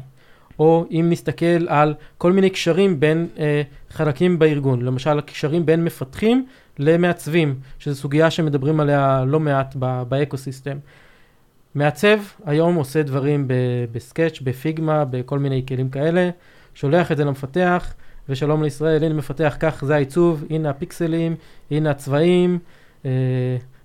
או 0.58 0.86
אם 0.90 1.06
נסתכל 1.10 1.68
על 1.68 1.94
כל 2.18 2.32
מיני 2.32 2.50
קשרים 2.50 3.00
בין 3.00 3.26
אה, 3.38 3.62
חלקים 3.90 4.38
בארגון, 4.38 4.82
למשל 4.82 5.18
הקשרים 5.18 5.66
בין 5.66 5.84
מפתחים 5.84 6.46
למעצבים, 6.78 7.54
שזו 7.78 8.00
סוגיה 8.00 8.30
שמדברים 8.30 8.80
עליה 8.80 9.24
לא 9.26 9.40
מעט 9.40 9.76
ב 10.08 10.14
ecosystem. 10.14 10.76
מעצב 11.76 12.18
היום 12.46 12.74
עושה 12.74 13.02
דברים 13.02 13.48
ב 13.92 13.98
Sketch, 13.98 14.40
ב 14.40 14.49
Figma, 14.49 15.04
בכל 15.04 15.38
מיני 15.38 15.64
כלים 15.68 15.88
כאלה, 15.90 16.30
שולח 16.74 17.12
את 17.12 17.16
זה 17.16 17.24
למפתח, 17.24 17.94
ושלום 18.28 18.62
לישראל, 18.62 19.04
הנה 19.04 19.14
מפתח, 19.14 19.56
כך 19.60 19.84
זה 19.84 19.94
העיצוב, 19.94 20.44
הנה 20.50 20.70
הפיקסלים, 20.70 21.36
הנה 21.70 21.90
הצבעים. 21.90 22.58
אה, 23.04 23.10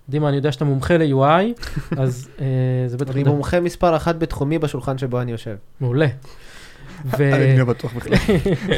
דימה, 0.08 0.28
אני 0.28 0.36
יודע 0.36 0.52
שאתה 0.52 0.64
מומחה 0.64 0.96
ל-UI, 0.96 1.62
אז 2.02 2.28
אה, 2.40 2.46
זה 2.86 2.96
בטח... 2.96 3.14
אני 3.14 3.22
מומחה 3.24 3.60
מספר 3.60 3.96
אחת 3.96 4.16
בתחומי 4.16 4.58
בשולחן 4.58 4.98
שבו 4.98 5.20
אני 5.20 5.32
יושב. 5.32 5.56
מעולה. 5.80 6.06
אני 7.20 7.58
לא 7.58 7.64
בטוח 7.64 7.92
בכלל. 7.94 8.14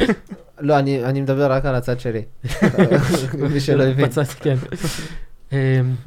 לא, 0.59 0.79
אני 0.79 1.21
מדבר 1.21 1.51
רק 1.51 1.65
על 1.65 1.75
הצד 1.75 1.99
שלי. 1.99 2.21
מי 3.53 3.59
שלא 3.59 3.83
הבין. 3.83 4.05
בצד, 4.05 4.23
כן. 4.23 4.55
אמ, 5.51 5.57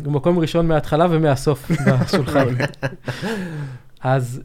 מקום 0.06 0.38
ראשון 0.38 0.68
מההתחלה 0.68 1.06
ומהסוף 1.10 1.70
בשולחן. 1.86 2.46
אז, 4.00 4.40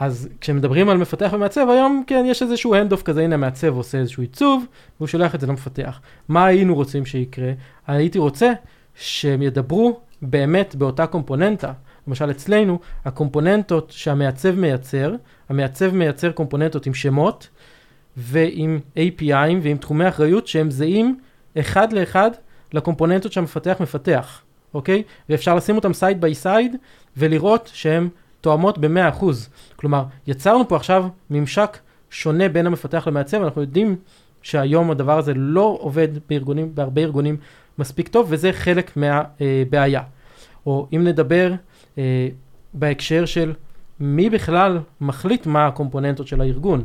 אז 0.00 0.28
כשמדברים 0.40 0.88
על 0.88 0.96
מפתח 0.96 1.30
ומעצב, 1.32 1.66
היום 1.70 2.04
כן, 2.06 2.24
יש 2.28 2.42
איזשהו 2.42 2.74
hand-off 2.74 3.02
כזה, 3.02 3.22
הנה 3.22 3.34
המעצב 3.34 3.76
עושה 3.76 3.98
איזשהו 3.98 4.22
עיצוב, 4.22 4.64
והוא 5.00 5.08
שולח 5.08 5.34
את 5.34 5.40
זה 5.40 5.46
למפתח. 5.46 6.00
מה 6.28 6.46
היינו 6.46 6.74
רוצים 6.74 7.06
שיקרה? 7.06 7.52
הייתי 7.86 8.18
רוצה 8.18 8.52
שהם 8.94 9.42
ידברו 9.42 10.00
באמת 10.22 10.74
באותה 10.74 11.06
קומפוננטה. 11.06 11.72
למשל 12.06 12.30
אצלנו, 12.30 12.78
הקומפוננטות 13.04 13.90
שהמעצב 13.90 14.50
מייצר, 14.50 15.14
המעצב 15.48 15.94
מייצר 15.94 16.32
קומפוננטות 16.32 16.86
עם 16.86 16.94
שמות 16.94 17.48
ועם 18.16 18.80
API'ים 18.96 19.56
ועם 19.62 19.76
תחומי 19.76 20.08
אחריות 20.08 20.46
שהם 20.46 20.70
זהים 20.70 21.18
אחד 21.58 21.92
לאחד 21.92 22.30
לקומפוננטות 22.76 23.32
שהמפתח 23.32 23.76
מפתח, 23.80 24.42
אוקיי? 24.74 25.02
ואפשר 25.28 25.54
לשים 25.54 25.76
אותם 25.76 25.92
side 25.92 26.20
by 26.20 26.34
side 26.34 26.76
ולראות 27.16 27.70
שהן 27.74 28.08
תואמות 28.40 28.78
ב-100%. 28.78 29.24
כלומר, 29.76 30.04
יצרנו 30.26 30.68
פה 30.68 30.76
עכשיו 30.76 31.06
ממשק 31.30 31.78
שונה 32.10 32.48
בין 32.48 32.66
המפתח 32.66 33.06
למעצב, 33.06 33.42
אנחנו 33.42 33.60
יודעים 33.60 33.96
שהיום 34.42 34.90
הדבר 34.90 35.18
הזה 35.18 35.34
לא 35.34 35.78
עובד 35.80 36.08
בארגונים, 36.28 36.74
בהרבה 36.74 37.02
ארגונים 37.02 37.36
מספיק 37.78 38.08
טוב, 38.08 38.26
וזה 38.30 38.52
חלק 38.52 38.96
מהבעיה. 38.96 40.02
או 40.66 40.86
אם 40.92 41.04
נדבר 41.04 41.52
אה, 41.98 42.28
בהקשר 42.74 43.24
של 43.24 43.52
מי 44.00 44.30
בכלל 44.30 44.78
מחליט 45.00 45.46
מה 45.46 45.66
הקומפוננטות 45.66 46.26
של 46.26 46.40
הארגון, 46.40 46.84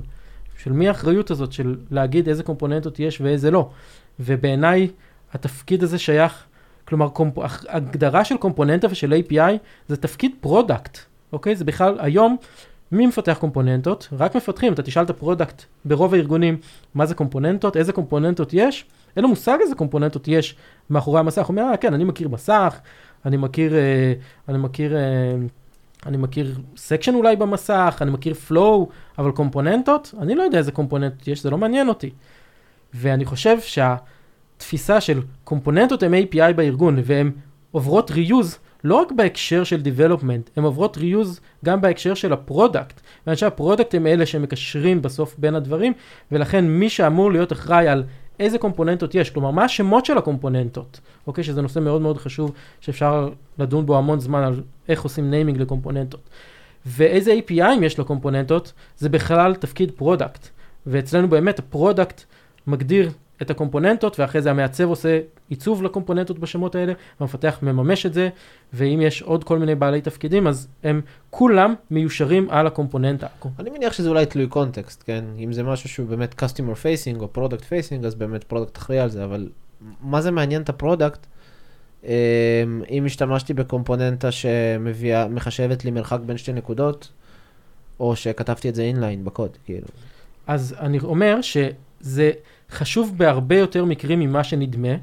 של 0.58 0.72
מי 0.72 0.88
האחריות 0.88 1.32
הזאת 1.32 1.52
של 1.52 1.76
להגיד 1.92 2.30
איזה 2.30 2.44
קומפוננטות 2.44 3.00
יש 3.00 3.22
ואיזה 3.22 3.52
לא. 3.52 3.70
ובעיניי 4.20 4.88
התפקיד 5.34 5.84
הזה 5.84 6.00
שייך, 6.00 6.46
כלומר 6.86 7.10
קומפ... 7.10 7.34
הגדרה 7.70 8.26
של 8.26 8.38
קומפוננטה 8.38 8.88
ושל 8.92 9.14
API 9.14 9.52
זה 9.88 9.98
תפקיד 9.98 10.32
product, 10.41 10.97
אוקיי? 11.34 11.56
זה 11.56 11.66
בכלל 11.66 11.98
היום, 12.00 12.38
מי 12.92 13.08
מפתח 13.08 13.38
קומפוננטות? 13.40 14.08
רק 14.18 14.36
מפתחים, 14.36 14.74
אתה 14.74 14.84
תשאל 14.84 15.04
את 15.04 15.10
ה 15.10 15.16
product 15.16 15.64
ברוב 15.86 16.14
הארגונים 16.14 16.58
מה 16.96 17.06
זה 17.06 17.16
קומפוננטות, 17.16 17.78
איזה 17.78 17.94
קומפוננטות 17.94 18.54
יש, 18.54 18.86
אין 19.16 19.24
לו 19.24 19.30
מושג 19.30 19.58
איזה 19.62 19.76
קומפוננטות 19.76 20.28
יש 20.28 20.56
מאחורי 20.90 21.20
המסך, 21.20 21.46
הוא 21.46 21.58
אומר, 21.58 21.72
אה, 21.72 21.78
כן, 21.78 21.94
אני 21.94 22.04
מכיר 22.04 22.30
מסך, 22.30 22.80
אני 23.26 23.38
מכיר, 23.38 23.76
אה, 23.76 24.14
אני 24.50 24.58
מכיר, 24.58 24.96
אה, 24.96 25.02
אני 26.06 26.18
מכיר 26.18 26.56
section 26.78 27.16
אולי 27.16 27.36
במסך, 27.36 27.98
אני 28.02 28.12
מכיר 28.12 28.36
flow, 28.50 28.86
אבל 29.18 29.32
קומפוננטות, 29.32 30.14
אני 30.20 30.36
לא 30.36 30.44
יודע 30.44 30.58
איזה 30.58 30.72
קומפוננטות 30.72 31.28
יש, 31.28 31.44
זה 31.44 31.50
לא 31.50 31.58
מעניין 31.58 31.90
אותי. 31.90 32.10
ואני 32.94 33.26
חושב 33.26 33.60
שהתפיסה 34.62 35.01
של 35.01 35.22
קומפוננטות 35.43 36.03
הם 36.03 36.14
API 36.14 36.53
בארגון, 36.55 36.99
והן 37.03 37.32
עוברות 37.72 38.12
reuse 38.12 38.57
לא 38.84 38.95
רק 38.95 39.12
בהקשר 39.12 39.64
של 39.64 39.82
development, 39.82 40.49
הן 40.55 40.64
עוברות 40.64 40.97
reuse 40.97 41.39
גם 41.66 41.82
בהקשר 41.82 42.14
של 42.14 42.34
ה 42.34 42.41
product. 42.41 43.02
ואנשי 43.28 43.45
ה 43.45 43.52
product 43.52 43.95
הם 43.95 44.07
אלה 44.07 44.26
שמקשרים 44.26 45.01
בסוף 45.01 45.36
בין 45.38 45.55
הדברים, 45.55 45.93
ולכן 46.32 46.66
מי 46.66 46.89
שאמור 46.89 47.32
להיות 47.32 47.51
אחראי 47.51 47.88
על 47.88 48.03
איזה 48.39 48.57
קומפוננטות 48.57 49.16
יש, 49.16 49.30
כלומר 49.30 49.51
מה 49.51 49.64
השמות 49.64 50.05
של 50.05 50.18
הקומפוננטות, 50.18 50.99
אוקיי? 51.28 51.43
שזה 51.43 51.62
נושא 51.62 51.80
מאוד 51.80 52.01
מאוד 52.01 52.18
חשוב 52.18 52.51
שאפשר 52.82 53.30
לדון 53.59 53.86
בו 53.86 53.97
המון 53.97 54.20
זמן 54.20 54.43
על 54.43 54.62
איך 54.89 55.01
עושים 55.01 55.30
naming 55.30 55.62
לקומפוננטות. 55.62 56.30
ואיזה 56.86 57.34
API'ים 57.34 57.84
יש 57.84 57.99
לקומפוננטות, 57.99 58.74
זה 58.97 59.09
בכלל 59.09 59.55
תפקיד 59.55 59.91
product. 59.91 60.47
ואצלנו 60.88 61.30
באמת 61.30 61.59
ה 61.60 61.68
product 61.68 62.24
מגדיר 62.68 63.12
את 63.42 63.50
הקומפוננטות, 63.50 64.20
ואחרי 64.20 64.42
זה 64.42 64.52
המעצב 64.52 64.89
עושה 64.89 65.20
עיצוב 65.50 65.84
לקומפוננטות 65.84 66.39
בשמות 66.39 66.76
האלה, 66.76 66.94
והמפתח 67.20 67.60
מממש 67.62 68.06
את 68.06 68.14
זה, 68.14 68.30
ואם 68.74 69.00
יש 69.04 69.22
עוד 69.22 69.44
כל 69.44 69.60
מיני 69.60 69.76
בעלי 69.76 70.02
תפקידים, 70.02 70.48
אז 70.48 70.68
הם 70.84 71.02
כולם 71.30 71.74
מיושרים 71.92 72.50
על 72.50 72.68
הקומפוננטה. 72.68 73.28
אני 73.60 73.70
מניח 73.70 73.94
שזה 73.94 74.10
אולי 74.10 74.26
תלוי 74.26 74.48
context, 74.47 75.04
כן? 75.06 75.26
אם 75.39 75.54
זה 75.54 75.64
משהו 75.64 75.89
שהוא 75.89 76.08
באמת 76.08 76.44
customer 76.44 76.76
facing 76.84 77.20
או 77.20 77.30
product 77.36 77.62
facing, 77.62 78.06
אז 78.06 78.16
באמת 78.16 78.44
product 78.43 78.78
אחראי 78.78 79.00
על 79.00 79.10
זה, 79.10 79.24
אבל 79.24 79.50
מה 80.02 80.22
זה 80.22 80.32
מעניין 80.32 80.62
את 80.62 80.70
ה 80.70 80.76
product? 80.76 81.28
אמ, 82.04 82.10
אם 82.89 83.06
השתמשתי 83.06 83.54
בקומפוננטה 83.54 84.30
שמחשבת 84.32 85.86
לי 85.86 85.92
מרחק 85.92 86.20
בין 86.26 86.38
שתי 86.38 86.54
נקודות, 86.54 87.10
או 88.00 88.16
שכתבתי 88.16 88.70
את 88.70 88.76
זה 88.76 88.82
inline 88.82 89.26
בקוד, 89.26 89.58
כאילו. 89.66 89.88
אז 90.48 90.76
אני 90.80 91.00
אומר 91.00 91.42
שזה 91.42 92.32
חשוב 92.72 93.13
בהרבה 93.17 93.57
יותר 93.57 93.86
מקרים 93.86 94.19
ממה 94.19 94.43
שנדמה. 94.43 94.93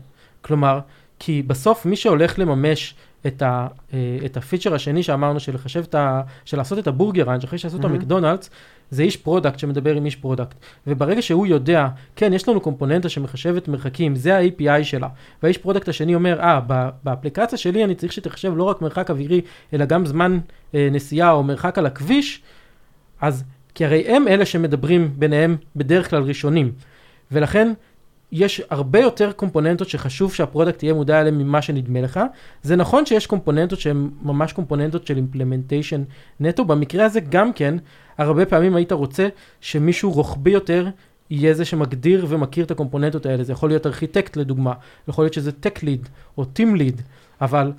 כלומר, 0.41 0.81
כי 1.19 1.43
בסוף 1.43 1.87
מי 1.87 1.97
שהולך 1.97 2.39
לממש 2.39 2.95
את, 3.27 3.43
ה, 3.43 3.67
אה, 3.95 4.19
את 4.27 4.37
הפיצ'ר 4.37 4.75
השני 4.75 5.03
שאמרנו 5.03 5.41
של 5.41 5.55
לחשב 5.55 5.83
את 5.89 5.95
ה... 5.95 6.21
של 6.45 6.57
לעשות 6.57 6.79
את 6.79 6.87
הבורגר 6.87 7.29
ראנץ' 7.29 7.45
אחרי 7.45 7.59
שעשו 7.59 7.77
mm-hmm. 7.77 7.81
את 7.81 7.85
המקדונלדס, 7.85 8.51
זה 8.91 9.03
איש 9.03 9.17
product 9.17 9.59
שמדבר 9.59 9.95
עם 9.95 10.05
איש 10.05 10.17
product. 10.17 10.55
וברגע 10.87 11.23
שהוא 11.23 11.47
יודע, 11.47 11.89
כן, 12.17 12.33
יש 12.33 12.49
לנו 12.49 12.61
קומפוננטה 12.61 13.09
שמחשבת 13.09 13.69
מרחקים, 13.69 14.17
זה 14.17 14.37
ה-API 14.37 14.85
שלה. 14.85 15.09
והאיש 15.43 15.59
product 15.59 15.89
השני 15.89 16.15
אומר, 16.15 16.41
אה, 16.41 16.61
באפליקציה 17.05 17.59
שלי 17.59 17.85
אני 17.85 17.95
צריך 17.95 18.13
שתחשב 18.13 18.53
לא 18.57 18.65
רק 18.65 18.83
מרחק 18.83 19.11
אווירי, 19.11 19.41
אלא 19.73 19.85
גם 19.85 20.07
זמן 20.07 20.39
אה, 20.75 20.89
נסיעה 20.93 21.33
או 21.33 21.43
מרחק 21.43 21.79
על 21.79 21.87
הכביש, 21.87 22.43
אז, 23.21 23.45
כי 23.75 23.85
הרי 23.85 24.05
הם 24.07 24.29
אלה 24.29 24.47
שמדברים 24.47 25.11
ביניהם 25.17 25.57
בדרך 25.77 26.11
כלל 26.11 26.23
ראשונים. 26.23 26.73
ולכן, 27.33 27.73
יש 28.33 28.63
הרבה 28.71 28.99
יותר 28.99 29.33
קומפוננטות 29.33 29.89
שחשוב 29.89 30.35
שה 30.35 30.49
product 30.49 30.83
יהיה 30.83 30.95
מודע 30.95 31.21
אליהן 31.21 31.39
ממה 31.39 31.63
שנדמה 31.63 32.01
לך. 32.01 32.21
זה 32.63 32.77
נכון 32.77 33.07
שיש 33.07 33.27
קומפוננטות 33.27 33.81
שהן 33.81 34.11
ממש 34.23 34.53
קומפוננטות 34.53 35.07
של 35.07 35.17
implementation 35.17 36.03
נטו, 36.41 36.65
במקרה 36.65 37.05
הזה 37.05 37.21
גם 37.21 37.53
כן, 37.53 37.75
הרבה 38.19 38.47
פעמים 38.47 38.77
היית 38.77 38.93
רוצה 38.93 39.29
שמישהו 39.61 40.13
רוחבי 40.13 40.51
יותר 40.51 40.89
יהיה 41.31 41.55
זה 41.55 41.65
שמגדיר 41.65 42.27
ומכיר 42.29 42.65
את 42.65 42.71
הקומפוננטות 42.71 43.27
האלה. 43.27 43.45
זה 43.45 43.53
יכול 43.53 43.69
להיות 43.69 43.87
ארכיטקט 43.87 44.37
לדוגמה, 44.37 44.73
יכול 45.09 45.25
להיות 45.25 45.35
שזה 45.35 45.51
tech 45.67 45.79
lead 45.79 46.09
או 46.39 46.43
team 46.43 46.79
lead, 46.79 47.03
אבל 47.41 47.73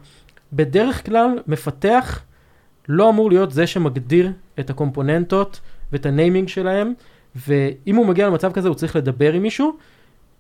בדרך 0.54 1.06
כלל 1.06 1.40
מפתח 1.48 2.22
לא 2.88 3.10
אמור 3.10 3.30
להיות 3.30 3.52
זה 3.52 3.68
שמגדיר 3.68 4.32
את 4.60 4.70
הקומפוננטות 4.70 5.60
ואת 5.92 6.06
ה 6.06 6.12
naming 6.12 6.48
שלהם, 6.48 6.94
ואם 7.36 7.96
הוא 7.96 8.06
מגיע 8.06 8.28
למצב 8.28 8.52
כזה 8.52 8.68
הוא 8.68 8.76
צריך 8.76 8.96
לדבר 8.96 9.34
עם 9.34 9.42
מישהו. 9.42 9.78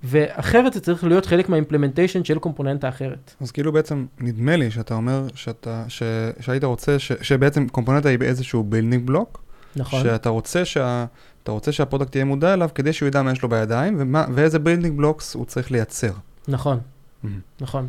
ואחרת 0.03 0.73
זה 0.73 0.79
צריך 0.79 1.03
להיות 1.03 1.25
חלק 1.25 1.49
מה 1.49 1.59
implementation 1.59 2.23
של 2.23 2.39
קומפוננטה 2.39 2.89
אחרת. 2.89 3.33
אז 3.41 3.51
כאילו 3.51 3.71
בעצם 3.71 4.05
נדמה 4.19 4.55
לי 4.55 4.71
שאתה 4.71 4.93
אומר 4.93 5.27
שאתה, 5.35 5.83
ש, 5.87 6.03
שהיית 6.39 6.63
רוצה, 6.63 6.99
ש, 6.99 7.11
שבעצם 7.21 7.67
קומפוננטה 7.67 8.09
היא 8.09 8.19
באיזשהו 8.19 8.63
building 8.63 9.07
block. 9.07 9.43
נכון. 9.75 10.03
שאתה 10.03 10.29
רוצה, 10.29 10.65
שה, 10.65 11.05
רוצה 11.49 11.71
שה 11.71 11.84
product 11.84 12.15
יהיה 12.15 12.25
מודע 12.25 12.53
אליו 12.53 12.69
כדי 12.75 12.93
שהוא 12.93 13.07
ידע 13.07 13.21
מה 13.21 13.31
יש 13.31 13.41
לו 13.41 13.49
בידיים 13.49 13.95
ומה, 13.99 14.25
ואיזה 14.33 14.59
building 14.59 14.97
blocks 14.97 15.35
הוא 15.35 15.45
צריך 15.45 15.71
לייצר. 15.71 16.11
נכון, 16.47 16.79
mm-hmm. 16.79 17.27
נכון. 17.61 17.87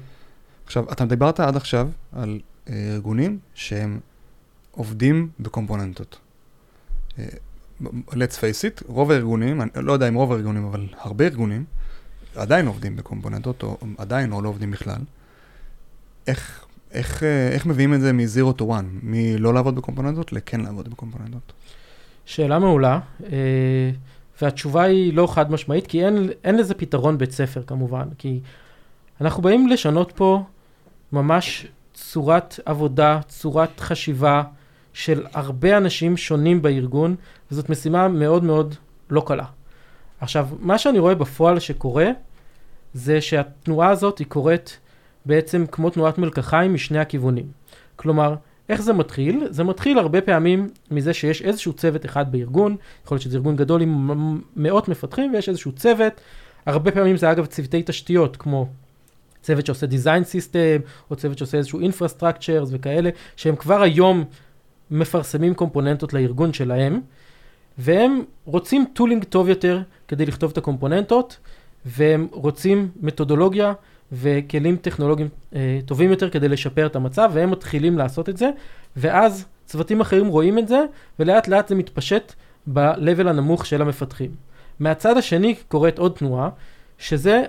עכשיו, 0.67 0.93
אתה 0.93 1.05
דיברת 1.05 1.41
עד 1.41 1.57
עכשיו 1.57 1.89
על 2.13 2.41
אה, 2.69 2.91
ארגונים 2.95 3.39
שהם 3.55 4.01
עובדים 4.71 5.29
בקומפוננטות. 5.41 6.19
Let's 8.11 8.37
face 8.37 8.63
it, 8.65 8.83
רוב 8.87 9.11
הארגונים, 9.11 9.61
אני 9.61 9.71
לא 9.77 9.93
יודע 9.93 10.09
אם 10.09 10.15
רוב 10.15 10.33
הארגונים, 10.33 10.65
אבל 10.65 10.87
הרבה 10.99 11.25
ארגונים, 11.25 11.65
עדיין 12.37 12.67
עובדים 12.67 12.97
בקומפוננטות, 12.97 13.63
או 13.63 13.77
עדיין 13.99 14.33
או 14.33 14.43
לא 14.43 14.49
עובדים 14.49 14.71
בכלל. 14.71 15.01
איך, 16.27 16.65
איך, 16.93 17.23
אה, 17.23 17.49
איך 17.49 17.67
מביאים 17.67 17.95
את 17.95 18.01
זה 18.01 18.13
מ-0 18.13 18.61
to 18.61 18.65
1, 18.73 18.85
מלא 19.03 19.55
לעבוד 19.55 19.75
בקומפוננטות 19.75 20.33
לכן 20.33 20.61
לעבוד 20.61 20.89
בקומפוננטות? 20.89 21.53
שאלה 22.25 22.59
מעולה, 22.59 23.01
אה, 23.33 23.91
והתשובה 24.43 24.83
היא 24.83 25.15
לא 25.15 25.27
חד 25.27 25.51
משמעית, 25.51 25.87
כי 25.87 26.05
אין, 26.05 26.31
אין 26.45 26.57
לזה 26.57 26.75
פתרון 26.75 27.19
בית 27.19 27.33
ספר 27.33 27.63
כמובן, 27.67 28.09
כי 28.19 28.41
אנחנו 29.21 29.43
באים 29.43 29.69
לשנות 29.69 30.13
פה 30.17 30.45
ממש 31.13 31.67
צורת 31.95 32.61
עבודה, 32.65 33.21
צורת 33.29 33.81
חשיבה 33.81 34.43
של 34.93 35.27
הרבה 35.33 35.77
אנשים 35.77 36.17
שונים 36.17 36.63
בארגון, 36.63 37.17
וזאת 37.51 37.71
משימה 37.71 38.09
מאוד 38.09 38.45
מאוד 38.45 38.75
לא 39.11 39.23
קלה. 39.27 39.45
עכשיו, 40.21 40.49
מה 40.61 40.79
שאני 40.79 40.99
רואה 40.99 41.15
בפועל 41.15 41.59
שקורה, 41.59 42.07
זה 42.95 43.21
שהתנועה 43.21 43.91
הזאת 43.91 44.19
היא 44.19 44.27
קורית 44.27 44.79
בעצם 45.27 45.65
כמו 45.73 45.91
תנועת 45.91 46.19
מלקחיים 46.19 46.75
משני 46.75 46.99
הכיוונים. 46.99 47.47
כלומר, 47.97 48.35
איך 48.69 48.83
זה 48.83 48.93
מתחיל? 48.93 49.47
זה 49.51 49.65
מתחיל 49.65 49.99
הרבה 49.99 50.21
פעמים 50.21 50.69
מזה 50.91 51.15
שיש 51.15 51.43
איזשהו 51.43 51.73
צוות 51.73 52.05
אחד 52.05 52.33
בארגון, 52.33 52.77
יכול 53.05 53.15
להיות 53.15 53.23
שזה 53.23 53.37
ארגון 53.37 53.57
גדול 53.57 53.83
עם 53.83 54.41
מאות 54.57 54.89
מפתחים 54.89 55.33
ויש 55.35 55.49
איזשהו 55.49 55.73
צוות, 55.73 56.13
הרבה 56.67 56.91
פעמים 56.91 57.17
זה 57.17 57.31
אגב 57.31 57.47
צוותי 57.47 57.83
תשתיות 57.87 58.37
כמו 58.37 58.69
צוות 59.43 59.67
שעושה 59.67 59.87
design 59.87 60.25
system, 60.25 60.89
או 61.11 61.17
צוות 61.17 61.39
שעושה 61.39 61.59
איזשהו 61.59 61.81
infrastructures 61.81 62.69
וכאלה, 62.71 63.11
שהם 63.37 63.57
כבר 63.57 63.83
היום 63.83 64.25
מפרסמים 64.91 65.55
קומפוננטות 65.55 66.13
לארגון 66.13 66.53
שלהם, 66.53 67.01
והם 67.79 68.23
רוצים 68.45 68.85
tooling 68.93 69.25
טוב 69.25 69.49
יותר 69.49 69.83
כדי 70.09 70.27
לכתוב 70.27 70.51
את 70.51 70.59
הקומפוננטות, 70.59 71.39
והם 71.87 72.27
רוצים 72.33 72.89
מתודולוגיה 73.01 73.73
וכלים 74.13 74.77
טכנולוגיים 74.77 75.29
אה, 75.55 75.81
טובים 75.87 76.11
יותר 76.11 76.31
כדי 76.31 76.49
לשפר 76.49 76.87
את 76.87 76.97
המצב, 76.97 77.31
והם 77.35 77.51
מתחילים 77.51 77.99
לעשות 77.99 78.29
את 78.29 78.37
זה, 78.37 78.51
ואז 78.97 79.45
צוותים 79.67 80.01
אחרים 80.01 80.27
רואים 80.27 80.59
את 80.59 80.69
זה, 80.69 80.85
ולאט 81.19 81.49
לאט 81.49 81.69
זה 81.69 81.75
מתפשט 81.75 82.33
ב-level 82.67 83.29
הנמוך 83.29 83.67
של 83.67 83.83
המפתחים. 83.83 84.31
מהצד 84.81 85.17
השני 85.17 85.55
קורית 85.69 85.99
עוד 85.99 86.13
תנועה, 86.13 86.49
שזה 86.99 87.45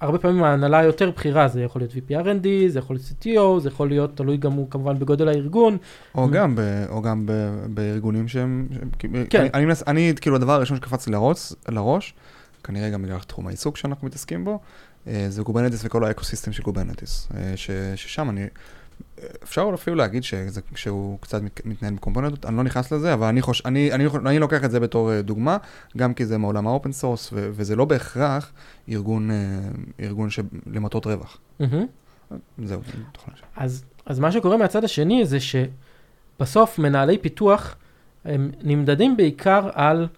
הרבה 0.00 0.18
פעמים 0.18 0.42
ההנהלה 0.42 0.78
היותר 0.78 1.10
בכירה, 1.10 1.48
זה 1.48 1.62
יכול 1.62 1.82
להיות 1.82 1.92
VP 1.92 2.24
R&D, 2.24 2.46
זה 2.68 2.78
יכול 2.78 2.96
להיות 2.96 3.06
CTO, 3.06 3.60
זה 3.60 3.68
יכול 3.68 3.88
להיות, 3.88 4.16
תלוי 4.16 4.36
גם 4.36 4.52
הוא 4.52 4.70
כמובן 4.70 4.98
בגודל 4.98 5.28
הארגון. 5.28 5.76
או. 6.14 6.30
גם, 6.30 6.56
ב, 6.56 6.60
או 6.88 7.02
גם 7.02 7.26
ב, 7.26 7.32
בארגונים 7.66 8.28
שהם, 8.28 8.68
שהם 8.72 8.90
כן. 9.30 9.46
אני, 9.54 9.64
אני, 9.64 9.72
אני, 9.86 10.12
כאילו 10.20 10.36
הדבר 10.36 10.52
הראשון 10.52 10.76
שקפץ 10.76 11.06
לי 11.06 11.12
לראש, 11.12 11.52
לראש, 11.68 12.14
כנראה 12.64 12.90
גם 12.90 13.02
בגלל 13.02 13.18
תחום 13.18 13.46
העיסוק 13.46 13.76
שאנחנו 13.76 14.06
מתעסקים 14.06 14.44
בו, 14.44 14.58
אה, 15.06 15.26
זה 15.28 15.44
Kubernetes 15.44 15.84
וכל 15.84 16.04
ה 16.04 16.09
ecosystem 16.09 16.52
של 16.52 16.62
Kubernetes, 16.62 17.28
אה, 17.34 17.52
ששם 17.96 18.30
אני, 18.30 18.46
אפשר 19.42 19.70
אפילו 19.74 19.96
להגיד 19.96 20.24
שזה, 20.24 20.60
שהוא 20.74 21.18
קצת 21.20 21.40
מתנהל 21.64 21.94
בקומפוננטות, 21.94 22.46
אני 22.46 22.56
לא 22.56 22.62
נכנס 22.62 22.92
לזה, 22.92 23.14
אבל 23.14 23.26
אני, 23.26 23.42
חוש, 23.42 23.62
אני, 23.66 23.92
אני, 23.92 24.06
אני 24.26 24.38
לוקח 24.38 24.64
את 24.64 24.70
זה 24.70 24.80
בתור 24.80 25.12
אה, 25.12 25.22
דוגמה, 25.22 25.56
גם 25.96 26.14
כי 26.14 26.26
זה 26.26 26.38
מעולם 26.38 26.66
ה 26.66 26.71
open 26.71 26.92
source, 26.92 27.30
וזה 27.32 27.76
לא 27.76 27.84
בהכרח 27.84 28.52
ארגון, 28.88 29.30
ארגון 30.00 30.28
למטרות 30.66 31.06
רווח. 31.06 31.38
Mm-hmm. 31.60 32.34
זהו, 32.64 32.80
אז 33.56 33.84
אז 34.06 34.18
מה 34.18 34.32
שקורה 34.32 34.56
מהצד 34.56 34.84
השני 34.84 35.26
זה 35.26 35.38
שבסוף 35.40 36.78
מנהלי 36.78 37.18
פיתוח 37.18 37.76
הם 38.24 38.50
נמדדים 38.62 39.16
בעיקר 39.16 39.68
על, 39.74 40.08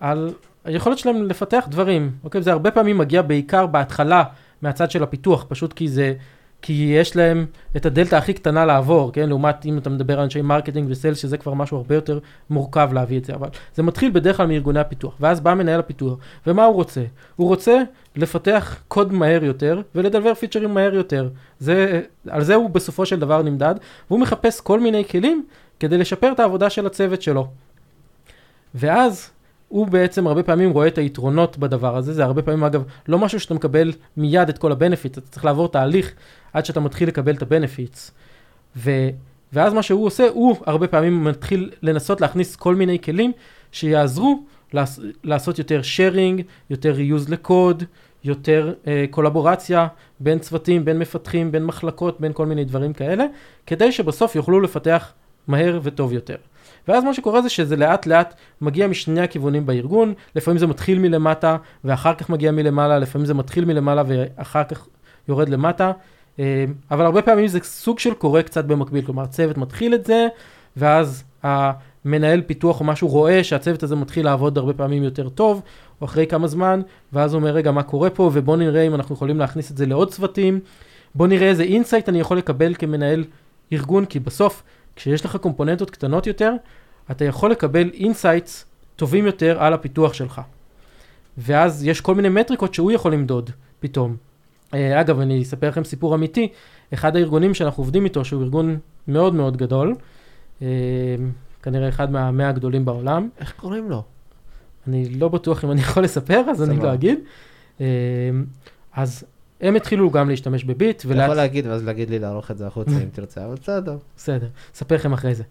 על 0.00 0.34
היכולת 0.64 0.98
שלהם 0.98 1.22
לפתח 1.22 1.66
דברים, 1.70 2.10
אוקיי? 2.24 2.42
זה 2.42 2.52
הרבה 2.52 2.70
פעמים 2.70 2.98
מגיע 2.98 3.22
בעיקר 3.22 3.66
בהתחלה 3.66 4.24
מהצד 4.62 4.90
של 4.90 5.02
הפיתוח, 5.02 5.44
פשוט 5.48 5.72
כי 5.72 5.88
זה, 5.88 6.14
כי 6.62 6.94
יש 7.00 7.16
להם 7.16 7.46
את 7.76 7.86
הדלתא 7.86 8.16
הכי 8.16 8.32
קטנה 8.32 8.64
לעבור, 8.64 9.12
כן? 9.12 9.28
לעומת 9.28 9.66
אם 9.66 9.78
אתה 9.78 9.90
מדבר 9.90 10.14
על 10.14 10.20
אנשי 10.20 10.42
marketing 10.42 10.90
ו 10.90 10.94
sales, 10.94 11.18
שזה 11.18 11.38
כבר 11.38 11.54
משהו 11.54 11.76
הרבה 11.76 11.94
יותר 11.94 12.18
מורכב 12.50 12.90
להביא 12.92 13.18
את 13.18 13.24
זה, 13.24 13.34
אבל 13.34 13.48
זה 13.74 13.82
מתחיל 13.82 14.10
בדרך 14.10 14.36
כלל 14.36 14.46
מארגוני 14.46 14.80
הפיתוח, 14.80 15.14
ואז 15.20 15.40
בא 15.40 15.54
מנהל 15.54 15.80
הפיתוח, 15.80 16.18
ומה 16.46 16.64
הוא 16.64 16.74
רוצה? 16.74 17.04
הוא 17.36 17.48
רוצה 17.48 17.82
לפתח 18.16 18.76
קוד 18.88 19.12
מהר 19.12 19.44
יותר 19.44 19.82
ול 19.94 20.03
deliver 20.03 20.34
feature 20.34 20.65
ים 20.65 20.74
מהר 20.74 20.94
יותר. 20.94 21.28
זה, 21.58 22.02
על 22.28 22.44
זה 22.44 22.54
הוא 22.54 22.70
בסופו 22.70 23.06
של 23.06 23.20
דבר 23.20 23.42
נמדד, 23.42 23.74
והוא 24.10 24.20
מחפש 24.20 24.60
כל 24.60 24.80
מיני 24.80 25.04
כלים 25.04 25.44
כדי 25.80 25.98
לשפר 25.98 26.32
את 26.32 26.40
העבודה 26.40 26.70
של 26.70 26.86
הצוות 26.86 27.22
שלו. 27.22 27.48
ואז 28.74 29.30
הוא 29.68 29.86
בעצם 29.86 30.26
הרבה 30.26 30.42
פעמים 30.42 30.70
רואה 30.70 30.86
את 30.86 30.98
היתרונות 30.98 31.58
בדבר 31.58 31.96
הזה, 31.96 32.12
זה 32.12 32.24
הרבה 32.24 32.42
פעמים 32.42 32.64
אגב 32.64 32.84
לא 33.08 33.18
משהו 33.18 33.40
שאתה 33.40 33.54
מקבל 33.54 33.92
מיד 34.16 34.48
את 34.48 34.58
כל 34.58 34.72
ה 34.72 34.77
benefits, 34.77 35.18
אתה 35.18 35.26
צריך 35.30 35.44
לעבור 35.44 35.68
תהליך 35.68 36.12
עד 36.52 36.64
שאתה 36.64 36.80
מתחיל 36.80 37.08
לקבל 37.08 37.34
את 37.34 37.42
ה 37.42 37.49
benefits. 37.49 38.10
ו... 38.76 38.90
ואז 39.52 39.72
מה 39.72 39.82
שהוא 39.82 40.06
עושה, 40.06 40.28
הוא 40.28 40.56
הרבה 40.66 40.88
פעמים 40.88 41.24
מתחיל 41.24 41.70
לנסות 41.82 42.20
להכניס 42.20 42.56
כל 42.56 42.74
מיני 42.74 42.98
כלים 42.98 43.32
שיעזרו 43.72 44.42
לעש... 44.72 45.00
לעשות 45.24 45.58
יותר 45.58 45.80
sharing, 45.80 46.42
יותר 46.70 46.94
reuse 46.94 47.30
לקוד, 47.30 47.84
יותר 48.24 48.74
uh, 48.84 48.88
קולבורציה 49.10 49.86
בין 50.20 50.38
צוותים, 50.38 50.84
בין 50.84 50.98
מפתחים, 50.98 51.52
בין 51.52 51.64
מחלקות, 51.64 52.20
בין 52.20 52.32
כל 52.32 52.46
מיני 52.46 52.64
דברים 52.64 52.92
כאלה, 52.92 53.24
כדי 53.66 53.92
שבסוף 53.92 54.36
יוכלו 54.36 54.60
לפתח 54.60 55.12
מהר 55.46 55.80
וטוב 55.82 56.12
יותר. 56.12 56.36
ואז 56.88 57.04
מה 57.04 57.14
שקורה 57.14 57.42
זה 57.42 57.48
שזה 57.48 57.76
לאט 57.76 58.06
לאט 58.06 58.34
מגיע 58.60 58.86
משני 58.86 59.20
הכיוונים 59.20 59.66
בארגון, 59.66 60.14
לפעמים 60.36 60.58
זה 60.58 60.66
מתחיל 60.66 60.98
מלמטה 60.98 61.56
ואחר 61.84 62.14
כך 62.14 62.30
מגיע 62.30 62.52
מלמעלה, 62.52 62.98
לפעמים 62.98 63.26
זה 63.26 63.34
מתחיל 63.34 63.64
מלמעלה 63.64 64.02
ואחר 64.06 64.64
כך 64.64 64.86
יורד 65.28 65.48
למטה, 65.48 65.92
אה, 66.38 66.64
אבל 66.90 67.04
הרבה 67.04 67.22
פעמים 67.22 67.48
זה 67.48 67.58
סוג 67.62 67.98
של 67.98 68.14
קורה 68.14 68.42
קצת 68.42 68.64
במקביל, 68.64 69.04
כלומר 69.04 69.26
צוות 69.26 69.58
מתחיל 69.58 69.94
את 69.94 70.04
זה, 70.04 70.26
ואז 70.76 71.24
המנהל 71.42 72.40
פיתוח 72.40 72.80
או 72.80 72.84
משהו 72.84 73.08
רואה 73.08 73.44
שהצוות 73.44 73.82
הזה 73.82 73.96
מתחיל 73.96 74.24
לעבוד 74.24 74.58
הרבה 74.58 74.72
פעמים 74.72 75.02
יותר 75.02 75.28
טוב, 75.28 75.62
או 76.00 76.06
אחרי 76.06 76.26
כמה 76.26 76.46
זמן, 76.46 76.80
ואז 77.12 77.34
הוא 77.34 77.40
אומר 77.40 77.50
רגע 77.50 77.70
מה 77.70 77.82
קורה 77.82 78.10
פה, 78.10 78.30
ובוא 78.32 78.56
נראה 78.56 78.82
אם 78.82 78.94
אנחנו 78.94 79.14
יכולים 79.14 79.38
להכניס 79.38 79.70
את 79.70 79.76
זה 79.76 79.86
לעוד 79.86 80.10
צוותים, 80.10 80.60
בוא 81.14 81.26
נראה 81.26 81.48
איזה 81.48 81.62
insight 81.62 82.08
אני 82.08 82.20
יכול 82.20 82.38
לקבל 82.38 82.74
כמנהל 82.74 83.24
ארגון, 83.72 84.04
כי 84.04 84.20
בסוף 84.20 84.62
כשיש 84.98 85.24
לך 85.24 85.36
קומפוננטות 85.36 85.90
קטנות 85.90 86.26
יותר, 86.26 86.52
אתה 87.10 87.24
יכול 87.24 87.50
לקבל 87.50 87.90
insights 87.94 88.64
טובים 88.96 89.26
יותר 89.26 89.62
על 89.62 89.72
הפיתוח 89.72 90.12
שלך. 90.12 90.40
ואז 91.38 91.84
יש 91.84 92.00
כל 92.00 92.14
מיני 92.14 92.28
מטריקות 92.28 92.74
שהוא 92.74 92.92
יכול 92.92 93.12
למדוד 93.12 93.50
פתאום. 93.80 94.16
אה, 94.74 95.00
אגב, 95.00 95.20
אני 95.20 95.42
אספר 95.42 95.68
לכם 95.68 95.84
סיפור 95.84 96.14
אמיתי, 96.14 96.48
אחד 96.94 97.16
הארגונים 97.16 97.54
שאנחנו 97.54 97.82
עובדים 97.82 98.04
איתו, 98.04 98.24
שהוא 98.24 98.42
ארגון 98.42 98.78
מאוד 99.08 99.34
מאוד 99.34 99.56
גדול, 99.56 99.94
אה, 100.62 100.66
כנראה 101.62 101.88
אחד 101.88 102.10
מהמאה 102.10 102.48
הגדולים 102.48 102.84
בעולם. 102.84 103.28
איך 103.40 103.52
קוראים 103.56 103.90
לו? 103.90 104.02
אני 104.88 105.08
לא 105.08 105.28
בטוח 105.28 105.64
אם 105.64 105.70
אני 105.70 105.80
יכול 105.80 106.04
לספר, 106.04 106.42
אז 106.50 106.62
אני 106.62 106.76
לא 106.76 106.94
אגיד. 106.94 107.18
אה, 107.80 107.86
אז 108.92 109.24
הם 109.60 109.76
התחילו 109.76 110.10
גם 110.10 110.28
להשתמש 110.28 110.64
בביט. 110.64 111.04
אתה 111.06 111.22
יכול 111.22 111.34
להגיד 111.34 111.66
ואז 111.66 111.84
להגיד 111.84 112.10
לי 112.10 112.18
לערוך 112.18 112.50
את 112.50 112.58
זה 112.58 112.66
החוצה 112.66 112.90
אם 113.04 113.08
תרצה, 113.12 113.44
אבל 113.44 113.54
בסדר. 113.62 113.96
בסדר, 114.16 114.46
אספר 114.74 114.94
לכם 114.94 115.12
אחרי 115.12 115.34
זה. 115.34 115.42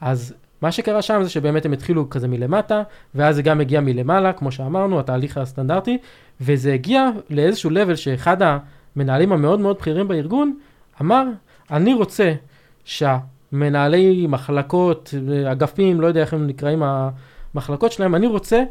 אז 0.00 0.34
מה 0.62 0.72
שקרה 0.72 1.02
שם 1.02 1.20
זה 1.22 1.30
שבאמת 1.30 1.64
הם 1.64 1.72
התחילו 1.72 2.10
כזה 2.10 2.28
מלמטה, 2.28 2.82
ואז 3.14 3.36
זה 3.36 3.42
גם 3.42 3.60
הגיע 3.60 3.80
מלמעלה, 3.80 4.32
כמו 4.32 4.52
שאמרנו, 4.52 5.00
התהליך 5.00 5.38
הסטנדרטי, 5.38 5.98
וזה 6.40 6.72
הגיע 6.72 7.08
לאיזשהו 7.30 7.70
לבל 7.70 7.96
שאחד 7.96 8.36
המנהלים 8.42 9.32
המאוד 9.32 9.60
מאוד 9.60 9.76
בכירים 9.78 10.08
בארגון 10.08 10.58
אמר, 11.00 11.24
אני 11.70 11.94
רוצה 11.94 12.32
שהמנהלי 12.84 14.26
מחלקות, 14.28 15.14
אגפים, 15.52 16.00
לא 16.00 16.06
יודע 16.06 16.20
איך 16.20 16.34
הם 16.34 16.46
נקראים 16.46 16.82
המחלקות 17.54 17.92
שלהם, 17.92 18.14
אני 18.14 18.26
רוצה 18.26 18.62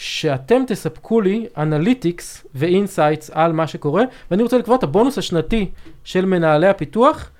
שאתם 0.00 0.62
תספקו 0.66 1.20
לי 1.20 1.46
analytics 1.56 2.46
ו 2.54 2.62
insights 2.62 3.30
על 3.34 3.52
מה 3.52 3.66
שקורה, 3.66 4.04
ואני 4.30 4.42
רוצה 4.42 4.58
לקבוע 4.58 4.76
את 4.76 4.82
הבונוס 4.82 5.18
השנתי 5.18 5.70
של 6.04 6.24
מנהלי 6.24 6.68
הפיתוח 6.68 7.30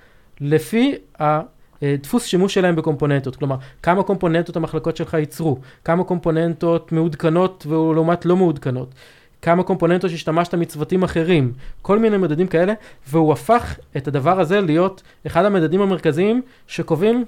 לפי 0.41 0.95
הדפוס 1.19 2.25
שימוש 2.25 2.53
שלהם 2.53 2.75
בקומפוננטות. 2.75 3.35
כלומר, 3.35 3.55
כמה 3.83 4.03
קומפוננטות 4.03 4.55
המחלקות 4.55 4.97
שלך 4.97 5.13
ייצרו, 5.13 5.57
כמה 5.85 6.03
קומפוננטות 6.03 6.91
מעודכנות 6.91 7.65
ולעומת 7.69 8.25
לא 8.25 8.35
מעודכנות. 8.35 8.93
כמה 9.41 9.63
קומפוננטות 9.63 10.11
שהשתמשת 10.11 10.55
מצוותים 10.55 11.03
אחרים, 11.03 11.53
כל 11.81 11.99
מיני 11.99 12.17
מדדים 12.17 12.47
כאלה, 12.47 12.73
והוא 13.07 13.33
הפך 13.33 13.79
את 13.97 14.07
הדבר 14.07 14.39
הזה 14.39 14.61
להיות 14.61 15.01
אחד 15.27 15.45
המדדים 15.45 15.81
המרכזיים 15.81 16.41
שקובעים 16.67 17.25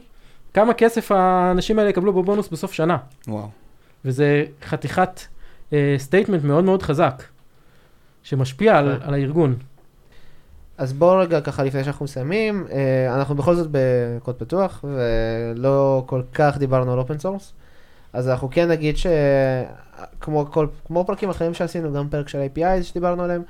כמה 0.54 0.74
כסף 0.74 1.12
האנשים 1.12 1.80
האלה 1.80 1.90
יקבלו 1.90 2.14
בבונוס 2.14 2.50
בסוף 2.50 2.74
שנה. 2.74 2.98
וואו. 3.28 3.63
וזה 4.06 4.46
חתיכת 4.64 5.22
statement 5.98 6.42
uh, 6.44 6.46
מאוד 6.46 6.64
מאוד 6.64 6.84
חזק, 6.84 7.24
שמשפיע 8.24 8.78
על, 8.78 8.98
כן. 9.00 9.08
על 9.08 9.14
הארגון. 9.14 9.56
אז 10.78 10.94
בואו 10.94 11.20
רגע 11.20 11.42
ככה 11.42 11.64
לפני 11.64 11.84
שאנחנו 11.84 12.06
מסיימים, 12.06 12.66
אה, 12.72 13.16
אנחנו 13.16 13.36
בכל 13.36 13.56
זאת 13.56 13.68
בקוד 13.72 14.36
פתוח 14.36 14.86
ולא 14.88 16.04
כל 16.06 16.22
כך 16.34 16.58
דיברנו 16.58 16.94
על 16.94 17.00
open 17.00 17.20
source, 17.20 17.54
אז 18.14 18.30
אנחנו 18.30 18.50
כן 18.52 18.68
נגיד 18.70 18.96
שכמו 18.98 20.46
כל, 20.52 20.68
כמו 20.86 21.06
פרקים 21.06 21.30
אחרים 21.30 21.54
שעשינו, 21.54 21.94
גם 21.94 22.10
פרק 22.10 22.30
של 22.30 22.46
API 22.56 22.84
שדיברנו 22.84 23.24
עליהם, 23.24 23.42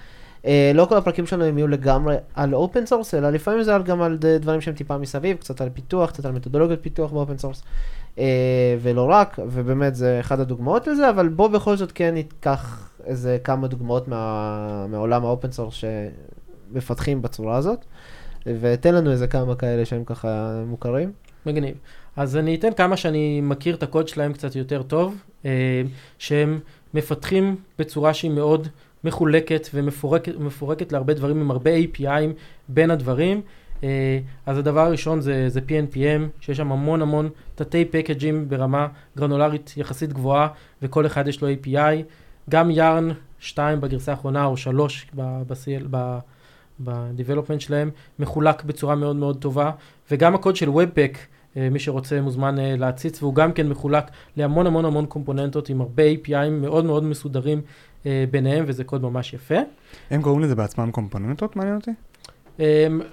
אה, 0.45 0.71
לא 0.75 0.85
כל 0.85 0.97
הפרקים 0.97 1.27
שלנו 1.27 1.43
הם 1.43 1.57
יהיו 1.57 1.67
לגמרי 1.67 2.15
על 2.35 2.55
open 2.55 2.85
source, 2.85 3.13
אלא 3.13 3.29
לפעמים 3.29 3.63
זה 3.63 3.71
גם 3.85 4.01
על 4.01 4.17
דברים 4.39 4.61
שהם 4.61 4.75
טיפה 4.75 4.97
מסביב, 4.97 5.37
קצת 5.37 5.61
על 5.61 5.69
פיתוח, 5.73 6.11
קצת 6.11 6.25
על 6.25 6.31
מתודולוגיות 6.31 6.79
פיתוח 6.83 7.11
ב 7.11 7.16
open 7.16 7.37
source, 7.37 7.61
אה, 7.61 7.65
ולא 8.81 9.07
רק, 9.09 9.39
ובאמת 9.47 9.95
זה 9.95 10.19
אחד 10.19 10.39
הדוגמאות 10.39 10.87
לזה, 10.87 11.09
אבל 11.09 11.27
בוא 11.27 11.47
בכל 11.47 11.75
זאת 11.75 11.91
כן 11.91 12.13
ניקח 12.13 12.89
איזה 13.05 13.37
כמה 13.43 13.67
דוגמאות 13.67 14.07
מה, 14.07 14.85
מעולם 14.89 15.25
ה 15.25 15.30
open 15.30 15.51
source 15.51 15.73
שמפתחים 16.71 17.21
בצורה 17.21 17.57
הזאת, 17.57 17.85
ותן 18.45 18.95
לנו 18.95 19.11
איזה 19.11 19.27
כמה 19.27 19.55
כאלה 19.55 19.85
שהם 19.85 20.03
ככה 20.03 20.61
מוכרים. 20.67 21.11
מגניב. 21.45 21.75
אז 22.15 22.37
אני 22.37 22.55
אתן 22.55 22.73
כמה 22.73 22.97
שאני 22.97 23.41
מכיר 23.41 23.75
את 23.75 23.83
הקוד 23.83 24.07
שלהם 24.07 24.33
קצת 24.33 24.55
יותר 24.55 24.83
טוב, 24.83 25.23
אה, 25.45 25.81
שהם 26.17 26.59
מפתחים 26.93 27.55
בצורה 27.79 28.13
שהיא 28.13 28.31
מאוד 28.31 28.67
מחולקת 29.03 29.69
ומפורקת 29.73 30.91
להרבה 30.91 31.13
דברים 31.13 31.41
עם 31.41 31.51
הרבה 31.51 31.71
API 31.77 32.11
ים 32.11 32.33
בין 32.67 32.91
הדברים. 32.91 33.41
אה, 33.83 34.19
אז 34.45 34.57
הדבר 34.57 34.79
הראשון 34.79 35.21
זה, 35.21 35.49
זה 35.49 35.59
PNPM, 35.59 36.21
שיש 36.39 36.57
שם 36.57 36.71
המון 36.71 37.01
המון 37.01 37.29
תתי 37.55 37.85
פקאג'ים 37.85 38.49
ברמה 38.49 38.87
גרנולרית 39.17 39.73
יחסית 39.77 40.13
גבוהה, 40.13 40.47
וכל 40.81 41.05
אחד 41.05 41.27
יש 41.27 41.41
לו 41.41 41.47
API. 41.49 42.03
גם 42.49 42.71
יארן 42.71 43.09
2 43.39 43.81
בגרסה 43.81 44.11
האחרונה, 44.11 44.45
או 44.45 44.57
3 44.57 45.07
ב-CL, 45.15 45.87
ב-development 46.83 47.59
שלהם, 47.59 47.89
מחולק 48.19 48.63
בצורה 48.63 48.95
מאוד 48.95 49.15
מאוד 49.15 49.37
טובה, 49.37 49.71
וגם 50.11 50.35
הקוד 50.35 50.55
של 50.55 50.69
Webpack, 50.69 51.17
אה, 51.57 51.69
מי 51.69 51.79
שרוצה 51.79 52.21
מוזמן 52.21 52.59
אה, 52.59 52.75
להציץ, 52.77 53.23
והוא 53.23 53.35
גם 53.35 53.51
כן 53.51 53.69
מחולק 53.69 54.03
להמון 54.37 54.67
המון 54.67 54.85
המון 54.85 55.05
קומפוננטות 55.05 55.69
עם 55.69 55.81
הרבה 55.81 56.03
API'ים 56.03 56.49
מאוד 56.61 56.85
מאוד 56.85 57.03
מסודרים 57.03 57.61
ביניהם, 58.31 58.65
וזה 58.67 58.83
קוד 58.83 59.01
ממש 59.01 59.33
יפה. 59.33 59.55
הם 60.11 60.21
קוראים 60.21 60.41
לזה 60.41 60.55
בעצמם 60.55 60.91
קומפוננטות, 60.91 61.55
מעניין 61.55 61.75
אותי? 61.75 61.91
Um, 62.57 62.61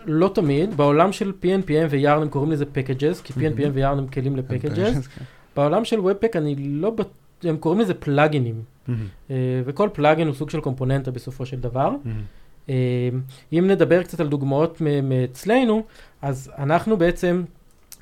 לא 0.07 0.31
תמיד, 0.35 0.77
בעולם 0.77 1.13
של 1.13 1.33
PNPM 1.43 1.87
ויארן 1.91 2.23
הם 2.23 2.29
קוראים 2.29 2.53
לזה 2.53 2.65
packages, 2.75 3.23
כי 3.25 3.33
PNPM 3.33 3.71
ויארן 3.73 3.99
הם 3.99 4.07
כלים 4.07 4.37
לפקאג'ס. 4.37 5.07
כן. 5.07 5.25
בעולם 5.57 5.85
של 5.85 5.99
Webpack 5.99 6.31
אני 6.39 6.55
לא, 6.59 6.91
בט- 6.91 7.09
הם 7.45 7.57
קוראים 7.57 7.81
לזה 7.81 7.95
פלאגינים, 7.95 8.63
uh, 8.89 8.93
וכל 9.65 9.89
פלאגין 9.93 10.27
הוא 10.27 10.35
סוג 10.35 10.51
של 10.51 10.61
קומפוננטה 10.61 11.11
בסופו 11.11 11.47
של 11.47 11.61
דבר. 11.61 11.91
Uh, 12.67 12.71
אם 13.53 13.67
נדבר 13.67 14.03
קצת 14.03 14.21
על 14.21 14.29
דוגמאות 14.29 14.81
מאצלנו, 15.03 15.83
אז 16.23 16.51
אנחנו 16.59 16.97
בעצם 16.97 17.43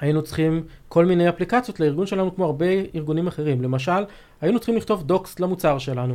היינו 0.01 0.23
צריכים 0.23 0.63
כל 0.89 1.05
מיני 1.07 1.29
אפליקציות 1.29 1.81
לארגון 1.81 2.07
שלנו 2.07 2.35
כמו 2.35 2.45
הרבה 2.45 2.67
ארגונים 2.95 3.27
אחרים. 3.27 3.63
למשל, 3.63 4.03
היינו 4.41 4.59
צריכים 4.59 4.77
לכתוב 4.77 5.03
docs 5.03 5.41
למוצר 5.41 5.79
שלנו, 5.79 6.15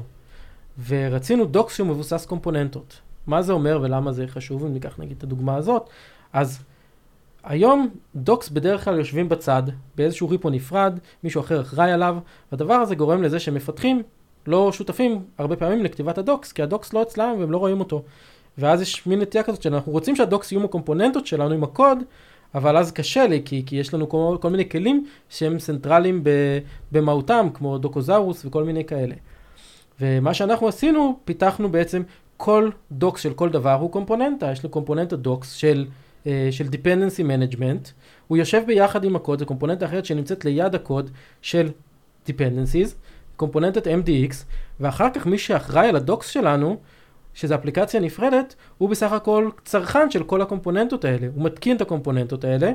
ורצינו 0.87 1.45
docs 1.45 1.75
שהוא 1.75 1.87
מבוסס 1.87 2.25
קומפוננטות. 2.25 2.99
מה 3.27 3.41
זה 3.41 3.53
אומר 3.53 3.79
ולמה 3.81 4.11
זה 4.11 4.27
חשוב, 4.27 4.65
אם 4.65 4.73
ניקח 4.73 4.99
נגיד 4.99 5.17
את 5.17 5.23
הדוגמה 5.23 5.55
הזאת, 5.55 5.89
אז 6.33 6.63
היום 7.43 7.89
docs 8.15 8.49
בדרך 8.49 8.83
כלל 8.83 8.97
יושבים 8.97 9.29
בצד, 9.29 9.63
באיזשהו 9.95 10.29
repo 10.29 10.49
נפרד, 10.49 10.99
מישהו 11.23 11.41
אחר 11.41 11.61
אחראי 11.61 11.91
עליו, 11.91 12.17
והדבר 12.51 12.73
הזה 12.73 12.95
גורם 12.95 13.23
לזה 13.23 13.39
שמפתחים 13.39 14.01
לא 14.47 14.71
שותפים 14.71 15.25
הרבה 15.37 15.55
פעמים 15.55 15.83
לכתיבת 15.83 16.17
ה 16.17 16.23
docs, 16.23 16.51
כי 16.51 16.63
ה 16.63 16.69
docs 16.69 16.93
לא 16.93 17.01
אצלם 17.01 17.35
והם 17.39 17.51
לא 17.51 17.57
רואים 17.57 17.79
אותו. 17.79 18.03
ואז 18.57 18.81
יש 18.81 19.07
מין 19.07 19.21
נטייה 19.21 19.43
כזאת 19.43 19.61
שאנחנו 19.61 19.91
רוצים 19.91 20.15
שה 20.15 20.31
docs 20.31 20.51
יהיו 20.51 20.65
הקומפוננטות 20.65 21.27
שלנו 21.27 21.53
עם 21.53 21.63
הקוד, 21.63 21.97
אבל 22.55 22.77
אז 22.77 22.91
קשה 22.91 23.27
לי, 23.27 23.41
כי, 23.45 23.63
כי 23.65 23.75
יש 23.75 23.93
לנו 23.93 24.09
כל, 24.09 24.37
כל 24.41 24.49
מיני 24.49 24.69
כלים 24.69 25.05
שהם 25.29 25.59
central 25.59 26.04
יים 26.04 26.23
במהותם, 26.91 27.47
כמו 27.53 27.77
דוקוזאורוס 27.77 28.45
וכל 28.45 28.63
מיני 28.63 28.85
כאלה. 28.85 29.15
ומה 30.01 30.33
שאנחנו 30.33 30.67
עשינו, 30.67 31.19
פיתחנו 31.25 31.69
בעצם 31.69 32.03
כל 32.43 32.69
דוקס 32.91 33.21
של 33.21 33.33
כל 33.33 33.49
דבר 33.49 33.73
הוא 33.73 33.91
קומפוננטה, 33.91 34.51
יש 34.51 34.63
לו 34.63 34.69
קומפוננטה 34.69 35.15
דוקס 35.15 35.51
של, 35.51 35.85
אה, 36.27 36.47
של 36.51 36.65
dependency 36.65 37.19
management, 37.19 37.89
הוא 38.27 38.37
יושב 38.37 38.63
ביחד 38.67 39.03
עם 39.03 39.15
הקוד, 39.15 39.39
זו 39.39 39.45
קומפוננטה 39.45 39.85
אחרת 39.85 40.05
שנמצאת 40.05 40.45
ליד 40.45 40.75
הקוד 40.75 41.11
של 41.41 41.69
dependencies, 42.27 42.89
קומפוננטת 43.35 43.87
MDX, 43.87 44.33
ואחר 44.79 45.09
כך 45.13 45.25
מי 45.25 45.37
שאחראי 45.37 45.87
על 45.87 45.95
הדוקס 45.95 46.27
שלנו, 46.27 46.77
שזו 47.33 47.55
אפליקציה 47.55 47.99
נפרדת, 47.99 48.55
הוא 48.77 48.89
בסך 48.89 49.11
הכל 49.11 49.49
צרכן 49.65 50.11
של 50.11 50.23
כל 50.23 50.41
הקומפוננטות 50.41 51.05
האלה. 51.05 51.27
הוא 51.35 51.43
מתקין 51.43 51.75
את 51.75 51.81
הקומפוננטות 51.81 52.43
האלה, 52.43 52.71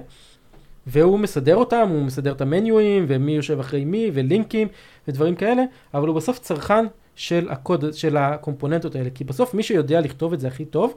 והוא 0.87 1.19
מסדר 1.19 1.57
אותם, 1.57 1.89
הוא 1.89 2.03
מסדר 2.03 2.33
את 2.33 2.41
המניואים, 2.41 3.05
ומי 3.09 3.33
יושב 3.33 3.61
אחרי 3.61 3.85
מי, 3.85 4.11
ולינקים, 4.15 4.69
ודברים 5.09 5.35
כאלה, 5.35 5.63
אבל 5.95 6.09
הוא 6.09 6.17
בסוף 6.17 6.39
צרכן 6.39 6.85
של 7.19 7.49
הקוד, 7.51 7.85
של 7.95 8.17
הקומפוננטות 8.17 8.95
האלה. 8.95 9.11
כי 9.11 9.25
בסוף 9.25 9.55
מי 9.55 9.63
שיודע 9.63 10.01
לכתוב 10.01 10.33
את 10.33 10.41
זה 10.41 10.49
הכי 10.49 10.65
טוב, 10.65 10.95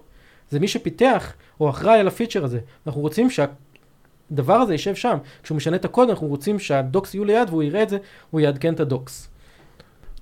זה 0.50 0.60
מי 0.60 0.68
שפיתח, 0.68 1.34
או 1.60 1.70
אחראי 1.70 2.00
על 2.00 2.08
הפיצ'ר 2.08 2.44
הזה. 2.46 2.60
אנחנו 2.88 3.02
רוצים 3.02 3.28
שהדבר 3.30 4.54
הזה 4.54 4.74
יישב 4.74 4.96
שם. 4.96 5.18
כשהוא 5.44 5.56
משנה 5.56 5.76
את 5.76 5.86
הקוד, 5.86 6.10
אנחנו 6.10 6.28
רוצים 6.28 6.60
שהדוקס 6.60 7.14
יהיו 7.14 7.26
ליד, 7.26 7.50
והוא 7.50 7.64
יראה 7.64 7.84
את 7.84 7.90
זה, 7.90 7.98
הוא 8.32 8.42
יעדכן 8.42 8.74
את 8.74 8.80
הדוקס. 8.80 9.28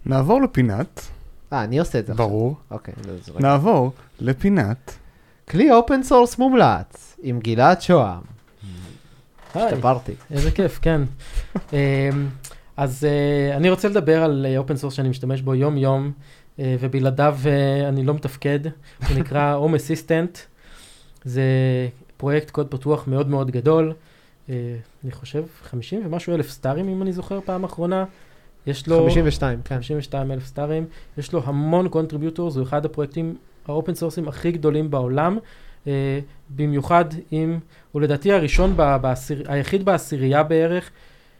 נעבור 0.05 0.41
לפינת, 0.41 1.01
אה, 1.53 1.63
אני 1.63 1.79
עושה 1.79 1.99
את 1.99 2.05
זה 2.07 2.13
ברור, 2.13 2.51
עכשיו. 2.63 2.77
אוקיי, 2.77 2.93
לא, 3.07 3.13
זה 3.23 3.31
רק- 3.31 3.41
נעבור 3.41 3.91
לפינת, 4.19 4.93
כלי 5.49 5.71
open 5.71 6.03
source 6.03 6.37
מומלץ, 6.37 7.17
עם 7.21 7.39
גלעד 7.39 7.81
שוהם. 7.81 8.21
השתפרתי. 9.55 10.13
איזה 10.31 10.51
כיף, 10.51 10.79
כן. 10.81 11.01
אז 12.79 13.05
אה, 13.05 13.57
אני 13.57 13.69
רוצה 13.69 13.89
לדבר 13.89 14.23
על 14.23 14.45
open 14.57 14.77
source 14.77 14.93
שאני 14.93 15.09
משתמש 15.09 15.41
בו 15.41 15.55
יום-יום, 15.55 16.11
אה, 16.59 16.75
ובלעדיו 16.79 17.37
אה, 17.45 17.89
אני 17.89 18.03
לא 18.03 18.13
מתפקד. 18.13 18.59
הוא 19.07 19.17
נקרא 19.17 19.57
Home 19.61 19.75
Assistant. 19.75 20.37
זה 21.23 21.43
פרויקט 22.17 22.49
קוד 22.49 22.67
פתוח 22.67 23.07
מאוד 23.07 23.29
מאוד 23.29 23.51
גדול. 23.51 23.93
אה, 24.49 24.75
אני 25.03 25.11
חושב 25.11 25.43
50 25.63 26.01
ומשהו 26.05 26.35
אלף 26.35 26.49
star 26.49 26.72
ים, 26.72 26.89
אם 26.89 27.01
אני 27.01 27.13
זוכר 27.13 27.39
פעם 27.45 27.63
אחרונה. 27.63 28.05
יש 28.67 28.87
לו... 28.87 29.03
52, 29.03 29.61
כן. 29.63 29.75
52 29.75 30.31
אלף 30.31 30.45
star 30.45 30.68
ים, 30.68 30.85
יש 31.17 31.33
לו 31.33 31.41
המון 31.45 31.89
contributors, 31.89 32.55
הוא 32.55 32.63
אחד 32.63 32.85
הפרויקטים 32.85 33.35
ה 33.67 33.73
open 33.73 33.95
source 33.95 34.19
ים 34.19 34.27
הכי 34.27 34.51
גדולים 34.51 34.91
בעולם, 34.91 35.37
אה, 35.87 36.19
במיוחד 36.49 37.05
אם, 37.31 37.59
הוא 37.91 38.01
לדעתי 38.01 38.33
הראשון, 38.33 38.73
ב- 38.75 38.97
בעשיר, 39.01 39.43
היחיד 39.47 39.85
בעשירייה 39.85 40.43
בערך, 40.43 40.91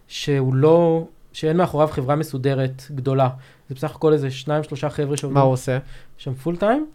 שהוא 0.08 0.56
לא, 0.56 1.08
שאין 1.34 1.58
מאחוריו 1.58 1.88
חברה 1.88 2.16
מסודרת 2.16 2.84
גדולה. 2.92 3.30
זה 3.70 3.76
בסך 3.76 3.96
הכל 3.96 4.14
איזה 4.14 4.32
שניים 4.32 4.64
שלושה 4.64 4.90
חבר'ה 4.90 5.10
מה 5.10 5.18
שעובדים 5.18 5.42
הוא 5.42 5.52
עושה? 5.52 5.78
שם 6.18 6.34
full 6.34 6.56
time, 6.58 6.88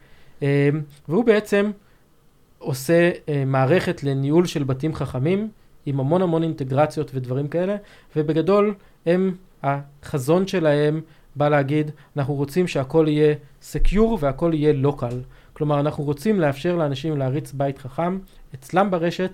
אה, 0.43 0.69
והוא 1.09 1.25
בעצם 1.25 1.71
עושה 2.59 3.11
אה, 3.29 3.45
מערכת 3.47 4.05
לניהול 4.05 4.47
של 4.47 4.65
בתים 4.65 4.95
חכמים, 4.95 5.49
עם 5.87 6.01
המון 6.01 6.23
המון 6.23 6.43
אינטגרציות 6.43 7.11
ודברים 7.15 7.49
כאלה, 7.49 7.77
ובגדול 8.17 8.75
הם, 9.07 9.35
החזון 9.63 10.47
שלהם 10.47 11.01
בא 11.37 11.49
להגיד, 11.49 11.91
אנחנו 12.17 12.35
רוצים 12.35 12.69
שהכל 12.69 13.07
יהיה 13.09 13.35
secure 13.63 14.19
והכל 14.21 14.51
יהיה 14.55 14.73
local. 14.73 15.21
כלומר, 15.53 15.81
אנחנו 15.81 16.05
רוצים 16.05 16.41
לאפשר 16.41 16.77
לאנשים 16.77 17.19
להריץ 17.19 17.53
בית 17.53 17.79
חכם 17.79 18.19
אצלם 18.55 18.91
ברשת, 18.91 19.31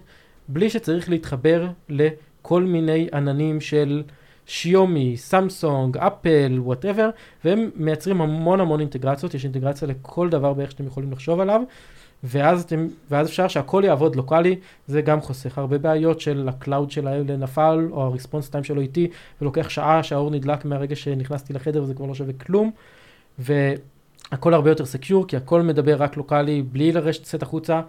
בלי 0.49 0.71
שצריך 0.71 1.09
להתחבר 1.09 1.69
לכל 1.89 2.63
מיני 2.63 3.09
עננים 3.13 3.61
של 3.61 4.03
שיומי, 4.47 5.17
סמסונג, 5.17 5.97
אפל, 5.97 6.59
whatever, 6.59 7.11
והם 7.45 7.71
מייצרים 7.77 8.21
המון 8.21 8.61
המון 8.61 8.81
אינטגרציות, 8.81 9.35
יש 9.35 9.45
אינטגרציה 9.45 9.89
לכל 9.89 10.29
דבר 10.29 10.53
בערך 10.53 10.71
שאתם 10.71 10.87
יכולים 10.87 11.13
לחשוב 11.13 11.41
עליו, 11.41 11.61
ואז, 12.25 12.63
אתם, 12.63 12.87
ואז 13.11 13.29
אפשר 13.29 13.49
שהכל 13.49 13.83
יעבוד 13.87 14.17
לוקאלי, 14.17 14.57
זה 14.87 15.03
גם 15.03 15.21
חוסך 15.21 15.59
הרבה 15.59 15.79
בעיות 15.79 16.21
של 16.21 16.49
ה 16.49 16.56
cloud 16.56 16.91
של 16.91 17.09
האלה 17.09 17.37
נפל, 17.37 17.89
או 17.91 18.03
ה 18.03 18.08
response 18.08 18.49
time 18.49 18.65
שלו 18.65 18.81
איטי, 18.81 19.09
ולוקח 19.41 19.69
שעה 19.69 20.03
שהאור 20.03 20.31
נדלק 20.31 20.65
מהרגע 20.65 20.97
שנכנסתי 20.97 21.53
לחדר 21.53 21.83
וזה 21.83 21.95
כבר 21.95 22.07
לא 22.07 22.15
שווה 22.15 22.33
כלום, 22.33 22.71
והכל 23.39 24.55
הרבה 24.55 24.71
יותר 24.71 24.85
secure, 24.85 25.27
כי 25.27 25.37
הכל 25.37 25.63
מדבר 25.63 25.97
רק 26.03 26.17
לוקאלי, 26.17 26.63
בלי 26.63 26.93
לרשת 26.93 27.21
לצאת 27.21 27.43
החוצה, 27.43 27.81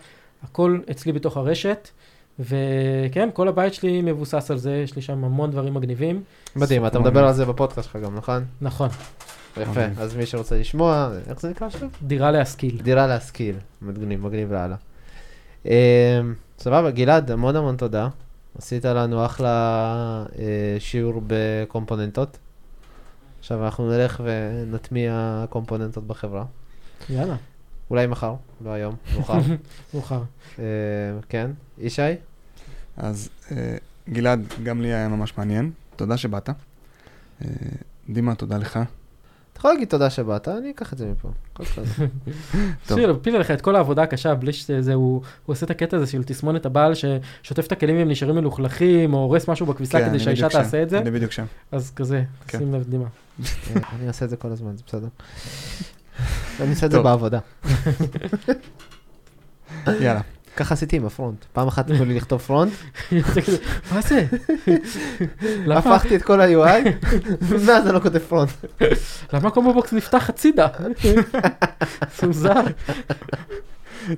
הכל 0.44 0.80
אצלי 0.92 1.12
בתוך 1.12 1.38
הרשת. 1.38 1.90
וכן, 2.40 3.30
כל 3.34 3.48
הבית 3.48 3.74
שלי 3.74 4.02
מבוסס 4.02 4.52
על 4.52 4.58
זה, 4.58 4.76
יש 4.84 4.96
לי 4.96 5.02
שם 5.02 5.24
המון 5.24 5.52
דברים 5.52 5.74
מגניבים. 5.74 6.24
מדהים, 6.56 6.86
אתה 6.86 7.00
מדבר 7.00 7.28
על 7.28 7.34
זה 7.34 7.46
בפודקאסט 7.46 7.90
שלך 7.90 8.04
גם, 8.04 8.16
נכון? 8.16 8.44
נכון, 8.62 8.90
יפה. 9.58 9.86
אז 9.98 10.16
מי 10.16 10.26
שרוצה 10.26 10.58
לשמוע, 10.58 11.12
איך 11.30 11.42
זה 11.42 11.50
נקרא 11.50 11.68
עכשיו? 11.68 11.90
דירה 12.02 12.32
להשכיל. 12.32 12.82
דירה 12.82 13.08
להשכיל, 13.08 13.56
מגניב, 13.82 14.26
מגניב 14.26 14.54
לאללה. 14.54 14.76
אמ, 15.66 15.72
סבבה, 16.60 16.92
גלעד, 16.92 17.32
המון 17.32 17.56
המון 17.56 17.76
תודה. 17.78 18.08
עשית 18.58 18.86
לנו 18.86 19.26
אחלה 19.26 20.26
אה, 20.40 20.76
שיעור 20.80 21.22
בקומפוננטות. 21.28 22.38
עכשיו 23.40 23.66
אנחנו 23.66 23.90
נלך 23.90 24.24
ונטמיע 24.24 25.46
קומפוננטות 25.50 26.08
בחברה. 26.08 26.46
יאללה, 27.10 27.36
אולי 27.92 28.08
מחר, 28.08 28.34
לא 28.66 28.70
היום, 28.70 28.96
מאוחר. 29.16 29.40
מאוחר. 29.94 30.24
אה, 30.60 30.64
כן, 31.30 31.52
ישי? 31.78 32.02
אז 32.98 33.30
אה, 33.52 33.76
גלעד, 34.10 34.40
גם 34.64 34.82
לי 34.82 34.94
היה 34.94 35.08
ממש 35.08 35.38
מעניין, 35.38 35.72
תודה 35.96 36.18
שבאת. 36.18 36.50
אה, 36.50 36.56
דימה, 38.10 38.36
תודה 38.36 38.58
לך. 38.58 38.80
אתה 39.52 39.60
יכול 39.60 39.72
להגיד 39.72 39.88
תודה 39.88 40.10
שבאת, 40.10 40.48
אני 40.48 40.72
אקח 40.72 40.94
את 40.94 40.98
זה 40.98 41.12
מפה. 41.12 41.30
שיר, 42.96 43.12
הפיל 43.12 43.36
עליך 43.36 43.52
את 43.52 43.62
כל 43.62 43.76
העבודה 43.76 44.04
הקשה, 44.04 44.36
בלי 44.36 44.54
שזה, 44.54 44.94
הוא 44.94 45.22
עושה 45.46 45.66
את 45.66 45.72
הקטע 45.72 45.98
הזה 45.98 46.08
של 46.08 46.24
תסמונת 46.24 46.66
הבעל, 46.66 46.94
ששוטף 46.94 47.68
את 47.68 47.72
הכלים 47.72 47.98
והם 47.98 48.10
נשארים 48.10 48.36
מלוכלכים, 48.36 49.14
או 49.14 49.20
הורס 49.20 49.48
משהו 49.48 49.66
בכביסה 49.66 50.00
כן, 50.00 50.10
כדי 50.10 50.20
שהאישה 50.20 50.50
תעשה 50.50 50.84
את 50.84 50.90
זה, 50.90 51.00
אני 51.00 51.12
בדיוק 51.12 51.32
שם. 51.32 51.46
אז 51.72 51.92
כזה, 51.96 52.24
כן. 52.48 52.58
שים 52.58 52.74
לב, 52.74 52.84
דימה. 52.90 53.08
אני 53.96 54.08
אעשה 54.08 54.26
את 54.26 54.30
זה 54.30 54.38
כל 54.38 54.52
הזמן, 54.52 54.78
זה 54.78 54.84
בסדר. 54.88 55.08
אני 56.60 56.70
אעשה 56.70 56.86
את 56.86 56.92
זה. 56.92 57.00
בעבודה. 57.00 57.40
יאללה. 59.88 60.22
ככה 60.56 60.74
עשיתי 60.74 60.96
עם 60.96 61.06
הפרונט. 61.06 61.46
פעם 61.54 61.68
אחת 61.68 61.90
נתנו 61.90 62.06
לי 62.06 62.16
לכתוב 62.16 62.42
פרונט, 62.42 62.72
מה 63.92 64.02
זה? 64.02 64.26
הפכתי 65.78 66.16
את 66.16 66.22
כל 66.22 66.42
ה-UI, 66.42 67.08
ומאז 67.42 67.86
אני 67.86 67.96
לא 67.96 68.00
כותב 68.00 68.20
front. 68.20 68.50
למה 69.34 69.52
combo 69.52 69.74
box 69.74 69.94
נפתח 69.94 70.30
הצידה? 70.30 70.68
זה 72.20 72.28
מוזר. 72.28 72.62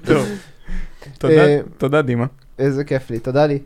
טוב. 0.06 0.28
תודה, 1.18 1.34
אה, 1.34 1.60
תודה 1.78 2.02
דימה. 2.02 2.26
איזה 2.60 2.84
כיף 2.84 3.10
לי, 3.10 3.20
תודה 3.20 3.46
לי. 3.46 3.60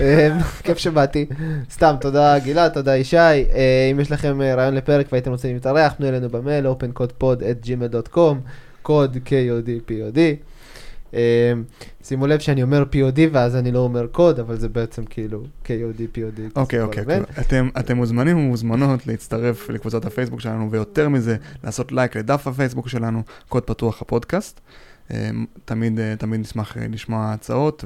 אה, 0.00 0.38
כיף 0.62 0.78
שבאתי. 0.78 1.26
סתם, 1.70 1.94
תודה 2.00 2.38
גלעד, 2.38 2.72
תודה 2.72 2.96
ישי. 2.96 3.16
אה, 3.16 3.88
אם 3.92 4.00
יש 4.00 4.12
לכם 4.12 4.42
אה, 4.42 4.54
רעיון 4.54 4.74
לפרק 4.74 5.06
והייתם 5.12 5.30
רוצים 5.30 5.54
להתארח, 5.54 5.92
פנו 5.92 6.08
אלינו 6.08 6.28
במייל, 6.28 6.66
opencodepod@gmail.com, 6.66 8.34
קוד 8.82 9.16
KOD-POD. 9.26 10.18
אה, 11.14 11.52
שימו 12.04 12.26
לב 12.26 12.38
שאני 12.38 12.62
אומר 12.62 12.84
POD 12.92 13.18
ואז 13.32 13.56
אני 13.56 13.72
לא 13.72 13.78
אומר 13.78 14.06
קוד, 14.06 14.40
אבל 14.40 14.58
זה 14.58 14.68
בעצם 14.68 15.04
כאילו 15.04 15.42
KOD-POD. 15.64 16.40
אוקיי, 16.56 16.80
אוקיי, 16.80 17.02
אוקיי. 17.02 17.20
אתם, 17.78 17.96
מוזמנים 17.96 18.38
ומוזמנות 18.38 19.06
להצטרף 19.06 19.68
לקבוצת 19.68 20.04
הפייסבוק 20.04 20.40
שלנו, 20.40 20.70
ויותר 20.70 21.08
מזה, 21.08 21.36
לעשות 21.64 21.92
לייק 21.92 22.16
לדף 22.16 22.46
הפייסבוק 22.46 22.88
שלנו, 22.88 23.22
קוד 23.48 23.62
פתוח 23.62 24.02
הפודקאסט. 24.02 24.60
תמיד, 25.64 26.00
אה, 26.00 26.14
תמיד 26.18 26.40
נשמח 26.40 26.76
לשמוע 26.90 27.32
הצעות 27.32 27.84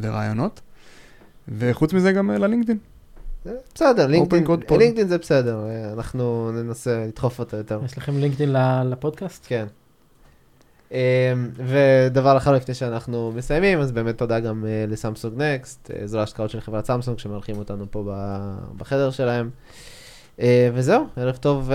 ורעיונות. 0.00 0.60
וחוץ 1.48 1.92
מזה 1.92 2.12
גם 2.12 2.30
אה, 2.30 2.38
ללינקדאין. 2.38 2.78
בסדר, 3.74 4.06
לינקדאין, 4.06 5.08
זה 5.08 5.18
בסדר, 5.18 5.58
אה, 5.66 5.92
אנחנו 5.92 6.52
ננסה 6.52 7.04
לדחוף 7.08 7.38
אותו 7.38 7.56
יותר. 7.56 7.80
יש 7.84 7.98
לכם 7.98 8.18
לינקדאין 8.18 8.56
לפודקאסט? 8.90 9.46
כן. 9.48 9.66
אמ, 10.92 10.96
ודבר 11.56 12.36
אחר 12.36 12.52
לפני 12.52 12.74
שאנחנו 12.74 13.32
מסיימים, 13.36 13.80
אז 13.80 13.92
באמת 13.92 14.18
תודה 14.18 14.40
גם 14.40 14.64
אה, 14.66 14.84
לסמסונג 14.88 15.42
נקסט, 15.42 15.90
אה, 15.90 16.06
זרוע 16.06 16.22
השקעות 16.22 16.50
של 16.50 16.60
חברת 16.60 16.86
סמסונג 16.86 17.18
שמארחים 17.18 17.58
אותנו 17.58 17.84
פה 17.90 18.12
בחדר 18.76 19.10
שלהם. 19.10 19.50
וזהו, 20.74 21.06
ערב 21.16 21.36
טוב 21.36 21.70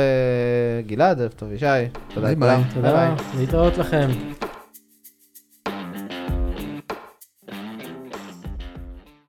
גלעד, 0.87 1.21
ערב 1.21 1.31
טוב 1.31 1.51
ישי, 1.51 1.65
תודה 2.13 2.31
לכולם. 2.31 2.61
תודה, 2.73 3.15
להתראות 3.37 3.77
לכם. 3.77 4.09